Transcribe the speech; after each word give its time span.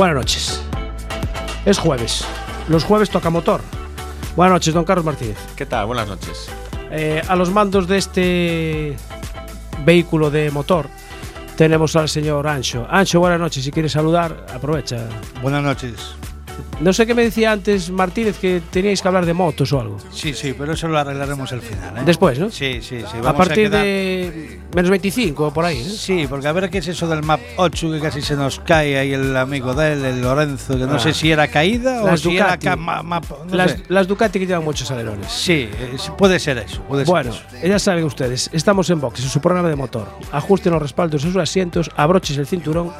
Buenas 0.00 0.16
noches. 0.16 0.62
Es 1.66 1.78
jueves. 1.78 2.24
Los 2.70 2.84
jueves 2.84 3.10
toca 3.10 3.28
motor. 3.28 3.60
Buenas 4.34 4.54
noches, 4.54 4.72
don 4.72 4.82
Carlos 4.82 5.04
Martínez. 5.04 5.36
¿Qué 5.56 5.66
tal? 5.66 5.84
Buenas 5.84 6.08
noches. 6.08 6.48
Eh, 6.90 7.20
a 7.28 7.36
los 7.36 7.50
mandos 7.50 7.86
de 7.86 7.98
este 7.98 8.96
vehículo 9.84 10.30
de 10.30 10.50
motor 10.52 10.88
tenemos 11.54 11.96
al 11.96 12.08
señor 12.08 12.48
Ancho. 12.48 12.86
Ancho, 12.88 13.20
buenas 13.20 13.40
noches. 13.40 13.62
Si 13.62 13.70
quieres 13.70 13.92
saludar, 13.92 14.46
aprovecha. 14.50 15.06
Buenas 15.42 15.62
noches. 15.62 16.16
No 16.80 16.94
sé 16.94 17.06
qué 17.06 17.14
me 17.14 17.22
decía 17.22 17.52
antes 17.52 17.90
Martínez 17.90 18.38
que 18.38 18.62
teníais 18.70 19.02
que 19.02 19.08
hablar 19.08 19.26
de 19.26 19.34
motos 19.34 19.70
o 19.74 19.80
algo. 19.80 19.98
Sí, 20.12 20.32
sí, 20.32 20.54
pero 20.56 20.72
eso 20.72 20.88
lo 20.88 20.98
arreglaremos 20.98 21.52
al 21.52 21.60
final. 21.60 21.98
¿eh? 21.98 22.00
Después, 22.06 22.38
¿no? 22.38 22.50
Sí, 22.50 22.80
sí, 22.80 23.00
sí. 23.00 23.16
a 23.22 23.34
partir 23.34 23.68
de 23.70 24.60
menos 24.74 24.90
25 24.90 25.48
o 25.48 25.52
por 25.52 25.66
ahí. 25.66 25.78
¿eh? 25.78 25.84
Sí, 25.84 26.26
porque 26.28 26.48
a 26.48 26.52
ver 26.52 26.70
qué 26.70 26.78
es 26.78 26.88
eso 26.88 27.06
del 27.06 27.22
MAP 27.22 27.40
8 27.56 27.92
que 27.92 28.00
casi 28.00 28.22
se 28.22 28.34
nos 28.34 28.60
cae 28.60 28.98
ahí 28.98 29.12
el 29.12 29.36
amigo 29.36 29.74
de 29.74 29.92
él, 29.92 30.04
el 30.06 30.22
Lorenzo, 30.22 30.72
que 30.78 30.84
no 30.86 30.94
Ah. 30.94 30.98
sé 30.98 31.12
si 31.12 31.30
era 31.30 31.48
caída 31.48 32.02
Las 32.02 32.14
o 32.26 32.30
si 32.30 32.36
Ducati. 32.38 32.66
era 32.66 32.76
ca- 32.76 32.76
ma- 32.76 33.02
map, 33.02 33.24
no 33.46 33.54
las, 33.54 33.72
sé. 33.72 33.82
las 33.88 34.08
Ducati 34.08 34.38
que 34.38 34.46
llevan 34.46 34.64
muchos 34.64 34.90
alerones. 34.90 35.30
Sí, 35.30 35.68
puede 36.16 36.38
ser 36.38 36.56
eso. 36.58 36.80
Puede 36.84 37.04
ser 37.04 37.10
Bueno, 37.12 37.30
eso. 37.30 37.66
ya 37.66 37.78
saben 37.78 38.04
ustedes, 38.04 38.48
estamos 38.54 38.88
en 38.88 39.00
Box, 39.02 39.20
en 39.22 39.28
su 39.28 39.40
programa 39.42 39.68
de 39.68 39.76
motor. 39.76 40.08
Ajusten 40.32 40.72
los 40.72 40.80
respaldos 40.80 41.22
de 41.22 41.28
sus 41.30 41.36
asientos, 41.36 41.90
abrochen 41.94 42.38
el 42.40 42.46
cinturón, 42.46 42.90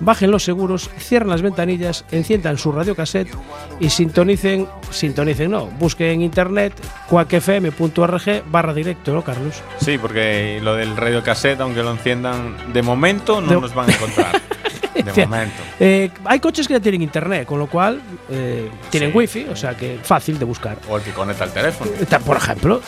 bajen 0.00 0.30
los 0.30 0.42
seguros, 0.44 0.90
cierren 0.98 1.28
las 1.30 1.42
ventanillas, 1.42 2.04
enciendan 2.10 2.58
su 2.58 2.72
radiocassette 2.72 3.32
y 3.78 3.90
sintonicen, 3.90 4.66
sintonicen 4.90 5.50
no, 5.50 5.66
busquen 5.66 6.08
en 6.08 6.22
internet 6.22 6.72
cuacfm.org 7.08 8.42
barra 8.50 8.74
directo, 8.74 9.12
¿no, 9.12 9.22
Carlos? 9.22 9.62
Sí, 9.80 9.98
porque 9.98 10.60
lo 10.62 10.74
del 10.74 10.96
radio 10.96 11.22
cassette, 11.22 11.60
aunque 11.60 11.82
lo 11.82 11.90
enciendan, 11.92 12.72
de 12.72 12.82
momento 12.82 13.40
no 13.40 13.48
De- 13.48 13.60
nos 13.60 13.74
van 13.74 13.90
a 13.90 13.92
encontrar. 13.94 14.40
de 14.94 15.26
momento. 15.26 15.54
Eh, 15.78 16.10
hay 16.24 16.40
coches 16.40 16.66
que 16.66 16.74
ya 16.74 16.80
tienen 16.80 17.02
internet, 17.02 17.46
con 17.46 17.58
lo 17.58 17.66
cual 17.66 18.00
eh, 18.28 18.68
tienen 18.90 19.12
Sí. 19.12 19.16
wifi, 19.16 19.46
o 19.50 19.56
sea 19.56 19.76
que 19.76 19.98
fácil 20.02 20.38
de 20.38 20.44
buscar. 20.44 20.78
O 20.88 20.96
el 20.96 21.02
que 21.02 21.12
conecta 21.12 21.44
el 21.44 21.50
teléfono. 21.52 21.90
Ta- 22.08 22.18
Por 22.18 22.36
ejemplo, 22.36 22.80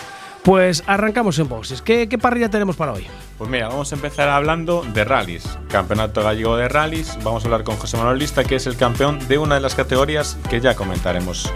pues 0.43 0.83
arrancamos 0.87 1.39
en 1.39 1.49
boxes. 1.49 1.83
¿Qué, 1.83 2.09
qué 2.09 2.19
parrilla 2.19 2.51
tenemos 2.51 2.77
para 2.77 2.93
hoy? 2.93 3.07
Pues 3.39 3.51
mira, 3.51 3.69
vamos 3.69 3.93
a 3.93 3.95
empezar 3.95 4.29
hablando 4.29 4.83
de 4.83 5.05
rallies. 5.05 5.59
Campeonato 5.69 6.23
Gallego 6.23 6.57
de 6.57 6.69
Rallies. 6.69 7.19
Vamos 7.23 7.45
a 7.45 7.47
hablar 7.47 7.65
con 7.65 7.77
José 7.77 7.97
Manuel 7.97 8.19
Lista, 8.19 8.45
que 8.45 8.57
es 8.57 8.67
el 8.67 8.77
campeón 8.77 9.19
de 9.29 9.39
una 9.39 9.57
de 9.57 9.61
las 9.61 9.75
categorías 9.75 10.39
que 10.51 10.61
ya 10.61 10.75
comentaremos 10.75 11.53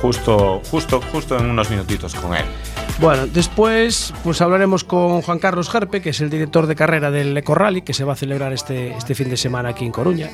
justo, 0.00 0.60
justo, 0.70 1.00
justo 1.12 1.38
en 1.38 1.46
unos 1.46 1.70
minutitos 1.70 2.14
con 2.14 2.34
él. 2.34 2.44
Bueno, 3.00 3.26
después 3.26 4.14
pues 4.24 4.40
hablaremos 4.40 4.84
con 4.84 5.22
Juan 5.22 5.38
Carlos 5.38 5.68
Gerpe, 5.68 6.00
que 6.00 6.10
es 6.10 6.20
el 6.20 6.30
director 6.30 6.66
de 6.66 6.74
carrera 6.74 7.10
del 7.10 7.36
Eco 7.36 7.54
Rally, 7.54 7.82
que 7.82 7.92
se 7.92 8.04
va 8.04 8.14
a 8.14 8.16
celebrar 8.16 8.52
este, 8.52 8.96
este 8.96 9.14
fin 9.14 9.28
de 9.28 9.36
semana 9.36 9.70
aquí 9.70 9.84
en 9.84 9.92
Coruña, 9.92 10.30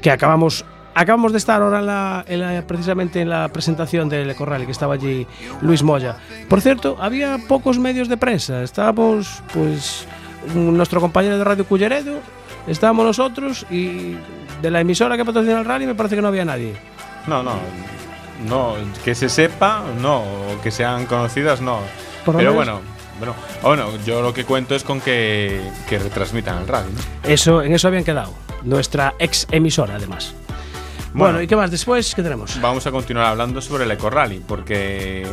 que 0.00 0.10
acabamos 0.10 0.64
acabamos 0.96 1.30
de 1.32 1.38
estar 1.38 1.62
ahora 1.62 1.78
en 1.80 1.86
la- 1.86 2.24
en 2.26 2.40
la- 2.40 2.62
precisamente 2.66 3.20
en 3.20 3.28
la 3.28 3.48
presentación 3.48 4.08
del 4.08 4.28
Eco 4.30 4.44
Rally, 4.46 4.66
que 4.66 4.72
estaba 4.72 4.94
allí 4.94 5.26
Luis 5.60 5.82
Moya. 5.82 6.16
Por 6.48 6.60
cierto, 6.60 6.96
había 7.00 7.38
pocos 7.46 7.78
medios 7.78 8.08
de 8.08 8.16
prensa, 8.16 8.62
estábamos 8.62 9.42
pues 9.52 10.06
nuestro 10.54 11.00
compañero 11.00 11.38
de 11.38 11.44
Radio 11.44 11.64
Culleredo, 11.66 12.18
estábamos 12.66 13.04
nosotros 13.04 13.66
y 13.70 14.16
de 14.62 14.70
la 14.70 14.80
emisora 14.80 15.16
que 15.16 15.24
patrocina 15.24 15.58
el 15.60 15.64
rally 15.64 15.86
me 15.86 15.94
parece 15.94 16.16
que 16.16 16.22
no 16.22 16.28
había 16.28 16.44
nadie. 16.44 16.74
No, 17.26 17.42
no. 17.42 17.54
No, 18.48 18.74
que 19.04 19.14
se 19.14 19.28
sepa, 19.28 19.82
no. 20.00 20.22
Que 20.62 20.70
sean 20.70 21.06
conocidas, 21.06 21.60
no. 21.60 21.78
Pero 22.24 22.38
menos- 22.38 22.54
bueno, 22.54 22.80
bueno, 23.18 23.34
bueno, 23.62 23.88
yo 24.04 24.20
lo 24.22 24.32
que 24.34 24.44
cuento 24.44 24.74
es 24.74 24.84
con 24.84 25.00
que, 25.00 25.60
que 25.88 25.98
retransmitan 25.98 26.58
el 26.58 26.68
rally. 26.68 26.90
¿no? 26.92 27.28
Eso, 27.30 27.62
en 27.62 27.72
eso 27.72 27.88
habían 27.88 28.04
quedado. 28.04 28.32
Nuestra 28.62 29.14
ex 29.18 29.46
emisora, 29.50 29.94
además. 29.96 30.34
Bueno, 31.16 31.32
Bueno. 31.32 31.42
¿y 31.42 31.46
qué 31.46 31.56
más 31.56 31.70
después? 31.70 32.14
¿Qué 32.14 32.22
tenemos? 32.22 32.60
Vamos 32.60 32.86
a 32.86 32.90
continuar 32.90 33.26
hablando 33.28 33.62
sobre 33.62 33.84
el 33.84 33.90
Eco 33.90 34.10
Rally, 34.10 34.42
porque 34.46 35.26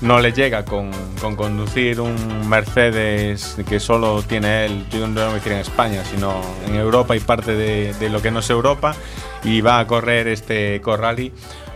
no 0.00 0.20
le 0.20 0.32
llega 0.32 0.64
con, 0.64 0.92
con 1.20 1.34
conducir 1.34 2.00
un 2.00 2.48
Mercedes 2.48 3.56
que 3.68 3.80
solo 3.80 4.22
tiene 4.22 4.66
él, 4.66 4.86
yo 4.90 5.08
no 5.08 5.32
me 5.32 5.40
quiero 5.40 5.56
en 5.56 5.62
España, 5.62 6.04
sino 6.04 6.40
en 6.68 6.76
Europa 6.76 7.16
y 7.16 7.20
parte 7.20 7.54
de, 7.54 7.94
de 7.94 8.08
lo 8.10 8.22
que 8.22 8.30
no 8.30 8.38
es 8.38 8.48
Europa, 8.50 8.94
y 9.42 9.60
va 9.60 9.80
a 9.80 9.86
correr 9.88 10.28
este 10.28 10.76
Eco 10.76 10.96
Rally. 10.96 11.32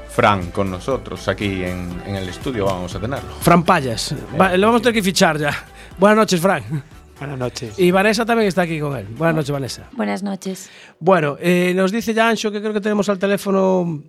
Fran 0.09 0.51
con 0.51 0.71
nosotros 0.71 1.27
aquí 1.29 1.63
en, 1.65 2.03
en 2.07 2.17
el 2.17 2.29
estudio 2.29 2.65
vamos 2.67 2.95
a 2.95 3.01
tenerlo. 3.01 3.31
Fran 3.41 3.63
Payas. 3.65 4.15
Va, 4.41 4.57
lo 4.57 4.67
vamos 4.69 4.81
a 4.81 4.83
tener 4.83 4.95
que 4.95 5.03
fichar 5.03 5.37
ya. 5.39 5.53
Buenas 5.99 6.17
noches, 6.17 6.41
Fran. 6.41 6.63
Buenas 7.19 7.39
noches. 7.39 7.79
Y 7.79 7.91
Vanessa 7.91 8.25
también 8.25 8.49
está 8.49 8.63
aquí 8.63 8.79
con 8.79 8.97
él. 8.97 9.07
Buenas 9.11 9.37
noches, 9.37 9.51
Vanessa. 9.51 9.89
Buenas 9.93 10.23
noches. 10.23 10.71
Bueno, 11.01 11.37
eh, 11.41 11.73
nos 11.75 11.91
dice 11.91 12.15
ya 12.15 12.29
Ancho 12.29 12.53
que 12.53 12.61
creo 12.61 12.73
que 12.73 12.81
tenemos 12.81 13.09
al 13.09 13.19
teléfono 13.19 14.03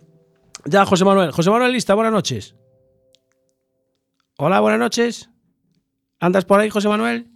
ya 0.66 0.86
José 0.86 1.06
Manuel. 1.06 1.32
José 1.32 1.50
Manuel 1.50 1.72
Lista, 1.72 1.96
buenas 1.96 2.14
noches. 2.14 2.56
Hola, 4.38 4.60
buenas 4.60 4.80
noches. 4.80 5.30
¿Andas 6.20 6.46
por 6.46 6.60
aí, 6.60 6.70
José 6.70 6.88
Manuel? 6.88 7.28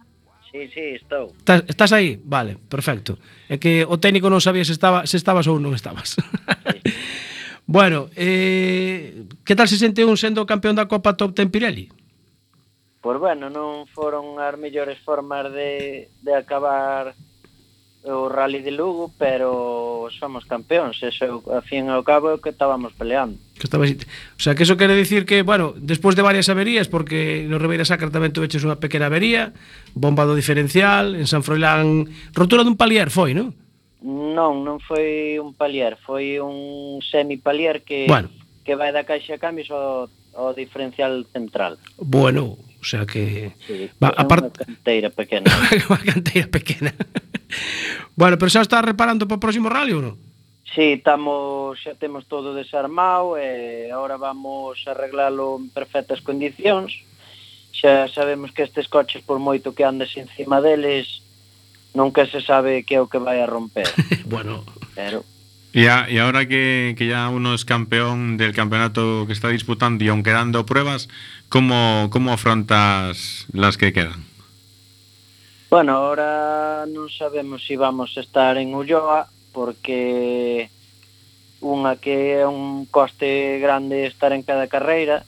Sí, 0.52 0.68
sí, 0.72 0.80
estou. 0.94 1.34
Estás, 1.38 1.64
estás 1.66 1.92
aí? 1.92 2.20
Vale, 2.22 2.56
perfecto. 2.68 3.18
É 3.50 3.58
que 3.58 3.82
o 3.82 3.98
técnico 3.98 4.30
non 4.30 4.38
sabía 4.38 4.62
se 4.62 4.70
estaba 4.70 5.02
se 5.02 5.18
estabas 5.18 5.50
ou 5.50 5.58
non 5.58 5.74
estabas. 5.74 6.14
bueno, 7.66 8.06
eh, 8.14 9.26
que 9.42 9.58
tal 9.58 9.66
se 9.66 9.74
sente 9.82 10.06
un 10.06 10.14
sendo 10.14 10.46
campeón 10.46 10.78
da 10.78 10.86
Copa 10.86 11.18
Top 11.18 11.34
Ten 11.34 11.50
Pirelli? 11.50 11.90
pois 13.04 13.20
bueno, 13.20 13.52
non 13.52 13.84
foron 13.92 14.40
as 14.40 14.56
mellores 14.56 14.96
formas 15.04 15.52
de, 15.52 16.08
de 16.24 16.32
acabar 16.32 17.12
o 18.08 18.32
Rally 18.32 18.64
de 18.64 18.72
Lugo, 18.72 19.12
pero 19.20 20.08
somos 20.08 20.48
campeóns, 20.48 21.04
eso 21.04 21.44
a 21.52 21.60
fin 21.60 21.92
ao 21.92 22.00
cabo 22.00 22.40
que 22.40 22.48
estábamos 22.48 22.96
peleando. 22.96 23.36
Que 23.60 23.68
estabas... 23.68 23.92
O 23.92 24.40
sea, 24.40 24.56
que 24.56 24.64
eso 24.64 24.80
quere 24.80 24.96
dicir 24.96 25.28
que, 25.28 25.44
bueno, 25.44 25.76
despois 25.76 26.16
de 26.16 26.24
varias 26.24 26.48
averías, 26.48 26.88
porque 26.88 27.44
no 27.44 27.60
Ribeira 27.60 27.84
Sacra 27.84 28.08
tamén 28.08 28.32
tuveches 28.32 28.64
unha 28.64 28.80
pequena 28.80 29.12
avería, 29.12 29.52
bomba 29.92 30.24
do 30.24 30.32
diferencial, 30.32 31.12
en 31.12 31.28
San 31.28 31.44
Froilán, 31.44 32.08
rotura 32.32 32.64
dun 32.64 32.80
palier 32.80 33.12
foi, 33.12 33.36
non? 33.36 33.52
Non, 34.00 34.64
non 34.64 34.80
foi 34.80 35.36
un 35.36 35.52
palier, 35.52 36.00
foi 36.00 36.40
un 36.40 37.04
semipalier 37.04 37.84
que 37.84 38.08
bueno. 38.08 38.32
que 38.64 38.76
vai 38.80 38.92
da 38.96 39.04
caixa 39.04 39.40
cambios 39.40 39.68
ao, 39.72 40.12
ao 40.36 40.52
diferencial 40.52 41.24
central. 41.32 41.80
Bueno, 41.96 42.60
O 42.84 42.86
sea 42.86 43.06
que... 43.06 43.52
Sí, 43.66 43.88
va, 43.96 44.12
apart... 44.12 44.44
Unha 44.44 44.60
canteira 44.60 45.08
pequena. 45.08 45.48
unha 45.88 46.04
canteira 46.04 46.48
pequena. 46.52 46.92
bueno, 48.12 48.36
pero 48.36 48.52
xa 48.52 48.60
está 48.60 48.84
reparando 48.84 49.24
para 49.24 49.40
o 49.40 49.42
próximo 49.42 49.72
rally 49.72 49.96
ou 49.96 50.04
non? 50.04 50.16
Sí, 50.76 51.00
estamos, 51.00 51.80
xa 51.80 51.96
temos 51.96 52.28
todo 52.28 52.52
desarmado 52.52 53.40
e 53.40 53.88
agora 53.88 54.20
vamos 54.20 54.76
a 54.84 54.92
arreglalo 54.92 55.56
en 55.56 55.72
perfectas 55.72 56.20
condicións. 56.20 56.92
Xa 57.72 58.04
sabemos 58.12 58.52
que 58.52 58.68
estes 58.68 58.84
coches, 58.92 59.24
por 59.24 59.40
moito 59.40 59.72
que 59.72 59.88
andes 59.88 60.12
encima 60.20 60.60
deles, 60.60 61.24
nunca 61.96 62.28
se 62.28 62.44
sabe 62.44 62.84
que 62.84 62.96
é 62.96 63.00
o 63.00 63.08
que 63.08 63.16
vai 63.16 63.40
a 63.40 63.48
romper. 63.48 63.88
bueno... 64.28 64.60
Pero 64.94 65.26
Y, 65.74 65.86
a, 65.86 66.08
y 66.08 66.18
ahora 66.18 66.46
que, 66.46 66.94
que, 66.96 67.08
ya 67.08 67.28
uno 67.28 67.52
es 67.52 67.64
campeón 67.64 68.36
del 68.36 68.54
campeonato 68.54 69.26
que 69.26 69.32
está 69.32 69.48
disputando 69.48 70.04
y 70.04 70.08
aún 70.08 70.22
quedando 70.22 70.64
pruebas, 70.64 71.08
¿cómo, 71.48 72.08
cómo 72.12 72.32
afrontas 72.32 73.46
las 73.52 73.76
que 73.76 73.92
quedan? 73.92 74.24
Bueno, 75.74 75.98
ahora 75.98 76.86
non 76.86 77.10
sabemos 77.10 77.66
se 77.66 77.74
si 77.74 77.82
vamos 77.82 78.14
a 78.14 78.22
estar 78.22 78.54
en 78.62 78.78
Ulloa 78.78 79.26
porque 79.50 80.70
unha 81.58 81.98
que 81.98 82.38
é 82.38 82.46
un 82.46 82.86
coste 82.86 83.58
grande 83.58 84.06
estar 84.06 84.30
en 84.30 84.46
cada 84.46 84.70
carreira 84.70 85.26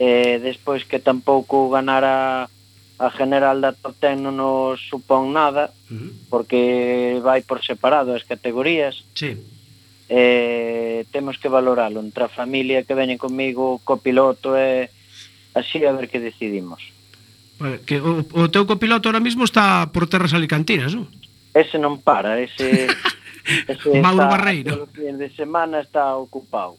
e 0.00 0.40
despois 0.40 0.88
que 0.88 0.96
tampouco 0.96 1.68
ganar 1.68 2.08
a, 2.08 2.48
a 2.96 3.08
general 3.12 3.60
da 3.60 3.76
top 3.76 3.92
10 4.00 4.24
non 4.24 4.40
nos 4.40 4.80
supón 4.88 5.36
nada 5.36 5.76
porque 6.32 7.20
vai 7.20 7.44
por 7.44 7.60
separado 7.60 8.16
as 8.16 8.24
categorías. 8.24 9.04
Sí 9.12 9.36
eh, 10.08 11.04
temos 11.12 11.38
que 11.38 11.48
valoralo 11.48 12.00
entre 12.00 12.24
a 12.24 12.32
familia 12.32 12.84
que 12.84 12.96
veñen 12.96 13.20
comigo, 13.20 13.80
copiloto 13.84 14.56
e 14.56 14.88
eh, 14.88 15.56
así 15.56 15.84
a 15.84 15.92
ver 15.92 16.08
que 16.08 16.20
decidimos. 16.20 16.80
Vale, 17.60 17.80
que 17.84 18.00
o, 18.00 18.24
o 18.24 18.48
teu 18.48 18.64
copiloto 18.64 19.08
ahora 19.08 19.20
mismo 19.20 19.44
está 19.44 19.90
por 19.92 20.08
terras 20.08 20.32
alicantinas, 20.32 20.94
non? 20.94 21.10
Ese 21.52 21.76
non 21.76 21.98
para, 22.00 22.38
ese, 22.38 22.86
ese 23.72 23.98
Mauro 23.98 24.24
está, 24.24 24.32
Barreiro. 24.32 24.86
Os 24.86 24.92
de 24.94 25.28
semana 25.34 25.82
está 25.82 26.16
ocupado. 26.16 26.78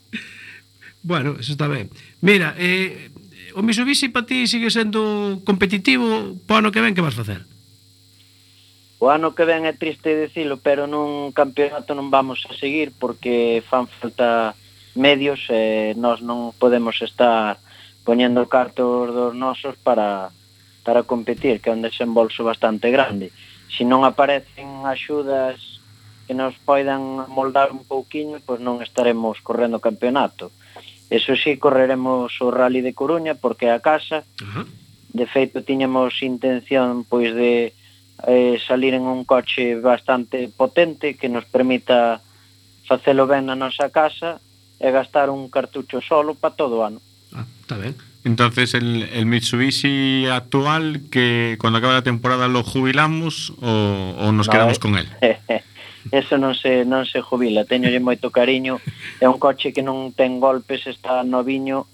Bueno, 1.03 1.35
eso 1.39 1.51
está 1.51 1.67
ben. 1.67 1.91
Mira, 2.23 2.55
eh, 2.57 3.11
o 3.55 3.61
Mitsubishi 3.61 4.09
para 4.09 4.25
ti 4.25 4.47
sigue 4.47 4.71
sendo 4.71 5.41
competitivo, 5.43 6.37
para 6.47 6.63
ano 6.63 6.71
que 6.71 6.81
ven 6.81 6.95
que 6.95 7.03
vas 7.03 7.17
facer? 7.17 7.48
O 8.99 9.07
ano 9.07 9.31
que 9.31 9.47
ven 9.47 9.63
é 9.63 9.71
triste 9.71 10.11
dicilo, 10.11 10.59
pero 10.59 10.83
nun 10.83 11.31
campeonato 11.31 11.95
non 11.95 12.11
vamos 12.11 12.43
a 12.43 12.51
seguir 12.51 12.91
porque 12.91 13.63
fan 13.63 13.87
falta 13.87 14.51
medios 14.91 15.47
e 15.47 15.95
nós 15.95 16.19
non 16.19 16.51
podemos 16.59 16.99
estar 16.99 17.63
poñendo 18.03 18.43
cartos 18.51 19.15
dos 19.15 19.31
nosos 19.31 19.79
para 19.79 20.35
para 20.83 21.07
competir, 21.07 21.63
que 21.63 21.71
é 21.71 21.75
un 21.75 21.85
desembolso 21.85 22.43
bastante 22.43 22.91
grande. 22.91 23.31
Se 23.71 23.87
non 23.87 24.03
aparecen 24.03 24.83
axudas 24.83 25.79
que 26.27 26.35
nos 26.35 26.59
poidan 26.59 27.23
moldar 27.31 27.71
un 27.71 27.87
pouquiño, 27.87 28.43
pois 28.43 28.59
non 28.59 28.83
estaremos 28.83 29.39
correndo 29.39 29.79
o 29.79 29.85
campeonato. 29.85 30.51
Eso 31.07 31.39
sí, 31.39 31.55
correremos 31.55 32.35
o 32.43 32.51
Rally 32.51 32.83
de 32.83 32.91
Coruña 32.91 33.33
porque 33.33 33.71
é 33.71 33.73
a 33.73 33.79
casa. 33.79 34.27
Uh 34.43 34.45
-huh. 34.45 34.65
De 35.09 35.25
feito, 35.25 35.63
tiñamos 35.63 36.19
intención 36.19 37.07
pois 37.07 37.31
de 37.31 37.71
eh, 38.27 38.59
salir 38.65 38.93
en 38.93 39.03
un 39.03 39.23
coche 39.23 39.79
bastante 39.79 40.49
potente 40.49 41.15
que 41.15 41.29
nos 41.29 41.45
permita 41.45 42.21
facelo 42.83 43.27
ben 43.27 43.45
na 43.45 43.55
nosa 43.55 43.93
casa 43.93 44.41
e 44.79 44.89
gastar 44.89 45.29
un 45.29 45.47
cartucho 45.47 46.01
solo 46.01 46.33
para 46.33 46.55
todo 46.55 46.81
o 46.81 46.85
ano. 46.85 46.99
Ah, 47.31 47.45
está 47.61 47.77
ben. 47.77 47.95
Entonces 48.25 48.73
el, 48.73 49.03
el 49.13 49.25
Mitsubishi 49.25 50.25
actual 50.27 51.01
que 51.11 51.57
cuando 51.61 51.79
acabe 51.79 51.93
la 51.93 52.03
temporada 52.03 52.47
lo 52.47 52.63
jubilamos 52.63 53.53
o, 53.61 54.15
o 54.19 54.31
nos 54.31 54.47
no, 54.47 54.51
quedamos 54.51 54.77
eh. 54.77 54.81
con 54.81 54.97
él. 54.97 55.07
Eso 56.11 56.39
non 56.39 56.55
se 56.55 56.87
non 56.87 57.05
se 57.05 57.21
jubila, 57.21 57.69
teñolle 57.69 58.01
moito 58.01 58.33
cariño. 58.33 58.81
É 59.21 59.29
un 59.29 59.37
coche 59.37 59.69
que 59.69 59.85
non 59.85 60.09
ten 60.15 60.41
golpes, 60.41 60.87
está 60.89 61.21
noviño. 61.21 61.85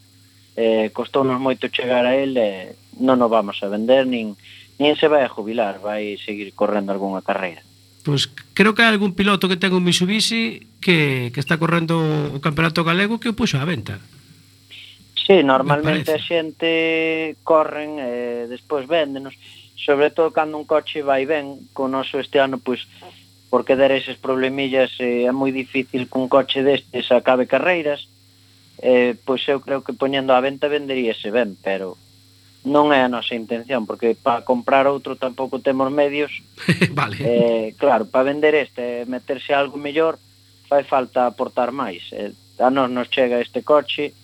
Eh, 0.56 0.88
costounos 0.96 1.36
moito 1.42 1.68
chegar 1.68 2.08
a 2.08 2.16
ele, 2.16 2.40
eh, 2.40 2.66
non 3.04 3.20
o 3.20 3.28
vamos 3.28 3.60
a 3.60 3.68
vender 3.68 4.08
nin 4.08 4.40
nin 4.80 4.96
se 5.00 5.08
vai 5.08 5.24
a 5.24 5.32
jubilar, 5.32 5.80
vai 5.80 6.20
seguir 6.20 6.52
correndo 6.54 6.92
algunha 6.92 7.24
carreira. 7.24 7.64
Pois 8.06 8.28
pues 8.28 8.54
creo 8.54 8.76
que 8.76 8.84
hai 8.86 8.92
algún 8.94 9.18
piloto 9.18 9.50
que 9.50 9.58
ten 9.58 9.74
un 9.74 9.82
Mitsubishi 9.82 10.78
que, 10.78 11.32
que 11.34 11.42
está 11.42 11.58
correndo 11.58 11.98
o 12.36 12.40
campeonato 12.44 12.86
galego 12.86 13.18
que 13.18 13.32
o 13.32 13.38
puxo 13.38 13.58
á 13.58 13.66
venta. 13.66 13.98
Sí, 15.26 15.42
normalmente 15.42 16.14
a 16.14 16.22
xente 16.22 17.40
corren 17.42 17.98
e 17.98 18.06
eh, 18.06 18.42
despois 18.46 18.86
véndenos, 18.86 19.34
sobre 19.74 20.14
todo 20.14 20.30
cando 20.30 20.62
un 20.62 20.70
coche 20.70 21.02
vai 21.02 21.26
ben, 21.26 21.66
con 21.74 21.98
oso 21.98 22.22
este 22.22 22.38
ano 22.38 22.62
pois 22.62 22.86
porque 23.50 23.74
dar 23.74 23.90
eses 23.90 24.22
problemillas 24.22 24.94
eh, 25.02 25.26
é 25.26 25.32
moi 25.34 25.50
difícil 25.50 26.06
cun 26.06 26.30
coche 26.30 26.62
destes 26.62 27.10
acabe 27.10 27.50
carreiras. 27.50 28.06
Eh, 28.86 29.18
pois 29.26 29.42
eu 29.50 29.64
creo 29.66 29.82
que 29.82 29.98
poñendo 29.98 30.38
a 30.38 30.44
venta 30.46 30.70
venderíase 30.70 31.34
ben, 31.34 31.58
pero 31.58 31.98
non 32.66 32.90
é 32.90 33.06
a 33.06 33.10
nosa 33.10 33.38
intención, 33.38 33.86
porque 33.86 34.18
para 34.18 34.42
comprar 34.42 34.90
outro 34.90 35.14
tampouco 35.14 35.62
temos 35.62 35.94
medios. 35.94 36.42
vale. 36.98 37.22
Eh, 37.22 37.68
claro, 37.78 38.10
para 38.10 38.26
vender 38.26 38.58
este 38.58 39.06
e 39.06 39.10
meterse 39.10 39.54
algo 39.54 39.78
mellor, 39.78 40.18
fai 40.66 40.82
falta 40.82 41.30
aportar 41.30 41.70
máis. 41.70 42.10
Eh, 42.10 42.34
a 42.58 42.74
nos 42.74 42.90
nos 42.90 43.08
chega 43.14 43.38
este 43.38 43.62
coche 43.62 44.18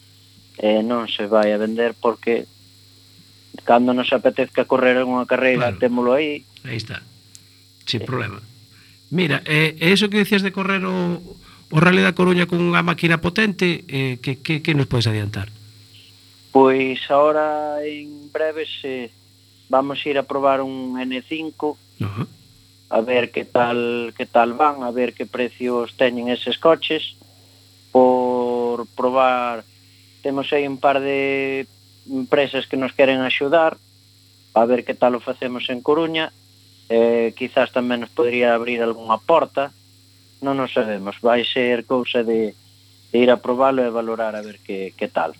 eh, 0.58 0.82
non 0.82 1.06
se 1.06 1.30
vai 1.30 1.54
a 1.54 1.62
vender 1.62 1.94
porque 1.94 2.50
cando 3.62 3.94
nos 3.94 4.10
apetezca 4.10 4.66
correr 4.66 5.06
unha 5.06 5.30
carreira, 5.30 5.70
claro. 5.70 5.82
témolo 5.82 6.12
aí. 6.18 6.42
Aí 6.66 6.82
está. 6.82 7.06
Sin 7.86 8.02
sí. 8.02 8.08
problema. 8.10 8.42
Mira, 9.14 9.46
eh, 9.46 9.78
eso 9.80 10.10
que 10.10 10.24
decías 10.24 10.42
de 10.42 10.56
correr 10.56 10.82
o, 10.88 11.22
o 11.70 11.78
Rally 11.78 12.02
da 12.02 12.18
Coruña 12.18 12.50
con 12.50 12.58
unha 12.58 12.82
máquina 12.82 13.22
potente, 13.22 13.86
eh, 13.86 14.18
que, 14.18 14.42
que, 14.42 14.66
que 14.66 14.74
nos 14.74 14.90
podes 14.90 15.06
adiantar? 15.06 15.54
Pois 16.52 17.00
agora 17.10 17.80
en 17.84 18.32
breve 18.32 18.68
se 18.68 19.12
vamos 19.70 20.04
a 20.04 20.10
ir 20.10 20.18
a 20.20 20.28
probar 20.28 20.60
un 20.62 21.00
N5 21.00 21.56
uh 21.64 21.78
-huh. 22.00 22.28
a 22.92 23.00
ver 23.02 23.32
que 23.32 23.46
tal 23.46 24.14
que 24.18 24.26
tal 24.26 24.54
van, 24.54 24.84
a 24.84 24.92
ver 24.92 25.16
que 25.16 25.26
precios 25.26 25.96
teñen 25.96 26.28
eses 26.28 26.60
coches. 26.60 27.16
Por 27.92 28.88
probar 29.00 29.64
temos 30.22 30.52
aí 30.52 30.68
un 30.68 30.78
par 30.78 31.00
de 31.00 31.68
empresas 32.10 32.68
que 32.68 32.78
nos 32.78 32.94
queren 32.94 33.22
axudar 33.22 33.78
a 34.54 34.66
ver 34.66 34.84
que 34.84 34.94
tal 34.94 35.16
o 35.16 35.24
facemos 35.24 35.70
en 35.72 35.80
Coruña 35.80 36.36
eh, 36.92 37.32
quizás 37.40 37.72
tamén 37.72 38.04
nos 38.04 38.12
podría 38.12 38.52
abrir 38.52 38.84
algunha 38.84 39.16
porta. 39.24 39.72
Non 40.44 40.60
o 40.60 40.68
sabemos 40.68 41.16
vai 41.24 41.48
ser 41.48 41.88
cousa 41.88 42.20
de, 42.28 42.52
de 42.52 43.16
ir 43.16 43.32
a 43.32 43.40
probalo 43.40 43.80
e 43.80 43.96
valorar 43.96 44.36
a 44.36 44.44
ver 44.44 44.60
que, 44.60 44.92
que 45.00 45.08
tal. 45.08 45.32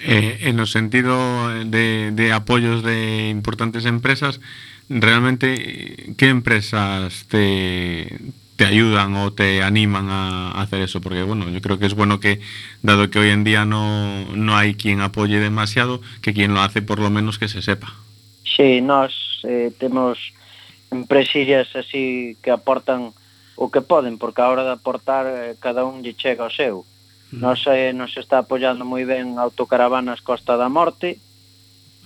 Eh, 0.00 0.48
en 0.48 0.60
o 0.60 0.66
sentido 0.66 1.48
de, 1.64 2.10
de 2.12 2.32
apoyos 2.32 2.82
de 2.82 3.28
importantes 3.28 3.84
empresas, 3.84 4.40
realmente 4.88 6.14
que 6.16 6.28
empresas 6.28 7.26
te, 7.28 8.08
te 8.56 8.64
ayudan 8.64 9.14
o 9.16 9.32
te 9.32 9.62
animan 9.62 10.08
a 10.08 10.62
hacer 10.62 10.80
eso, 10.80 11.00
porque 11.00 11.22
bueno, 11.22 11.50
yo 11.50 11.60
creo 11.60 11.78
que 11.78 11.86
es 11.86 11.94
bueno 11.94 12.20
que, 12.20 12.40
dado 12.82 13.10
que 13.10 13.18
hoy 13.18 13.30
en 13.30 13.44
día 13.44 13.64
no, 13.64 14.24
no 14.34 14.56
hay 14.56 14.74
quien 14.74 15.00
apoye 15.00 15.38
demasiado, 15.40 16.00
que 16.22 16.32
quien 16.32 16.54
lo 16.54 16.60
hace 16.60 16.80
por 16.80 16.98
lo 16.98 17.10
menos 17.10 17.38
que 17.38 17.48
se 17.48 17.60
sepa. 17.60 17.92
Sí, 18.44 18.80
nós 18.80 19.12
eh, 19.44 19.72
temos 19.78 20.32
empresillas 20.90 21.68
así 21.76 22.36
que 22.42 22.50
aportan 22.50 23.12
o 23.56 23.70
que 23.70 23.80
poden, 23.80 24.16
porque 24.16 24.40
a 24.40 24.48
hora 24.48 24.64
de 24.64 24.72
aportar 24.72 25.26
eh, 25.28 25.54
cada 25.60 25.84
un 25.84 26.00
lle 26.02 26.16
chega 26.16 26.48
o 26.48 26.50
seu. 26.50 26.84
Nos, 27.36 27.68
eh, 27.68 27.92
nos 27.92 28.16
está 28.16 28.40
apoyando 28.40 28.88
moi 28.88 29.04
ben 29.04 29.36
Autocaravanas 29.36 30.24
Costa 30.24 30.56
da 30.56 30.72
Morte, 30.72 31.20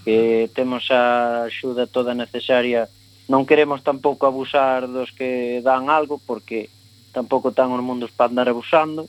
que 0.02 0.50
temos 0.50 0.90
a 0.90 1.46
axuda 1.46 1.86
toda 1.86 2.18
necesaria. 2.18 2.90
Non 3.30 3.46
queremos 3.46 3.86
tampouco 3.86 4.26
abusar 4.26 4.90
dos 4.90 5.14
que 5.14 5.62
dan 5.62 5.86
algo, 5.86 6.18
porque 6.18 6.66
tampouco 7.14 7.54
tan 7.54 7.70
os 7.70 7.78
mundos 7.78 8.10
para 8.10 8.26
andar 8.26 8.50
abusando. 8.50 9.06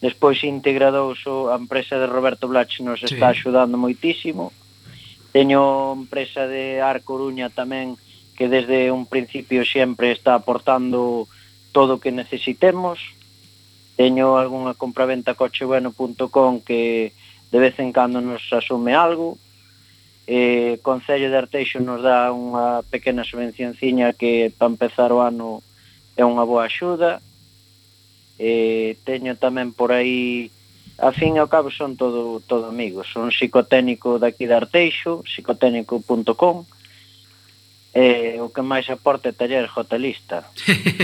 Despois 0.00 0.40
integrados 0.44 1.24
a 1.28 1.56
empresa 1.60 2.00
de 2.00 2.08
Roberto 2.08 2.48
Blach 2.48 2.80
nos 2.80 3.04
sí. 3.04 3.12
está 3.12 3.32
axudando 3.32 3.76
moitísimo. 3.76 4.48
Teño 5.32 5.92
empresa 5.92 6.48
de 6.48 6.80
Ar 6.80 7.04
Coruña 7.04 7.52
tamén 7.52 8.00
que 8.32 8.48
desde 8.48 8.90
un 8.90 9.06
principio 9.06 9.64
sempre 9.64 10.12
está 10.12 10.34
aportando 10.34 11.28
todo 11.72 11.98
o 11.98 12.00
que 12.00 12.14
necesitemos 12.14 13.00
teño 13.96 14.36
algunha 14.36 14.74
compraventa 14.74 15.34
cochebueno.com 15.34 16.60
que 16.60 17.12
de 17.50 17.58
vez 17.58 17.78
en 17.78 17.92
cando 17.92 18.20
nos 18.20 18.42
asume 18.52 18.94
algo. 18.94 19.38
Eh, 20.26 20.78
Concello 20.82 21.30
de 21.30 21.36
Arteixo 21.36 21.78
nos 21.78 22.02
dá 22.02 22.32
unha 22.32 22.80
pequena 22.88 23.22
subvencionciña 23.22 24.16
que 24.16 24.50
para 24.56 24.72
empezar 24.72 25.12
o 25.12 25.20
ano 25.20 25.62
é 26.16 26.24
unha 26.26 26.42
boa 26.42 26.66
axuda. 26.66 27.20
Eh, 28.40 28.98
teño 29.06 29.38
tamén 29.38 29.70
por 29.70 29.94
aí 29.94 30.50
a 30.98 31.10
fin 31.14 31.36
e 31.36 31.42
ao 31.42 31.50
cabo 31.50 31.70
son 31.70 31.94
todo, 31.94 32.42
todo 32.42 32.66
amigos. 32.72 33.06
Son 33.12 33.30
psicotécnico 33.30 34.18
daqui 34.18 34.48
de 34.48 34.56
Arteixo 34.58 35.22
psicotécnico.com 35.22 36.66
eh, 37.94 38.42
o 38.42 38.50
que 38.50 38.62
máis 38.62 38.90
aporte 38.90 39.30
taller 39.30 39.70
jotelista 39.70 40.42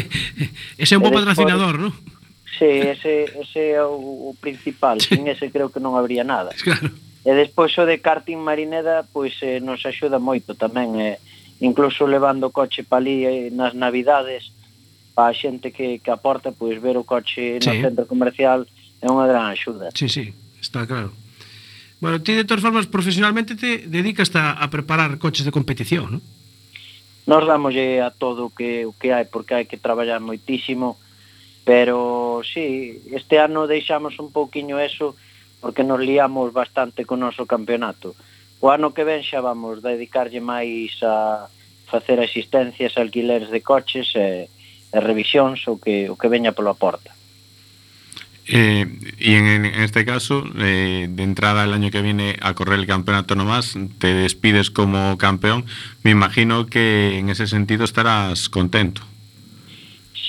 Ese 0.82 0.94
é 0.94 0.99
un 0.99 1.06
bo 1.06 1.14
patrocinador, 1.14 1.78
non? 1.78 1.94
Sí, 2.61 2.67
ese, 2.67 3.25
ese 3.40 3.73
é 3.73 3.81
o, 3.81 3.97
o 4.29 4.37
principal, 4.37 5.00
sí. 5.00 5.17
sin 5.17 5.33
ese 5.33 5.49
creo 5.49 5.73
que 5.73 5.81
non 5.81 5.97
habría 5.97 6.29
nada. 6.29 6.52
Claro. 6.61 6.93
E 7.21 7.33
despois 7.37 7.73
o 7.76 7.85
de 7.85 8.00
karting 8.00 8.40
Marineda 8.40 9.05
pois 9.05 9.37
eh, 9.45 9.61
nos 9.61 9.85
axuda 9.85 10.17
moito 10.17 10.57
tamén, 10.57 10.97
eh, 10.97 11.17
incluso 11.61 12.09
levando 12.09 12.49
o 12.49 12.52
coche 12.52 12.81
palí 12.81 13.29
eh, 13.29 13.52
nas 13.52 13.76
navidades 13.76 14.52
pa 15.12 15.29
a 15.29 15.37
xente 15.37 15.69
que, 15.69 16.00
que 16.00 16.11
aporta 16.12 16.52
pois 16.52 16.81
ver 16.81 16.97
o 16.97 17.05
coche 17.05 17.61
sí. 17.61 17.64
no 17.64 17.73
centro 17.81 18.05
comercial 18.09 18.64
é 19.00 19.09
unha 19.09 19.29
gran 19.29 19.52
axuda. 19.52 19.93
Sí, 19.93 20.09
sí, 20.09 20.33
está 20.61 20.88
claro. 20.88 21.12
Bueno, 22.00 22.25
ti 22.25 22.33
de 22.33 22.49
todas 22.49 22.64
formas 22.64 22.88
profesionalmente 22.88 23.57
te 23.57 23.85
dedicas 23.85 24.33
a, 24.37 24.57
a 24.57 24.73
preparar 24.73 25.21
coches 25.21 25.45
de 25.45 25.52
competición, 25.52 26.21
non? 26.21 26.25
Nos 27.29 27.45
damos 27.45 27.76
a 27.76 28.09
todo 28.12 28.49
o 28.49 28.52
que 28.52 28.88
o 28.88 28.97
que 28.97 29.12
hai 29.12 29.29
porque 29.29 29.57
hai 29.57 29.69
que 29.69 29.76
traballar 29.76 30.25
moitísimo 30.25 30.97
pero 31.71 32.43
sí, 32.43 33.00
este 33.12 33.39
ano 33.39 33.69
deixamos 33.69 34.19
un 34.19 34.33
pouquiño 34.33 34.81
eso 34.81 35.15
porque 35.61 35.85
nos 35.85 36.00
liamos 36.00 36.53
bastante 36.53 37.07
con 37.07 37.23
o 37.23 37.31
noso 37.31 37.47
campeonato. 37.47 38.19
O 38.59 38.75
ano 38.75 38.91
que 38.91 39.07
ven 39.07 39.23
xa 39.23 39.39
vamos 39.39 39.79
dedicarlle 39.79 40.43
máis 40.43 40.99
a 41.07 41.47
facer 41.87 42.19
asistencias, 42.19 42.99
alquileres 42.99 43.55
de 43.55 43.62
coches 43.62 44.11
e, 44.19 44.50
e 44.50 44.99
revisións 44.99 45.62
o 45.71 45.79
que, 45.79 46.11
o 46.11 46.19
que 46.19 46.27
veña 46.27 46.50
pola 46.50 46.75
porta. 46.75 47.15
Eh, 48.50 48.91
y 49.23 49.39
en, 49.39 49.62
en 49.62 49.79
este 49.87 50.03
caso, 50.03 50.43
eh, 50.59 51.07
de 51.07 51.23
entrada 51.23 51.62
el 51.62 51.71
año 51.71 51.95
que 51.95 52.03
viene 52.03 52.35
a 52.43 52.50
correr 52.59 52.83
el 52.83 52.91
campeonato 52.91 53.39
nomás, 53.39 53.79
te 54.03 54.11
despides 54.11 54.75
como 54.75 55.15
campeón. 55.23 55.71
Me 56.03 56.11
imagino 56.11 56.67
que 56.67 57.15
en 57.15 57.31
ese 57.31 57.47
sentido 57.47 57.87
estarás 57.87 58.50
contento. 58.50 59.07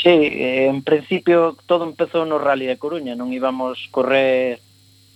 Sí, 0.02 0.10
eh, 0.10 0.66
en 0.66 0.82
principio 0.82 1.54
todo 1.70 1.86
empezou 1.86 2.26
no 2.26 2.42
Rally 2.42 2.66
de 2.66 2.82
Coruña, 2.82 3.14
non 3.14 3.30
íbamos 3.30 3.86
correr 3.94 4.58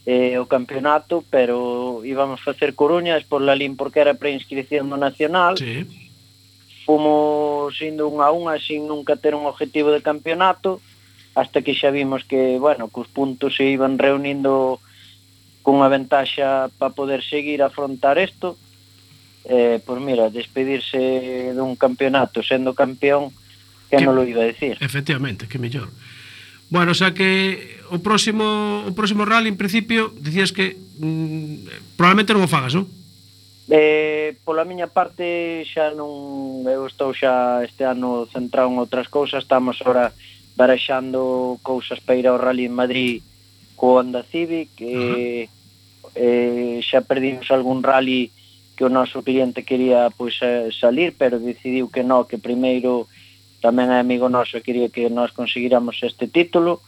eh, 0.05 0.37
o 0.37 0.45
campeonato, 0.45 1.25
pero 1.33 2.05
íbamos 2.05 2.45
facer 2.45 2.77
Coruña, 2.77 3.17
la 3.17 3.55
LIN 3.57 3.73
porque 3.73 4.05
era 4.05 4.13
preinscripción 4.13 4.85
do 4.93 4.97
Nacional. 5.01 5.57
Sí. 5.57 5.89
Fomos 6.85 7.73
indo 7.81 8.05
un 8.05 8.21
a 8.21 8.29
unha 8.29 8.61
sin 8.61 8.85
nunca 8.85 9.17
ter 9.17 9.33
un 9.33 9.49
objetivo 9.49 9.89
de 9.89 10.05
campeonato, 10.05 10.77
hasta 11.33 11.65
que 11.65 11.73
xa 11.73 11.89
vimos 11.89 12.21
que, 12.21 12.61
bueno, 12.61 12.93
que 12.93 13.01
os 13.01 13.09
puntos 13.09 13.57
se 13.57 13.65
iban 13.65 13.97
reunindo 13.97 14.77
cunha 15.65 15.89
ventaxa 15.89 16.69
para 16.77 16.93
poder 16.93 17.25
seguir 17.25 17.65
afrontar 17.65 18.21
isto. 18.21 18.53
Eh, 19.49 19.81
pois 19.81 19.97
mira, 19.97 20.29
despedirse 20.29 21.57
dun 21.57 21.73
campeonato 21.73 22.45
sendo 22.45 22.77
campeón, 22.77 23.33
que, 23.95 24.03
que 24.03 24.07
non 24.07 24.19
lo 24.19 24.27
iba 24.27 24.43
a 24.43 24.51
decir. 24.51 24.75
Efectivamente, 24.83 25.47
que 25.47 25.57
mellor. 25.57 25.87
Bueno, 26.69 26.93
xa 26.97 27.13
que 27.13 27.79
o 27.93 28.01
próximo 28.01 28.83
o 28.83 28.91
próximo 28.97 29.23
rally 29.23 29.47
en 29.47 29.57
principio 29.57 30.09
dicías 30.17 30.51
que 30.51 30.75
mm, 30.75 31.95
probablemente 31.95 32.33
non 32.33 32.43
o 32.43 32.51
fagas, 32.51 32.73
non? 32.73 32.89
Eh, 33.69 34.37
pola 34.45 34.65
miña 34.65 34.89
parte 34.89 35.65
xa 35.65 35.93
non 35.93 36.65
eu 36.65 36.85
estou 36.85 37.13
xa 37.13 37.65
este 37.65 37.85
ano 37.85 38.25
centrado 38.29 38.69
en 38.69 38.81
outras 38.81 39.09
cousas, 39.09 39.45
estamos 39.45 39.77
agora 39.81 40.13
baraxando 40.57 41.57
cousas 41.61 42.01
para 42.01 42.17
ir 42.17 42.25
ao 42.29 42.41
rally 42.41 42.65
en 42.65 42.77
Madrid 42.77 43.21
co 43.77 44.01
Honda 44.01 44.25
Civic, 44.25 44.69
uh 44.81 44.85
-huh. 44.85 45.17
eh, 45.17 45.43
eh 46.17 46.77
xa 46.81 47.05
perdimos 47.05 47.49
algún 47.53 47.85
rally 47.85 48.33
que 48.73 48.85
o 48.85 48.93
noso 48.93 49.21
cliente 49.21 49.63
quería 49.63 50.09
pois 50.13 50.35
eh, 50.41 50.69
salir, 50.73 51.13
pero 51.13 51.37
decidiu 51.37 51.87
que 51.93 52.03
non, 52.03 52.25
que 52.25 52.41
primeiro 52.41 53.05
tamén 53.65 53.89
é 53.89 53.97
amigo 53.97 54.29
noso 54.29 54.61
quería 54.61 54.93
que 54.93 55.09
nós 55.09 55.33
conseguiramos 55.33 55.97
este 56.05 56.29
título 56.29 56.85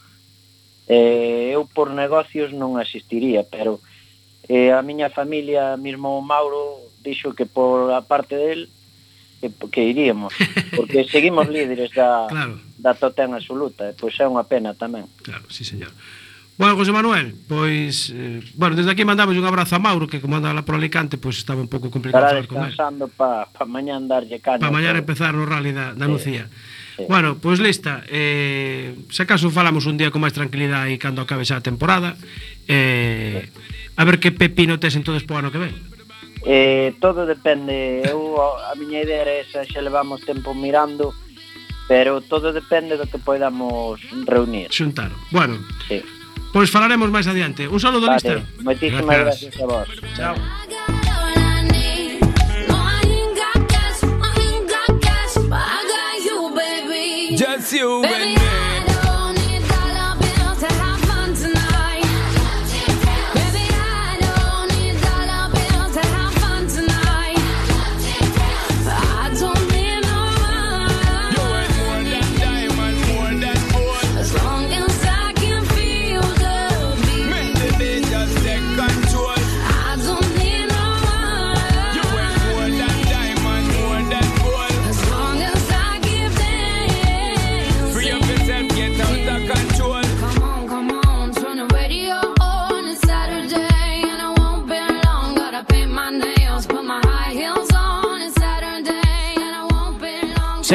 eh, 0.86 1.50
eu 1.50 1.66
por 1.66 1.90
negocios 1.90 2.54
non 2.54 2.78
asistiría 2.78 3.42
pero 3.42 3.82
eh, 4.46 4.70
a 4.70 4.78
miña 4.86 5.10
familia 5.10 5.74
mismo 5.74 6.14
o 6.14 6.22
Mauro 6.22 6.78
dixo 7.02 7.34
que 7.34 7.50
por 7.50 7.90
a 7.90 8.06
parte 8.06 8.38
del 8.38 8.70
que, 9.42 9.50
que 9.50 9.82
iríamos 9.90 10.30
porque 10.78 11.02
seguimos 11.02 11.50
líderes 11.50 11.90
da, 11.98 12.30
claro. 12.30 12.62
da 12.78 12.94
Totem 12.94 13.34
absoluta 13.34 13.90
e 13.90 13.98
pois 13.98 14.14
é 14.22 14.30
unha 14.30 14.46
pena 14.46 14.70
tamén 14.78 15.10
claro, 15.26 15.50
sí 15.50 15.66
señor 15.66 15.90
Bueno, 16.58 16.74
José 16.74 16.90
Manuel, 16.90 17.36
pois 17.46 18.10
eh, 18.12 18.42
bueno, 18.54 18.74
desde 18.74 18.90
aquí 18.90 19.04
mandamos 19.04 19.36
un 19.36 19.44
abrazo 19.46 19.76
a 19.76 19.78
Mauro 19.78 20.08
que 20.08 20.20
como 20.20 20.34
anda 20.34 20.52
lá 20.52 20.66
por 20.66 20.74
Alicante, 20.74 21.14
pois 21.16 21.38
estaba 21.38 21.62
un 21.62 21.70
pouco 21.70 21.86
complicado 21.86 22.26
Estará 22.26 22.42
descansando 22.42 23.06
para 23.06 23.46
pa 23.46 23.62
mañá 23.62 23.94
andarlle 23.94 24.42
caña. 24.42 24.58
Para 24.58 24.74
mañá 24.74 24.90
pero... 24.90 25.06
empezar 25.06 25.38
o 25.38 25.46
rally 25.46 25.70
da, 25.70 25.94
da 25.94 26.06
sí. 26.06 26.10
Lucía. 26.10 26.50
Sí. 26.98 27.06
Bueno, 27.06 27.38
pois 27.38 27.62
lista, 27.62 28.02
eh, 28.10 28.90
se 29.06 29.22
acaso 29.22 29.54
falamos 29.54 29.86
un 29.86 30.02
día 30.02 30.10
con 30.10 30.18
máis 30.18 30.34
tranquilidade 30.34 30.90
e 30.90 30.98
cando 30.98 31.22
acabe 31.22 31.46
xa 31.46 31.62
a 31.62 31.64
temporada. 31.64 32.18
Eh, 32.66 33.46
a 33.94 34.02
ver 34.02 34.18
que 34.18 34.34
pepino 34.34 34.82
tes 34.82 34.98
entonces 34.98 35.22
po 35.22 35.38
ano 35.38 35.54
que 35.54 35.62
ven. 35.62 35.78
Eh, 36.42 36.98
todo 36.98 37.22
depende. 37.22 38.02
Eu 38.02 38.34
a 38.42 38.74
miña 38.74 39.06
idea 39.06 39.22
era 39.22 39.46
esa, 39.46 39.62
xa 39.62 39.78
levamos 39.78 40.26
tempo 40.26 40.58
mirando, 40.58 41.14
pero 41.86 42.18
todo 42.18 42.50
depende 42.50 42.98
do 42.98 43.06
que 43.06 43.22
podamos 43.22 44.02
reunir. 44.26 44.74
Xuntar. 44.74 45.14
Bueno. 45.30 45.62
Sí. 45.86 46.02
Pois 46.52 46.70
falaremos 46.70 47.10
máis 47.10 47.26
adiante. 47.26 47.68
Un 47.68 47.80
saludo. 47.80 48.06
Vale, 48.06 48.44
moitísimas 48.62 49.04
gracias 49.04 49.54
a 49.60 49.66
vos. 49.66 49.88
Chao. 50.16 50.34
I 50.34 50.66
got 50.68 50.88
all 51.08 51.38
I 58.34 58.67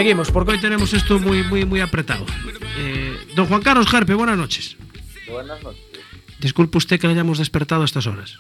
Seguimos, 0.04 0.32
porque 0.32 0.52
hoy 0.52 0.60
tenemos 0.60 0.94
esto 0.94 1.18
muy, 1.18 1.44
muy, 1.44 1.64
muy 1.64 1.80
apretado. 1.80 2.26
Eh, 2.78 3.18
don 3.38 3.48
Juan 3.48 3.62
Carlos 3.62 3.88
Gerpe, 3.88 4.14
buenas 4.14 4.38
noches. 4.38 4.76
Buenas 5.32 5.64
noches. 5.64 5.82
Disculpe 6.42 6.78
usted 6.78 7.00
que 7.00 7.08
le 7.08 7.14
hayamos 7.14 7.38
despertado 7.38 7.84
a 7.84 7.86
estas 7.86 8.06
horas. 8.06 8.38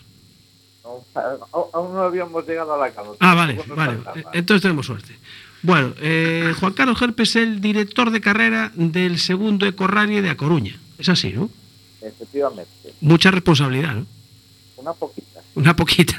No, 0.84 1.06
aún 1.72 1.94
no 1.94 2.02
habíamos 2.02 2.46
llegado 2.46 2.74
a 2.74 2.78
la 2.78 2.92
cama. 2.92 3.12
Ah, 3.22 3.34
vale, 3.34 3.62
vale. 3.66 3.98
Entonces 4.34 4.62
tenemos 4.62 4.86
suerte. 4.86 5.16
Bueno, 5.62 5.94
eh, 6.02 6.54
Juan 6.60 6.74
Carlos 6.74 7.00
Gerpe 7.00 7.24
es 7.24 7.38
el 7.38 7.62
director 7.62 8.12
de 8.12 8.20
carrera 8.20 8.74
del 8.76 9.18
segundo 9.18 9.66
Ecorrally 9.66 10.20
de 10.20 10.32
A 10.32 10.36
Coruña. 10.36 10.78
Es 10.98 11.08
así, 11.08 11.32
¿no? 11.32 11.50
Efectivamente, 12.02 12.70
Mucha 13.00 13.32
responsabilidad, 13.32 13.96
¿no? 13.96 14.06
una 14.76 14.92
poquita. 14.92 15.33
Una 15.56 15.76
poquita. 15.76 16.16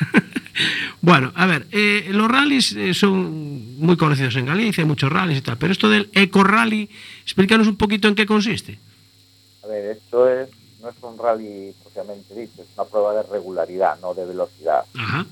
bueno, 1.01 1.33
a 1.35 1.47
ver, 1.47 1.67
eh, 1.73 2.07
los 2.11 2.31
rallies 2.31 2.73
eh, 2.73 2.95
son 2.95 3.79
muy 3.79 3.97
conocidos 3.97 4.37
en 4.37 4.47
Galicia, 4.47 4.83
hay 4.83 4.89
muchos 4.89 5.11
rallies 5.11 5.39
y 5.39 5.43
tal, 5.43 5.59
pero 5.59 5.73
esto 5.73 5.89
del 5.89 6.09
Ecorrally, 6.13 6.89
explícanos 7.23 7.67
un 7.67 7.77
poquito 7.77 8.09
en 8.09 8.15
qué 8.15 8.27
consiste. 8.27 8.79
A 9.65 9.67
ver, 9.67 9.97
esto 9.97 10.29
es, 10.29 10.49
no 10.81 10.91
es 10.91 10.95
un 11.03 11.19
rally 11.19 11.75
propiamente 11.83 12.35
dicho, 12.35 12.63
es 12.63 12.69
una 12.77 12.85
prueba 12.87 13.15
de 13.15 13.23
regularidad, 13.25 13.99
no 14.01 14.15
de 14.15 14.27
velocidad. 14.27 14.85
Ajá. 14.95 15.27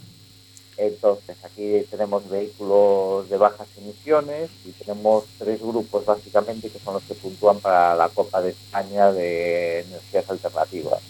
Entonces, 0.79 1.37
aquí 1.45 1.83
tenemos 1.91 2.29
vehículos 2.29 3.29
de 3.29 3.37
bajas 3.37 3.69
emisiones 3.77 4.51
y 4.65 4.71
tenemos 4.71 5.25
tres 5.39 5.61
grupos 5.61 6.05
básicamente 6.05 6.71
que 6.71 6.79
son 6.79 6.95
los 6.95 7.03
que 7.03 7.15
puntúan 7.15 7.61
para 7.61 7.95
la 7.95 8.09
Copa 8.09 8.41
de 8.41 8.51
España 8.51 9.13
de 9.13 9.81
energías 9.81 10.29
alternativas. 10.31 11.01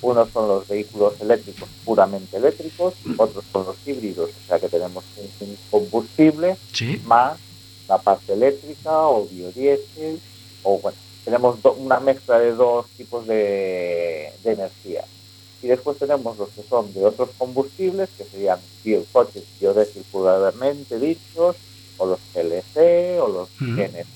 Unos 0.00 0.30
son 0.30 0.46
los 0.48 0.68
vehículos 0.68 1.14
eléctricos 1.20 1.68
puramente 1.84 2.36
eléctricos, 2.36 2.94
otros 3.16 3.44
son 3.52 3.66
los 3.66 3.76
híbridos, 3.86 4.30
o 4.30 4.46
sea 4.48 4.60
que 4.60 4.68
tenemos 4.68 5.02
un, 5.40 5.56
combustible 5.70 6.56
Sí. 6.72 7.00
más 7.04 7.38
la 7.88 7.98
parte 7.98 8.32
eléctrica 8.34 9.08
o 9.08 9.26
biodiesel 9.26 10.20
o 10.62 10.78
bueno, 10.78 10.96
tenemos 11.24 11.60
do- 11.62 11.72
una 11.72 11.98
mezcla 12.00 12.38
de 12.38 12.52
dos 12.52 12.86
tipos 12.96 13.26
de, 13.26 14.32
de 14.44 14.52
energía. 14.52 15.04
Y 15.62 15.66
después 15.66 15.98
tenemos 15.98 16.38
los 16.38 16.50
que 16.50 16.62
son 16.62 16.92
de 16.94 17.04
otros 17.04 17.30
combustibles, 17.36 18.08
que 18.16 18.24
serían 18.24 18.60
bio- 18.84 19.04
coches 19.10 19.42
biodiesel 19.60 20.04
puramente 20.12 20.98
dichos, 21.00 21.56
o 21.96 22.06
los 22.06 22.20
GLC 22.32 23.18
o 23.20 23.26
los. 23.26 23.48
GNS. 23.58 24.06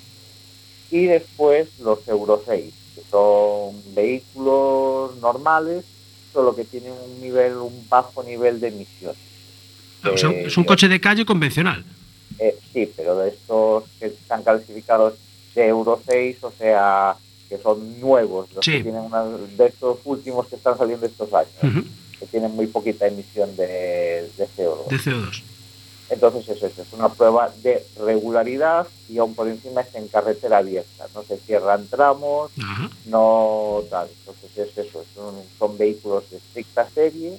Y 0.92 1.06
después 1.06 1.68
los 1.80 2.06
Euro 2.06 2.40
6, 2.46 2.72
que 2.72 2.81
son 3.12 3.76
vehículos 3.94 5.14
normales, 5.20 5.84
solo 6.32 6.56
que 6.56 6.64
tienen 6.64 6.92
un 6.92 7.20
nivel, 7.20 7.56
un 7.58 7.86
bajo 7.88 8.22
nivel 8.24 8.58
de 8.58 8.68
emisión. 8.68 9.14
Ah, 10.02 10.10
o 10.14 10.16
sea, 10.18 10.30
Eh, 10.30 10.46
es 10.46 10.56
un 10.56 10.64
coche 10.64 10.88
de 10.88 11.00
calle 11.00 11.24
convencional. 11.24 11.84
eh, 12.38 12.56
sí, 12.72 12.90
pero 12.96 13.18
de 13.18 13.28
estos 13.28 13.84
que 14.00 14.06
están 14.06 14.42
clasificados 14.42 15.14
de 15.54 15.68
Euro 15.68 16.00
6, 16.04 16.38
o 16.42 16.50
sea, 16.58 17.14
que 17.48 17.58
son 17.58 18.00
nuevos, 18.00 18.50
los 18.54 18.64
Sí. 18.64 18.72
que 18.72 18.82
tienen 18.84 19.02
una, 19.02 19.22
de 19.24 19.66
estos 19.66 19.98
últimos 20.04 20.46
que 20.48 20.56
están 20.56 20.76
saliendo 20.78 21.04
estos 21.06 21.32
años, 21.34 21.84
que 22.18 22.26
tienen 22.26 22.50
muy 22.56 22.66
poquita 22.66 23.06
emisión 23.06 23.54
de, 23.56 24.30
de 24.38 24.48
CO2. 24.56 24.88
De 24.88 24.96
CO2. 24.98 25.42
Entonces 26.12 26.46
es 26.48 26.62
eso, 26.62 26.82
es 26.82 26.92
una 26.92 27.08
prueba 27.08 27.50
de 27.62 27.86
regularidad 27.98 28.86
y 29.08 29.16
aún 29.18 29.34
por 29.34 29.48
encima 29.48 29.80
es 29.80 29.94
en 29.94 30.08
carretera 30.08 30.58
abierta, 30.58 31.06
no 31.14 31.22
se 31.24 31.38
cierran 31.38 31.88
tramos, 31.88 32.50
no 33.06 33.82
tal. 33.90 34.08
Entonces 34.26 34.68
es 34.68 34.86
eso, 34.86 35.02
son, 35.14 35.34
son 35.58 35.78
vehículos 35.78 36.24
de 36.30 36.36
estricta 36.36 36.88
serie 36.90 37.38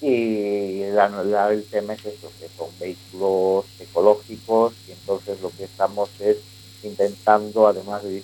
y 0.00 0.84
la- 0.92 1.08
la- 1.24 1.52
el 1.52 1.64
tema 1.64 1.92
es 1.94 2.06
eso, 2.06 2.30
que 2.40 2.48
son 2.56 2.68
vehículos 2.78 3.64
ecológicos 3.80 4.72
y 4.88 4.92
entonces 4.92 5.40
lo 5.42 5.50
que 5.50 5.64
estamos 5.64 6.08
es 6.20 6.36
intentando, 6.82 7.66
además 7.66 8.02
de, 8.04 8.22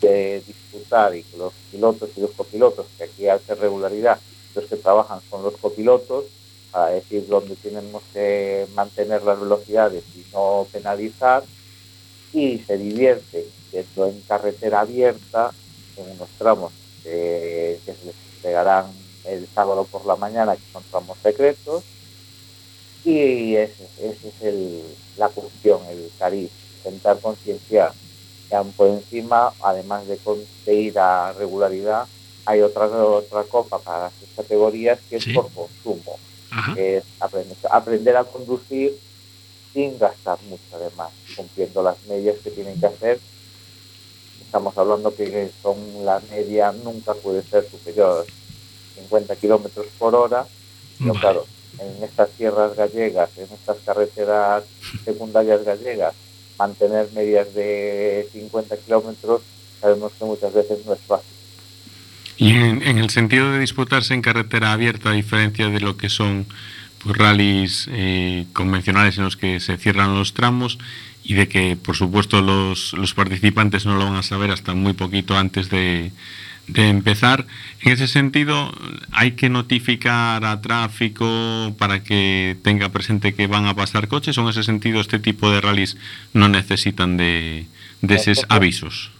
de 0.00 0.42
disfrutar 0.46 1.14
y 1.16 1.22
que 1.24 1.36
los 1.36 1.52
pilotos 1.70 2.08
y 2.16 2.20
los 2.20 2.30
copilotos, 2.30 2.86
que 2.96 3.04
aquí 3.04 3.44
ser 3.46 3.58
regularidad, 3.58 4.20
los 4.54 4.64
que 4.66 4.76
trabajan 4.76 5.20
son 5.28 5.42
los 5.42 5.54
copilotos, 5.58 6.24
para 6.70 6.90
decir 6.90 7.26
dónde 7.26 7.56
tenemos 7.56 8.02
que 8.12 8.66
mantener 8.74 9.22
las 9.22 9.40
velocidades 9.40 10.04
y 10.14 10.24
no 10.34 10.66
penalizar, 10.70 11.44
y 12.32 12.58
se 12.60 12.76
divierte 12.76 13.46
yendo 13.72 14.06
en 14.06 14.20
carretera 14.22 14.80
abierta 14.80 15.52
en 15.96 16.10
unos 16.12 16.28
tramos 16.38 16.72
que, 17.02 17.80
que 17.84 17.92
se 17.94 18.06
les 18.06 18.14
entregarán 18.36 18.92
el 19.24 19.46
sábado 19.54 19.84
por 19.84 20.04
la 20.06 20.16
mañana, 20.16 20.54
que 20.56 20.62
son 20.72 20.82
tramos 20.90 21.16
secretos, 21.22 21.82
y 23.04 23.54
ese, 23.56 23.84
ese 24.02 24.28
es 24.28 24.42
el, 24.42 24.82
la 25.16 25.28
cuestión, 25.28 25.80
el 25.88 26.10
cariz, 26.18 26.50
intentar 26.84 27.20
concienciar 27.20 27.92
que 28.48 28.56
aún 28.56 28.72
por 28.72 28.88
encima, 28.88 29.52
además 29.62 30.06
de, 30.06 30.16
con- 30.18 30.44
de 30.64 30.74
ir 30.74 30.98
a 30.98 31.32
regularidad, 31.32 32.06
hay 32.44 32.60
otra, 32.60 32.86
otra 32.86 33.42
copa 33.44 33.78
para 33.78 34.04
las 34.04 34.12
tres 34.14 34.30
categorías 34.36 35.00
que 35.08 35.16
es 35.16 35.24
Sí. 35.24 35.32
por 35.32 35.50
consumo 35.52 36.16
es 36.76 37.04
aprender, 37.20 37.56
aprender 37.70 38.16
a 38.16 38.24
conducir 38.24 38.98
sin 39.72 39.98
gastar 39.98 40.38
mucho 40.48 40.62
además, 40.74 41.10
cumpliendo 41.36 41.82
las 41.82 42.02
medias 42.06 42.36
que 42.42 42.50
tienen 42.50 42.80
que 42.80 42.86
hacer. 42.86 43.20
Estamos 44.40 44.76
hablando 44.78 45.14
que 45.14 45.50
son 45.62 45.76
la 46.04 46.20
media 46.30 46.72
nunca 46.72 47.14
puede 47.14 47.42
ser 47.42 47.68
superior 47.68 48.24
a 48.26 49.00
50 49.00 49.36
kilómetros 49.36 49.86
por 49.98 50.14
hora, 50.14 50.46
pero 50.98 51.12
Vale. 51.12 51.20
claro, 51.20 51.46
en 51.78 52.02
estas 52.02 52.30
tierras 52.30 52.74
gallegas, 52.74 53.30
en 53.36 53.48
estas 53.52 53.76
carreteras 53.84 54.64
secundarias 55.04 55.64
gallegas, 55.64 56.14
mantener 56.58 57.10
medias 57.12 57.52
de 57.54 58.28
50 58.32 58.76
kilómetros 58.78 59.42
sabemos 59.80 60.12
que 60.18 60.24
muchas 60.24 60.52
veces 60.52 60.86
no 60.86 60.94
es 60.94 61.00
fácil. 61.00 61.35
Y 62.38 62.50
en, 62.50 62.82
en 62.82 62.98
el 62.98 63.10
sentido 63.10 63.50
de 63.50 63.60
disputarse 63.60 64.14
en 64.14 64.22
carretera 64.22 64.72
abierta, 64.72 65.10
a 65.10 65.12
diferencia 65.12 65.68
de 65.68 65.80
lo 65.80 65.96
que 65.96 66.08
son 66.08 66.46
pues, 67.02 67.16
rallies 67.16 67.88
eh, 67.90 68.46
convencionales 68.52 69.16
en 69.18 69.24
los 69.24 69.36
que 69.36 69.60
se 69.60 69.76
cierran 69.76 70.14
los 70.14 70.34
tramos 70.34 70.78
y 71.24 71.34
de 71.34 71.48
que, 71.48 71.76
por 71.76 71.96
supuesto, 71.96 72.40
los, 72.40 72.92
los 72.92 73.14
participantes 73.14 73.86
no 73.86 73.96
lo 73.96 74.04
van 74.04 74.16
a 74.16 74.22
saber 74.22 74.50
hasta 74.50 74.74
muy 74.74 74.92
poquito 74.92 75.36
antes 75.36 75.70
de, 75.70 76.12
de 76.68 76.88
empezar. 76.88 77.46
En 77.80 77.92
ese 77.92 78.06
sentido, 78.06 78.72
hay 79.12 79.32
que 79.32 79.48
notificar 79.48 80.44
a 80.44 80.60
tráfico 80.60 81.74
para 81.78 82.02
que 82.02 82.56
tenga 82.62 82.90
presente 82.90 83.34
que 83.34 83.46
van 83.46 83.66
a 83.66 83.74
pasar 83.74 84.08
coches 84.08 84.38
o 84.38 84.42
en 84.42 84.48
ese 84.48 84.62
sentido 84.62 85.00
este 85.00 85.18
tipo 85.18 85.50
de 85.50 85.60
rallies 85.60 85.96
no 86.32 86.48
necesitan 86.48 87.16
de, 87.16 87.66
de 88.02 88.14
esos 88.14 88.46
avisos. 88.48 89.10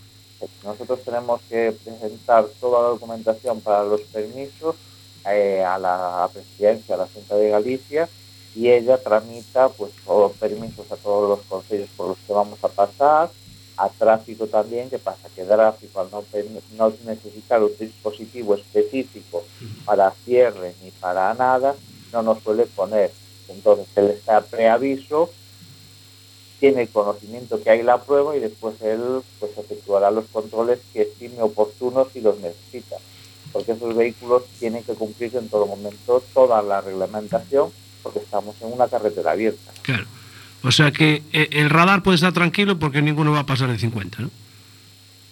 Nosotros 0.64 1.00
tenemos 1.04 1.40
que 1.48 1.72
presentar 1.84 2.46
toda 2.60 2.82
la 2.82 2.88
documentación 2.88 3.60
para 3.60 3.84
los 3.84 4.00
permisos 4.02 4.76
eh, 5.24 5.64
a 5.64 5.78
la 5.78 6.28
presidencia, 6.32 6.94
a 6.94 6.98
la 6.98 7.08
Junta 7.12 7.36
de 7.36 7.50
Galicia, 7.50 8.08
y 8.54 8.70
ella 8.70 8.98
tramita 8.98 9.68
pues 9.68 9.92
todos 10.04 10.30
los 10.30 10.38
permisos 10.38 10.90
a 10.90 10.96
todos 10.96 11.28
los 11.28 11.46
consejos 11.46 11.88
por 11.96 12.08
los 12.08 12.18
que 12.26 12.32
vamos 12.32 12.62
a 12.62 12.68
pasar, 12.68 13.30
a 13.76 13.88
tráfico 13.90 14.46
también, 14.46 14.88
que 14.88 14.98
pasa 14.98 15.28
que 15.34 15.44
tráfico 15.44 16.00
al 16.00 16.10
no, 16.10 16.24
no 16.76 16.92
necesitar 17.04 17.62
un 17.62 17.72
dispositivo 17.78 18.54
específico 18.54 19.44
para 19.84 20.10
cierre 20.24 20.74
ni 20.82 20.90
para 20.92 21.34
nada, 21.34 21.74
no 22.12 22.22
nos 22.22 22.42
suele 22.42 22.64
poner. 22.66 23.10
Entonces 23.48 23.86
él 23.96 24.10
está 24.10 24.40
preaviso 24.40 25.30
tiene 26.58 26.82
el 26.82 26.88
conocimiento 26.88 27.62
que 27.62 27.70
hay 27.70 27.82
la 27.82 28.02
prueba 28.02 28.36
y 28.36 28.40
después 28.40 28.80
él 28.82 29.20
pues 29.38 29.56
efectuará 29.58 30.10
los 30.10 30.26
controles 30.26 30.80
que 30.92 31.02
estime 31.02 31.42
oportunos 31.42 32.08
si 32.12 32.20
los 32.20 32.38
necesita. 32.40 32.96
Porque 33.52 33.72
esos 33.72 33.94
vehículos 33.94 34.44
tienen 34.58 34.82
que 34.82 34.94
cumplir 34.94 35.34
en 35.36 35.48
todo 35.48 35.66
momento 35.66 36.22
toda 36.34 36.62
la 36.62 36.80
reglamentación 36.80 37.70
porque 38.02 38.20
estamos 38.20 38.54
en 38.60 38.72
una 38.72 38.88
carretera 38.88 39.32
abierta. 39.32 39.72
Claro. 39.82 40.06
O 40.62 40.72
sea 40.72 40.90
que 40.90 41.22
eh, 41.32 41.48
el 41.52 41.70
radar 41.70 42.02
puede 42.02 42.16
estar 42.16 42.32
tranquilo 42.32 42.78
porque 42.78 43.02
ninguno 43.02 43.32
va 43.32 43.40
a 43.40 43.46
pasar 43.46 43.70
de 43.70 43.78
50, 43.78 44.22
¿no? 44.22 44.30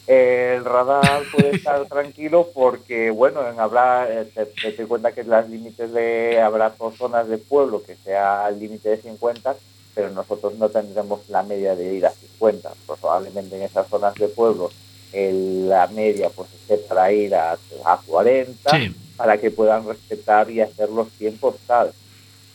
El 0.06 0.64
radar 0.64 1.22
puede 1.32 1.56
estar 1.56 1.84
tranquilo 1.88 2.50
porque, 2.52 3.10
bueno, 3.10 3.48
en 3.48 3.58
habrá, 3.58 4.06
eh, 4.08 4.30
te, 4.34 4.44
te 4.46 4.72
te 4.72 4.86
cuenta 4.86 5.12
que 5.12 5.24
las 5.24 5.48
límites 5.48 5.92
de, 5.92 6.40
habrá 6.40 6.74
por 6.74 6.94
zonas 6.94 7.26
de 7.28 7.38
pueblo 7.38 7.82
que 7.82 7.96
sea 7.96 8.46
el 8.48 8.60
límite 8.60 8.90
de 8.90 8.96
50, 8.98 9.56
pero 9.94 10.10
nosotros 10.10 10.54
no 10.56 10.68
tendremos 10.68 11.20
la 11.28 11.42
media 11.42 11.76
de 11.76 11.94
ir 11.94 12.06
a 12.06 12.10
50. 12.10 12.72
Probablemente 12.86 13.56
en 13.56 13.62
esas 13.62 13.88
zonas 13.88 14.14
de 14.14 14.28
pueblo 14.28 14.70
el- 15.12 15.68
la 15.68 15.86
media 15.86 16.28
pues 16.30 16.48
esté 16.52 16.76
para 16.78 17.12
ir 17.12 17.34
a, 17.34 17.56
a 17.84 18.00
40 18.06 18.70
Sí. 18.76 18.94
para 19.16 19.38
que 19.38 19.50
puedan 19.50 19.86
respetar 19.86 20.50
y 20.50 20.60
hacer 20.60 20.90
los 20.90 21.08
tiempos 21.10 21.54
tal. 21.66 21.92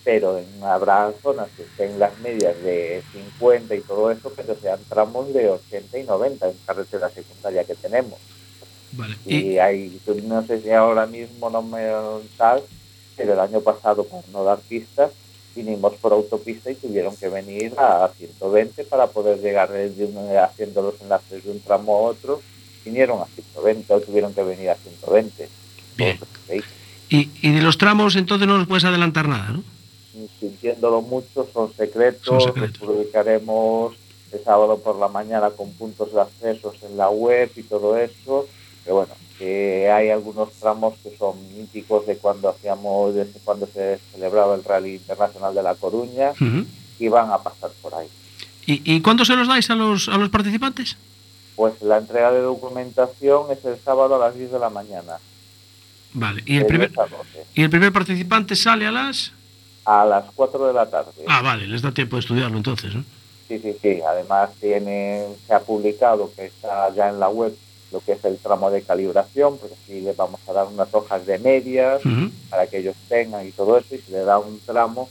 Pero 0.03 0.37
en, 0.37 0.45
habrá 0.63 1.11
zonas 1.21 1.47
que 1.55 1.63
estén 1.63 1.99
las 1.99 2.17
medias 2.19 2.61
de 2.63 3.01
50 3.13 3.75
y 3.75 3.81
todo 3.81 4.11
eso, 4.11 4.31
pero 4.35 4.55
sean 4.59 4.79
tramos 4.89 5.31
de 5.33 5.49
80 5.49 5.97
y 5.99 6.03
90 6.03 6.47
en 6.49 6.55
carretera 6.65 7.09
secundaria 7.09 7.63
que 7.63 7.75
tenemos. 7.75 8.19
Vale. 8.93 9.15
Y, 9.25 9.57
hay, 9.59 10.01
no 10.23 10.45
sé 10.47 10.61
si 10.61 10.71
ahora 10.71 11.05
mismo 11.05 11.49
no 11.49 11.61
me 11.61 11.87
tal, 12.37 12.63
pero 13.15 13.33
el 13.33 13.39
año 13.39 13.61
pasado, 13.61 14.03
por 14.03 14.27
no 14.29 14.43
dar 14.43 14.59
pistas, 14.59 15.11
vinimos 15.63 15.93
por 15.95 16.13
autopista 16.13 16.71
y 16.71 16.75
tuvieron 16.75 17.15
que 17.15 17.29
venir 17.29 17.73
a 17.77 18.09
120 18.17 18.83
para 18.85 19.07
poder 19.07 19.39
llegar 19.39 19.69
de 19.71 20.05
un- 20.05 20.37
haciendo 20.37 20.81
los 20.81 21.01
enlaces 21.01 21.43
de 21.43 21.51
un 21.51 21.59
tramo 21.59 21.95
a 21.97 22.01
otro. 22.11 22.41
Vinieron 22.85 23.21
a 23.21 23.25
120 23.25 23.93
o 23.93 23.99
tuvieron 24.01 24.33
que 24.33 24.43
venir 24.43 24.69
a 24.69 24.75
120. 24.75 25.49
Bien. 25.97 26.17
Y, 27.09 27.29
y 27.41 27.51
de 27.51 27.61
los 27.61 27.77
tramos 27.77 28.15
entonces 28.15 28.47
no 28.47 28.57
nos 28.57 28.67
puedes 28.67 28.85
adelantar 28.85 29.27
nada, 29.27 29.49
¿no? 29.51 29.63
sintiéndolo 30.39 31.01
mucho, 31.01 31.47
son 31.53 31.71
secretos, 31.73 32.25
Son 32.25 32.41
secretos. 32.41 32.81
los 32.81 32.89
publicaremos 32.89 33.95
el 34.31 34.43
sábado 34.43 34.77
por 34.79 34.97
la 34.97 35.07
mañana 35.07 35.49
con 35.51 35.71
puntos 35.73 36.13
de 36.13 36.21
accesos 36.21 36.75
en 36.83 36.97
la 36.97 37.09
web 37.09 37.49
y 37.55 37.63
todo 37.63 37.97
eso, 37.97 38.47
pero 38.89 39.01
bueno, 39.01 39.13
que 39.37 39.87
hay 39.87 40.09
algunos 40.09 40.51
tramos 40.53 40.95
que 41.03 41.15
son 41.15 41.35
míticos 41.55 42.07
de 42.07 42.17
cuando 42.17 42.49
hacíamos, 42.49 43.13
desde 43.13 43.39
cuando 43.41 43.67
se 43.67 43.99
celebraba 44.11 44.55
el 44.55 44.63
Rally 44.63 44.95
Internacional 44.95 45.53
de 45.53 45.61
La 45.61 45.75
Coruña, 45.75 46.31
y 46.97 47.07
van 47.07 47.29
a 47.29 47.37
pasar 47.37 47.69
por 47.83 47.93
ahí. 47.93 48.07
¿Y, 48.65 48.95
y 48.95 49.01
cuándo 49.01 49.25
se 49.25 49.35
los 49.35 49.47
dais 49.47 49.69
a 49.69 49.75
los, 49.75 50.09
a 50.09 50.17
los 50.17 50.29
participantes? 50.29 50.97
Pues 51.55 51.79
la 51.83 51.99
entrega 51.99 52.31
de 52.31 52.41
documentación 52.41 53.51
es 53.51 53.63
el 53.63 53.77
sábado 53.77 54.15
a 54.15 54.27
las 54.27 54.35
10 54.35 54.53
de 54.53 54.59
la 54.59 54.71
mañana. 54.71 55.19
Vale. 56.13 56.41
¿Y 56.47 56.57
el, 56.57 56.65
primer, 56.65 56.89
10 56.89 56.97
a 56.97 57.03
12, 57.03 57.45
¿Y 57.53 57.61
el 57.61 57.69
primer 57.69 57.93
participante 57.93 58.55
sale 58.55 58.87
a 58.87 58.91
las...? 58.91 59.33
a 59.85 60.03
las 60.03 60.25
4 60.33 60.65
de 60.65 60.73
la 60.73 60.89
tarde. 60.89 61.11
Ah, 61.27 61.43
vale, 61.43 61.67
les 61.67 61.83
da 61.83 61.91
tiempo 61.91 62.15
de 62.15 62.21
estudiarlo 62.21 62.57
entonces, 62.57 62.95
¿no? 62.95 63.03
Sí, 63.47 63.59
sí, 63.59 63.75
sí. 63.79 64.01
Además 64.01 64.49
tiene, 64.59 65.27
se 65.45 65.53
ha 65.53 65.59
publicado 65.59 66.31
que 66.35 66.45
está 66.45 66.91
ya 66.95 67.09
en 67.09 67.19
la 67.19 67.29
web 67.29 67.55
lo 67.91 67.99
que 68.01 68.13
es 68.13 68.23
el 68.25 68.37
tramo 68.37 68.69
de 68.69 68.83
calibración, 68.83 69.57
porque 69.57 69.75
así 69.81 70.01
les 70.01 70.15
vamos 70.15 70.39
a 70.47 70.53
dar 70.53 70.67
unas 70.67 70.93
hojas 70.93 71.25
de 71.25 71.39
medias 71.39 72.01
para 72.49 72.67
que 72.67 72.79
ellos 72.79 72.95
tengan 73.07 73.47
y 73.47 73.51
todo 73.51 73.77
eso, 73.77 73.95
y 73.95 73.99
se 73.99 74.11
le 74.11 74.19
da 74.19 74.37
un 74.37 74.59
tramo 74.59 75.09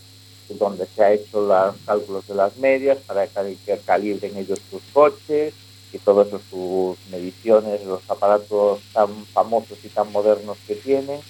donde 0.48 0.86
se 0.86 1.04
ha 1.04 1.12
hecho 1.12 1.46
los 1.46 1.74
cálculos 1.84 2.26
de 2.26 2.34
las 2.34 2.56
medias 2.56 2.98
para 3.06 3.26
que 3.26 3.78
calibren 3.84 4.36
ellos 4.36 4.58
sus 4.70 4.82
coches 4.92 5.52
y 5.92 5.98
todo 5.98 6.22
eso, 6.22 6.40
sus 6.50 6.98
mediciones, 7.10 7.84
los 7.84 8.00
aparatos 8.08 8.80
tan 8.92 9.08
famosos 9.26 9.78
y 9.84 9.88
tan 9.88 10.10
modernos 10.12 10.56
que 10.66 10.74
tienen. 10.74 11.20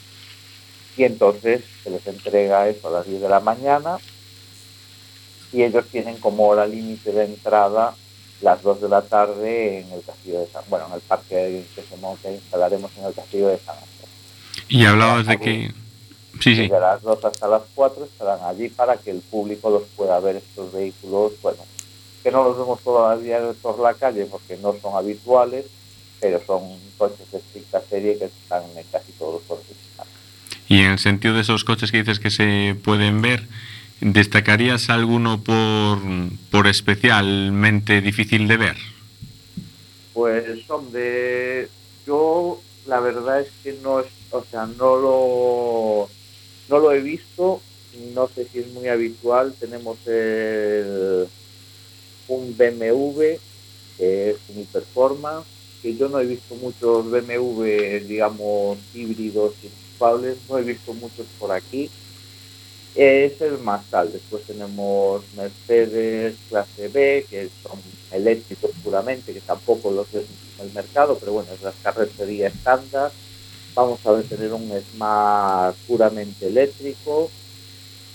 Y 0.96 1.04
entonces 1.04 1.64
se 1.82 1.90
les 1.90 2.06
entrega 2.06 2.68
eso 2.68 2.88
a 2.88 2.92
las 2.92 3.06
10 3.06 3.22
de 3.22 3.28
la 3.28 3.40
mañana 3.40 3.98
y 5.52 5.62
ellos 5.62 5.86
tienen 5.86 6.16
como 6.18 6.48
hora 6.48 6.66
límite 6.66 7.12
de 7.12 7.24
entrada 7.24 7.94
las 8.40 8.62
2 8.62 8.80
de 8.82 8.88
la 8.88 9.02
tarde 9.02 9.80
en 9.80 9.92
el 9.92 10.02
castillo 10.02 10.40
de 10.40 10.46
San 10.46 10.62
bueno 10.68 10.86
en 10.86 10.94
el 10.94 11.00
parque 11.00 11.64
que 11.74 11.82
se 11.82 11.96
monte 11.96 12.32
instalaremos 12.32 12.90
en 12.96 13.04
el 13.04 13.14
castillo 13.14 13.48
de 13.48 13.58
San 13.58 13.76
Ángel. 13.76 14.08
Y 14.68 14.84
hablabas 14.84 15.26
de 15.26 15.38
que... 15.38 15.72
Sí, 16.40 16.54
sí. 16.54 16.62
Desde 16.62 16.78
las 16.78 17.02
2 17.02 17.24
hasta 17.24 17.48
las 17.48 17.62
4 17.74 18.04
estarán 18.04 18.38
allí 18.44 18.68
para 18.68 18.96
que 18.96 19.10
el 19.10 19.20
público 19.22 19.70
los 19.70 19.82
pueda 19.96 20.20
ver 20.20 20.36
estos 20.36 20.72
vehículos, 20.72 21.32
bueno, 21.42 21.58
que 22.22 22.30
no 22.30 22.44
los 22.44 22.56
vemos 22.56 22.80
todavía 22.80 23.40
por 23.60 23.80
la 23.80 23.94
calle 23.94 24.24
porque 24.26 24.56
no 24.58 24.74
son 24.80 24.94
habituales, 24.94 25.66
pero 26.20 26.40
son 26.46 26.62
coches 26.96 27.30
de 27.32 27.38
estricta 27.38 27.80
serie 27.80 28.18
que 28.18 28.26
están 28.26 28.62
en 28.76 28.84
casi 28.92 29.10
todos 29.12 29.34
los 29.34 29.42
coches. 29.42 29.76
Y 30.68 30.80
en 30.80 30.92
el 30.92 30.98
sentido 30.98 31.34
de 31.34 31.40
esos 31.40 31.64
coches 31.64 31.90
que 31.90 31.98
dices 31.98 32.20
que 32.20 32.30
se 32.30 32.76
pueden 32.84 33.22
ver, 33.22 33.42
¿destacarías 34.00 34.90
alguno 34.90 35.42
por, 35.42 35.98
por 36.50 36.66
especialmente 36.66 38.00
difícil 38.00 38.48
de 38.48 38.56
ver? 38.56 38.76
Pues 40.14 40.68
hombre, 40.70 41.68
yo 42.06 42.60
la 42.86 43.00
verdad 43.00 43.40
es 43.40 43.48
que 43.62 43.78
no 43.82 44.00
es, 44.00 44.06
o 44.30 44.44
sea, 44.50 44.66
no 44.66 44.96
lo 44.96 46.08
no 46.68 46.78
lo 46.78 46.92
he 46.92 47.00
visto, 47.00 47.60
no 48.14 48.28
sé 48.28 48.46
si 48.52 48.58
es 48.58 48.68
muy 48.72 48.88
habitual, 48.88 49.54
tenemos 49.58 49.98
el, 50.06 51.26
un 52.28 52.56
BMW 52.56 53.38
que 53.96 54.30
es 54.30 54.36
un 54.54 54.64
performance, 54.66 55.46
que 55.82 55.96
yo 55.96 56.08
no 56.08 56.20
he 56.20 56.26
visto 56.26 56.54
muchos 56.56 57.10
BMW, 57.10 58.06
digamos, 58.06 58.78
híbridos 58.94 59.54
y 59.62 59.68
no 60.48 60.58
he 60.58 60.62
visto 60.62 60.94
muchos 60.94 61.26
por 61.38 61.50
aquí. 61.50 61.90
Es 62.98 63.40
el 63.40 63.58
más 63.58 63.88
tal. 63.90 64.12
Después 64.12 64.42
tenemos 64.42 65.22
Mercedes 65.36 66.34
clase 66.48 66.88
B, 66.88 67.24
que 67.30 67.48
son 67.62 67.78
eléctricos 68.10 68.72
puramente, 68.82 69.32
que 69.32 69.40
tampoco 69.40 69.92
los 69.92 70.10
ves 70.10 70.24
en 70.58 70.66
el 70.66 70.72
mercado, 70.74 71.16
pero 71.16 71.34
bueno, 71.34 71.48
es 71.54 71.62
la 71.62 71.72
carrocería 71.80 72.48
estándar. 72.48 73.12
Vamos 73.76 74.04
a 74.04 74.10
ver 74.10 74.24
tener 74.24 74.52
un 74.52 74.68
Smart 74.90 75.76
puramente 75.86 76.48
eléctrico. 76.48 77.30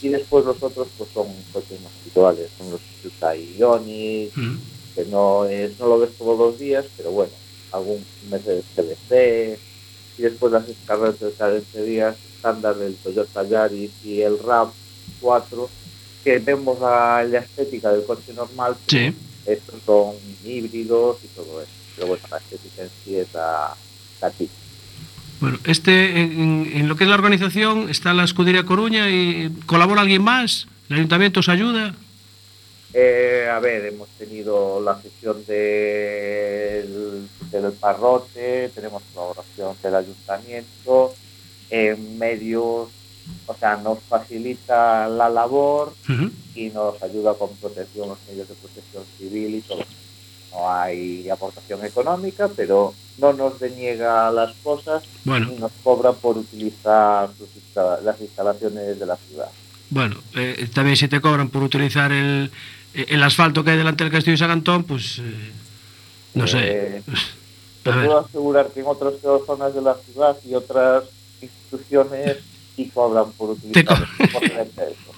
Y 0.01 0.09
después 0.09 0.43
los 0.43 0.61
otros 0.61 0.89
pues 0.97 1.09
son 1.13 1.27
coches 1.53 1.79
más 1.79 1.93
habituales, 2.01 2.49
son 2.57 2.71
los 2.71 2.81
Hyundai 3.01 3.55
Ioniq, 3.57 4.37
Ujú. 4.37 4.57
que 4.95 5.05
no 5.05 5.45
es 5.45 5.79
no 5.79 5.87
lo 5.87 5.99
ves 5.99 6.09
todos 6.17 6.37
los 6.37 6.59
días, 6.59 6.85
pero 6.97 7.11
bueno, 7.11 7.31
algún 7.71 8.05
Mercedes 8.29 8.65
CBC 8.75 9.57
y 10.17 10.21
después 10.23 10.51
las 10.53 10.63
carreras 10.85 11.19
de 11.19 11.31
carrocerías 11.33 12.15
estándar 12.35 12.75
del 12.75 12.95
Toyota 12.95 13.43
Yaris 13.43 13.91
y 14.03 14.21
el 14.21 14.37
RAV 14.39 14.69
4 15.21 15.69
que 16.23 16.39
vemos 16.39 16.79
la, 16.79 17.23
la 17.29 17.39
estética 17.39 17.91
del 17.91 18.05
coche 18.05 18.33
normal, 18.33 18.75
Sí. 18.87 19.13
estos 19.45 19.75
son 19.85 20.15
híbridos 20.45 21.17
y 21.23 21.27
todo 21.27 21.61
eso. 21.61 21.71
Pero 21.95 22.07
bueno, 22.07 22.23
la 22.31 22.37
estética 22.37 22.83
en 22.83 22.89
sí 23.03 23.15
es 23.17 23.27
la, 23.33 23.75
la 24.21 24.29
típica. 24.31 24.53
Bueno, 25.41 25.59
este, 25.65 26.21
en, 26.21 26.71
en 26.73 26.87
lo 26.87 26.95
que 26.95 27.03
es 27.03 27.09
la 27.09 27.15
organización 27.15 27.89
está 27.89 28.13
la 28.13 28.23
Escudería 28.23 28.63
Coruña 28.63 29.09
y 29.09 29.49
colabora 29.65 30.01
alguien 30.01 30.23
más. 30.23 30.67
¿El 30.89 30.95
ayuntamiento 30.97 31.41
os 31.41 31.49
ayuda? 31.49 31.93
Eh, 32.93 33.49
a 33.51 33.59
ver, 33.59 33.85
hemos 33.87 34.07
tenido 34.17 34.79
la 34.81 35.01
sesión 35.01 35.43
del, 35.45 37.27
del 37.61 37.73
parrote, 37.73 38.69
tenemos 38.73 39.03
colaboración 39.13 39.75
del 39.81 39.95
ayuntamiento, 39.95 41.13
en 41.69 42.17
medios, 42.17 42.89
o 43.47 43.55
sea, 43.59 43.77
nos 43.77 43.99
facilita 43.99 45.07
la 45.07 45.29
labor 45.29 45.93
y 46.55 46.69
nos 46.69 47.01
ayuda 47.01 47.33
con 47.35 47.49
protección, 47.55 48.09
los 48.09 48.17
medios 48.27 48.47
de 48.47 48.55
protección 48.55 49.03
civil 49.17 49.55
y 49.55 49.61
todo. 49.61 49.83
No 50.51 50.71
hay 50.71 51.29
aportación 51.29 51.83
económica, 51.83 52.47
pero 52.55 52.93
no 53.17 53.33
nos 53.33 53.59
deniega 53.59 54.29
las 54.31 54.53
cosas 54.63 55.03
Bueno, 55.23 55.51
y 55.51 55.59
nos 55.59 55.71
cobra 55.83 56.11
por 56.13 56.37
utilizar 56.37 57.29
sus 57.37 57.47
las 58.03 58.21
instalaciones 58.21 58.99
de 58.99 59.05
la 59.05 59.17
ciudad. 59.17 59.49
bueno, 59.89 60.17
eh, 60.35 60.67
también 60.71 60.95
si 60.95 61.07
te 61.07 61.19
cobran 61.21 61.49
por 61.49 61.63
utilizar 61.63 62.11
el, 62.11 62.51
el 62.93 63.23
asfalto 63.23 63.63
que 63.63 63.71
hay 63.71 63.77
delante 63.77 64.03
del 64.03 64.13
Castillo 64.13 64.33
de 64.33 64.37
San 64.37 64.51
Antón, 64.51 64.83
pues 64.83 65.17
eh, 65.19 65.51
no 66.35 66.47
sé. 66.47 67.01
Te 67.83 67.91
puedo 67.91 68.19
asegurar 68.19 68.67
que 68.67 68.79
en 68.79 68.85
otras 68.87 69.13
zonas 69.45 69.73
de 69.75 69.81
la 69.81 69.95
ciudad 69.95 70.37
y 70.45 70.53
otras 70.55 71.03
instituciones 71.41 72.37
sí 72.75 72.89
cobran 72.93 73.31
por 73.33 73.51
utilizar 73.51 73.85
co- 73.85 74.27
por 74.31 74.41
tener 74.41 74.67
eso. 74.77 75.11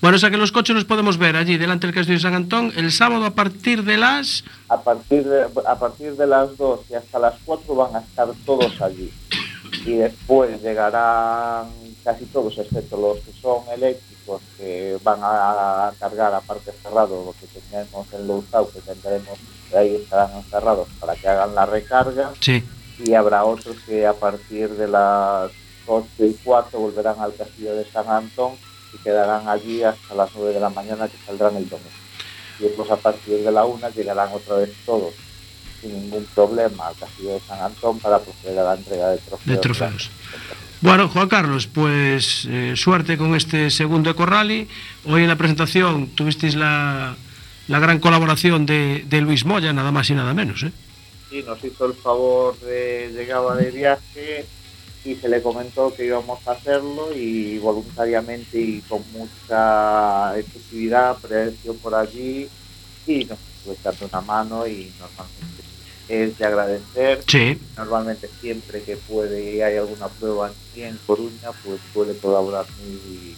Bueno, 0.00 0.16
o 0.16 0.18
sea 0.20 0.30
que 0.30 0.36
los 0.36 0.52
coches 0.52 0.74
los 0.74 0.84
podemos 0.84 1.16
ver 1.18 1.34
allí 1.36 1.56
delante 1.56 1.86
del 1.86 1.94
Castillo 1.94 2.18
de 2.18 2.22
San 2.22 2.34
Antón 2.34 2.72
el 2.76 2.92
sábado 2.92 3.24
a 3.24 3.30
partir 3.34 3.84
de 3.84 3.96
las... 3.96 4.44
A 4.68 4.80
partir 4.82 5.24
de, 5.24 5.42
a 5.66 5.78
partir 5.78 6.14
de 6.16 6.26
las 6.26 6.56
2 6.58 6.80
y 6.90 6.94
hasta 6.94 7.18
las 7.18 7.34
4 7.44 7.74
van 7.74 7.96
a 7.96 8.00
estar 8.00 8.28
todos 8.44 8.80
allí. 8.82 9.10
Y 9.86 9.92
después 9.96 10.60
llegarán 10.62 11.68
casi 12.04 12.26
todos, 12.26 12.56
excepto 12.58 12.96
los 12.98 13.18
que 13.24 13.32
son 13.40 13.60
eléctricos, 13.74 14.13
que 14.56 14.98
van 15.02 15.20
a 15.22 15.92
cargar 15.98 16.34
a 16.34 16.40
parque 16.40 16.72
cerrado, 16.82 17.24
lo 17.24 17.32
que 17.32 17.46
tenemos 17.46 18.12
en 18.12 18.26
Lousao, 18.26 18.70
que 18.70 18.80
tendremos, 18.80 19.38
ahí 19.76 19.96
estarán 19.96 20.36
encerrados 20.36 20.88
para 21.00 21.14
que 21.14 21.28
hagan 21.28 21.54
la 21.54 21.66
recarga. 21.66 22.32
Sí. 22.40 22.62
y 22.98 23.14
habrá 23.14 23.44
otros 23.44 23.76
que 23.86 24.06
a 24.06 24.12
partir 24.12 24.70
de 24.70 24.86
las 24.86 25.50
8 25.86 26.06
y 26.18 26.36
4 26.44 26.78
volverán 26.78 27.18
al 27.18 27.34
castillo 27.34 27.74
de 27.74 27.84
San 27.90 28.08
Antón 28.08 28.52
y 28.92 28.98
quedarán 28.98 29.48
allí 29.48 29.82
hasta 29.82 30.14
las 30.14 30.30
9 30.34 30.54
de 30.54 30.60
la 30.60 30.70
mañana 30.70 31.08
que 31.08 31.18
saldrán 31.26 31.56
el 31.56 31.68
domingo. 31.68 31.90
Y 32.60 32.64
después 32.64 32.90
a 32.90 32.96
partir 32.96 33.42
de 33.42 33.50
la 33.50 33.64
1 33.64 33.88
llegarán 33.90 34.32
otra 34.32 34.56
vez 34.56 34.72
todos 34.86 35.12
sin 35.80 35.92
ningún 35.92 36.24
problema 36.34 36.88
al 36.88 36.96
castillo 36.96 37.34
de 37.34 37.40
San 37.40 37.60
Antón 37.60 37.98
para 37.98 38.18
proceder 38.18 38.58
a 38.60 38.64
la 38.64 38.74
entrega 38.74 39.10
de 39.10 39.18
trofeos. 39.18 39.46
De 39.46 39.56
trofeos. 39.58 40.10
Bueno, 40.84 41.08
Juan 41.08 41.30
Carlos, 41.30 41.66
pues 41.66 42.44
eh, 42.44 42.74
suerte 42.76 43.16
con 43.16 43.34
este 43.34 43.70
segundo 43.70 44.10
Eco 44.10 44.26
Rally. 44.26 44.68
Hoy 45.06 45.22
en 45.22 45.28
la 45.28 45.36
presentación 45.36 46.08
tuvisteis 46.08 46.56
la, 46.56 47.16
la 47.68 47.78
gran 47.78 48.00
colaboración 48.00 48.66
de, 48.66 49.02
de 49.08 49.22
Luis 49.22 49.46
Moya, 49.46 49.72
nada 49.72 49.90
más 49.92 50.10
y 50.10 50.14
nada 50.14 50.34
menos. 50.34 50.62
¿eh? 50.62 50.72
Sí, 51.30 51.42
nos 51.42 51.64
hizo 51.64 51.86
el 51.86 51.94
favor 51.94 52.60
de 52.60 53.10
llegaba 53.14 53.56
de 53.56 53.70
viaje 53.70 54.44
y 55.06 55.14
se 55.14 55.26
le 55.30 55.40
comentó 55.40 55.94
que 55.94 56.04
íbamos 56.04 56.46
a 56.46 56.52
hacerlo 56.52 57.14
y 57.16 57.56
voluntariamente 57.60 58.60
y 58.60 58.82
con 58.86 59.02
mucha 59.12 60.38
efectividad 60.38 61.12
apareció 61.12 61.72
por 61.76 61.94
allí 61.94 62.46
y 63.06 63.24
nos 63.24 63.38
estuvo 63.38 63.72
echando 63.72 64.06
una 64.12 64.20
mano 64.20 64.66
y 64.66 64.92
normalmente 65.00 65.63
es 66.08 66.36
de 66.38 66.44
agradecer. 66.44 67.22
Sí. 67.26 67.58
Normalmente 67.76 68.28
siempre 68.40 68.82
que 68.82 68.96
puede 68.96 69.54
y 69.56 69.60
hay 69.62 69.76
alguna 69.76 70.08
prueba 70.08 70.48
aquí 70.48 70.82
en 70.82 70.98
Coruña, 71.06 71.50
pues 71.64 71.80
puede 71.92 72.16
colaborar 72.18 72.66
muy 72.84 73.34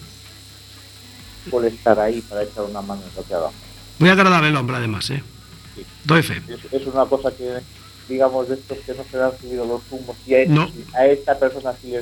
puede 1.49 1.69
estar 1.69 1.97
ahí 1.99 2.19
para 2.21 2.43
echar 2.43 2.65
una 2.65 2.81
mano 2.81 3.01
en 3.07 3.15
lo 3.15 3.23
que 3.23 3.33
hagamos. 3.33 3.55
Muy 3.99 4.09
agradable 4.09 4.49
el 4.49 4.55
hombre, 4.57 4.75
además. 4.75 5.09
¿eh? 5.11 5.23
Sí. 5.75 5.85
Doy 6.03 6.21
fe. 6.23 6.41
es, 6.49 6.73
es 6.81 6.87
una 6.87 7.05
cosa 7.05 7.31
que 7.31 7.59
digamos 8.09 8.49
de 8.49 8.55
estos 8.55 8.77
que 8.79 8.93
no 8.93 9.03
se 9.09 9.17
le 9.17 9.23
han 9.23 9.37
subido 9.39 9.65
los 9.65 9.81
humos 9.91 10.15
y 10.25 10.35
a, 10.35 10.45
No. 10.47 10.69
a 10.93 11.05
esta 11.07 11.37
persona 11.39 11.73
sí, 11.81 11.91
le, 11.91 12.01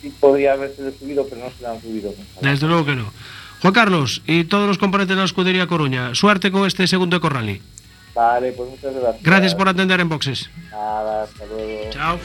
sí 0.00 0.12
podría 0.20 0.52
haberse 0.52 0.96
subido 0.98 1.26
pero 1.28 1.42
no 1.44 1.50
se 1.50 1.62
le 1.62 1.66
han 1.68 1.80
subido 1.82 2.12
nunca 2.16 2.48
Desde 2.48 2.66
luego 2.66 2.84
que 2.84 2.94
no. 2.96 3.12
Juan 3.60 3.72
Carlos 3.74 4.22
y 4.26 4.44
todos 4.44 4.68
los 4.68 4.78
componentes 4.78 5.16
de 5.16 5.20
la 5.20 5.24
escudería 5.26 5.66
Coruña, 5.66 6.14
suerte 6.14 6.50
con 6.52 6.66
este 6.66 6.86
segundo 6.86 7.16
Eco 7.16 7.28
Rally. 7.28 7.60
Vale 8.16 8.52
pues 8.52 8.70
muchas 8.70 8.94
gracias 8.94 9.22
Gracias 9.22 9.54
por 9.54 9.68
atender 9.68 10.00
en 10.00 10.08
boxes. 10.08 10.50
nada 10.72 11.22
hasta 11.24 11.44
luego 11.46 11.90
Chao. 11.90 12.18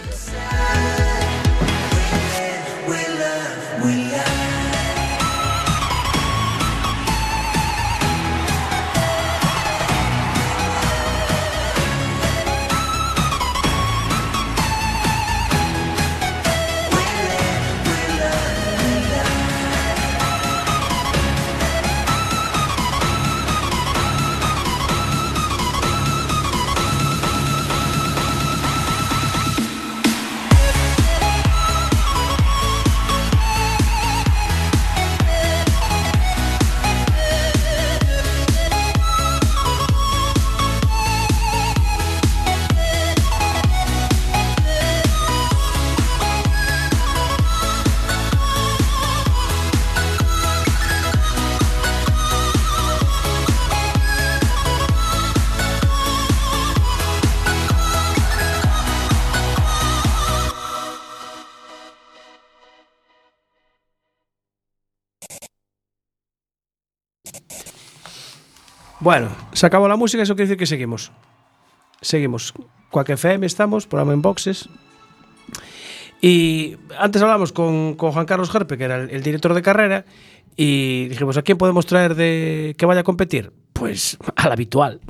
Bueno, 69.01 69.29
se 69.51 69.65
acabó 69.65 69.87
la 69.87 69.95
música, 69.95 70.21
eso 70.21 70.35
quiere 70.35 70.47
decir 70.47 70.57
que 70.57 70.67
seguimos. 70.67 71.11
Seguimos. 72.01 72.53
Cuac 72.91 73.09
FM 73.09 73.45
estamos, 73.47 73.87
programa 73.87 74.13
en 74.13 74.21
boxes. 74.21 74.69
Y 76.21 76.77
antes 76.99 77.19
hablamos 77.21 77.51
con, 77.51 77.95
con 77.95 78.11
Juan 78.11 78.27
Carlos 78.27 78.51
Gerpe, 78.51 78.77
que 78.77 78.83
era 78.83 78.97
el, 78.97 79.09
el 79.09 79.23
director 79.23 79.55
de 79.55 79.63
carrera, 79.63 80.05
y 80.55 81.07
dijimos, 81.07 81.35
¿a 81.37 81.41
quién 81.41 81.57
podemos 81.57 81.87
traer 81.87 82.13
de 82.13 82.75
que 82.77 82.85
vaya 82.85 83.01
a 83.01 83.03
competir? 83.03 83.51
Pues 83.73 84.19
al 84.35 84.51
habitual. 84.51 85.01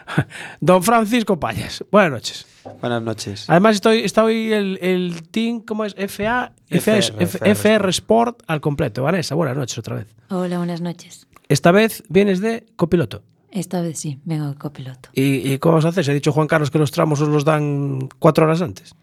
Don 0.60 0.82
Francisco 0.82 1.38
Payas. 1.38 1.84
Buenas 1.92 2.10
noches. 2.10 2.46
Buenas 2.80 3.02
noches. 3.02 3.48
Además, 3.48 3.76
estoy, 3.76 4.00
está 4.00 4.24
hoy 4.24 4.52
el, 4.52 4.80
el 4.82 5.28
team, 5.30 5.60
¿cómo 5.60 5.84
es? 5.84 5.94
FA, 5.94 6.52
FA, 6.68 6.96
FR, 6.98 7.14
FR, 7.20 7.50
FR 7.52 7.90
Sport 7.90 8.42
al 8.48 8.60
completo. 8.60 9.04
Vanessa, 9.04 9.36
buenas 9.36 9.56
noches 9.56 9.78
otra 9.78 9.94
vez. 9.94 10.08
Hola, 10.30 10.58
buenas 10.58 10.80
noches. 10.80 11.28
Esta 11.48 11.70
vez 11.70 12.02
vienes 12.08 12.40
de 12.40 12.66
copiloto. 12.74 13.22
Esta 13.56 13.80
vez 13.80 13.98
sí, 13.98 14.20
vengo 14.24 14.48
de 14.50 14.54
copiloto. 14.56 15.08
¿Y, 15.14 15.52
y 15.52 15.58
cómo 15.58 15.72
vamos 15.74 15.86
a 15.86 15.88
hacer? 15.88 16.04
Se 16.04 16.10
ha 16.10 16.14
dicho 16.14 16.30
Juan 16.32 16.46
Carlos 16.46 16.70
que 16.70 16.78
los 16.78 16.90
tramos 16.90 17.20
os 17.22 17.28
los 17.28 17.44
dan 17.44 18.08
cuatro 18.18 18.44
horas 18.44 18.60
antes. 18.60 18.94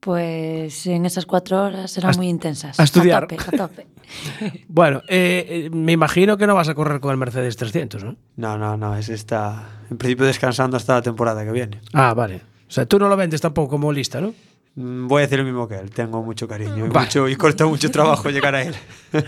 Pues 0.00 0.86
en 0.86 1.04
esas 1.04 1.26
cuatro 1.26 1.64
horas 1.64 1.90
serán 1.90 2.14
A- 2.14 2.16
muy 2.16 2.28
intensas. 2.28 2.78
a 2.78 2.84
estudiar. 2.84 3.24
A 3.24 3.26
tope, 3.26 3.42
a 3.42 3.56
tope. 3.58 3.86
Bueno, 4.68 5.02
eh, 5.08 5.66
eh, 5.66 5.70
me 5.70 5.92
imagino 5.92 6.36
que 6.38 6.46
no 6.46 6.54
vas 6.54 6.68
a 6.68 6.74
correr 6.74 7.00
con 7.00 7.10
el 7.10 7.16
Mercedes 7.18 7.56
300, 7.56 8.04
¿no? 8.04 8.16
No, 8.36 8.56
no, 8.56 8.76
no, 8.76 8.96
ese 8.96 9.12
está 9.14 9.68
en 9.90 9.98
principio 9.98 10.24
descansando 10.26 10.76
hasta 10.76 10.94
la 10.94 11.02
temporada 11.02 11.44
que 11.44 11.50
viene. 11.50 11.80
Ah, 11.92 12.14
vale. 12.14 12.36
O 12.68 12.70
sea, 12.70 12.86
tú 12.86 12.98
no 13.00 13.08
lo 13.08 13.16
vendes 13.16 13.40
tampoco 13.40 13.68
como 13.70 13.92
lista, 13.92 14.20
¿no? 14.20 14.32
Mm, 14.76 15.08
Voy 15.08 15.20
a 15.20 15.26
decir 15.26 15.40
lo 15.40 15.44
mismo 15.44 15.66
que 15.66 15.74
él, 15.74 15.90
tengo 15.90 16.22
mucho 16.22 16.46
cariño 16.46 16.86
y, 16.86 16.88
Vale. 16.88 17.06
mucho, 17.06 17.28
y 17.28 17.34
cuesta 17.36 17.66
mucho 17.66 17.90
trabajo 17.90 18.30
llegar 18.30 18.54
a 18.54 18.62
él. 18.62 18.74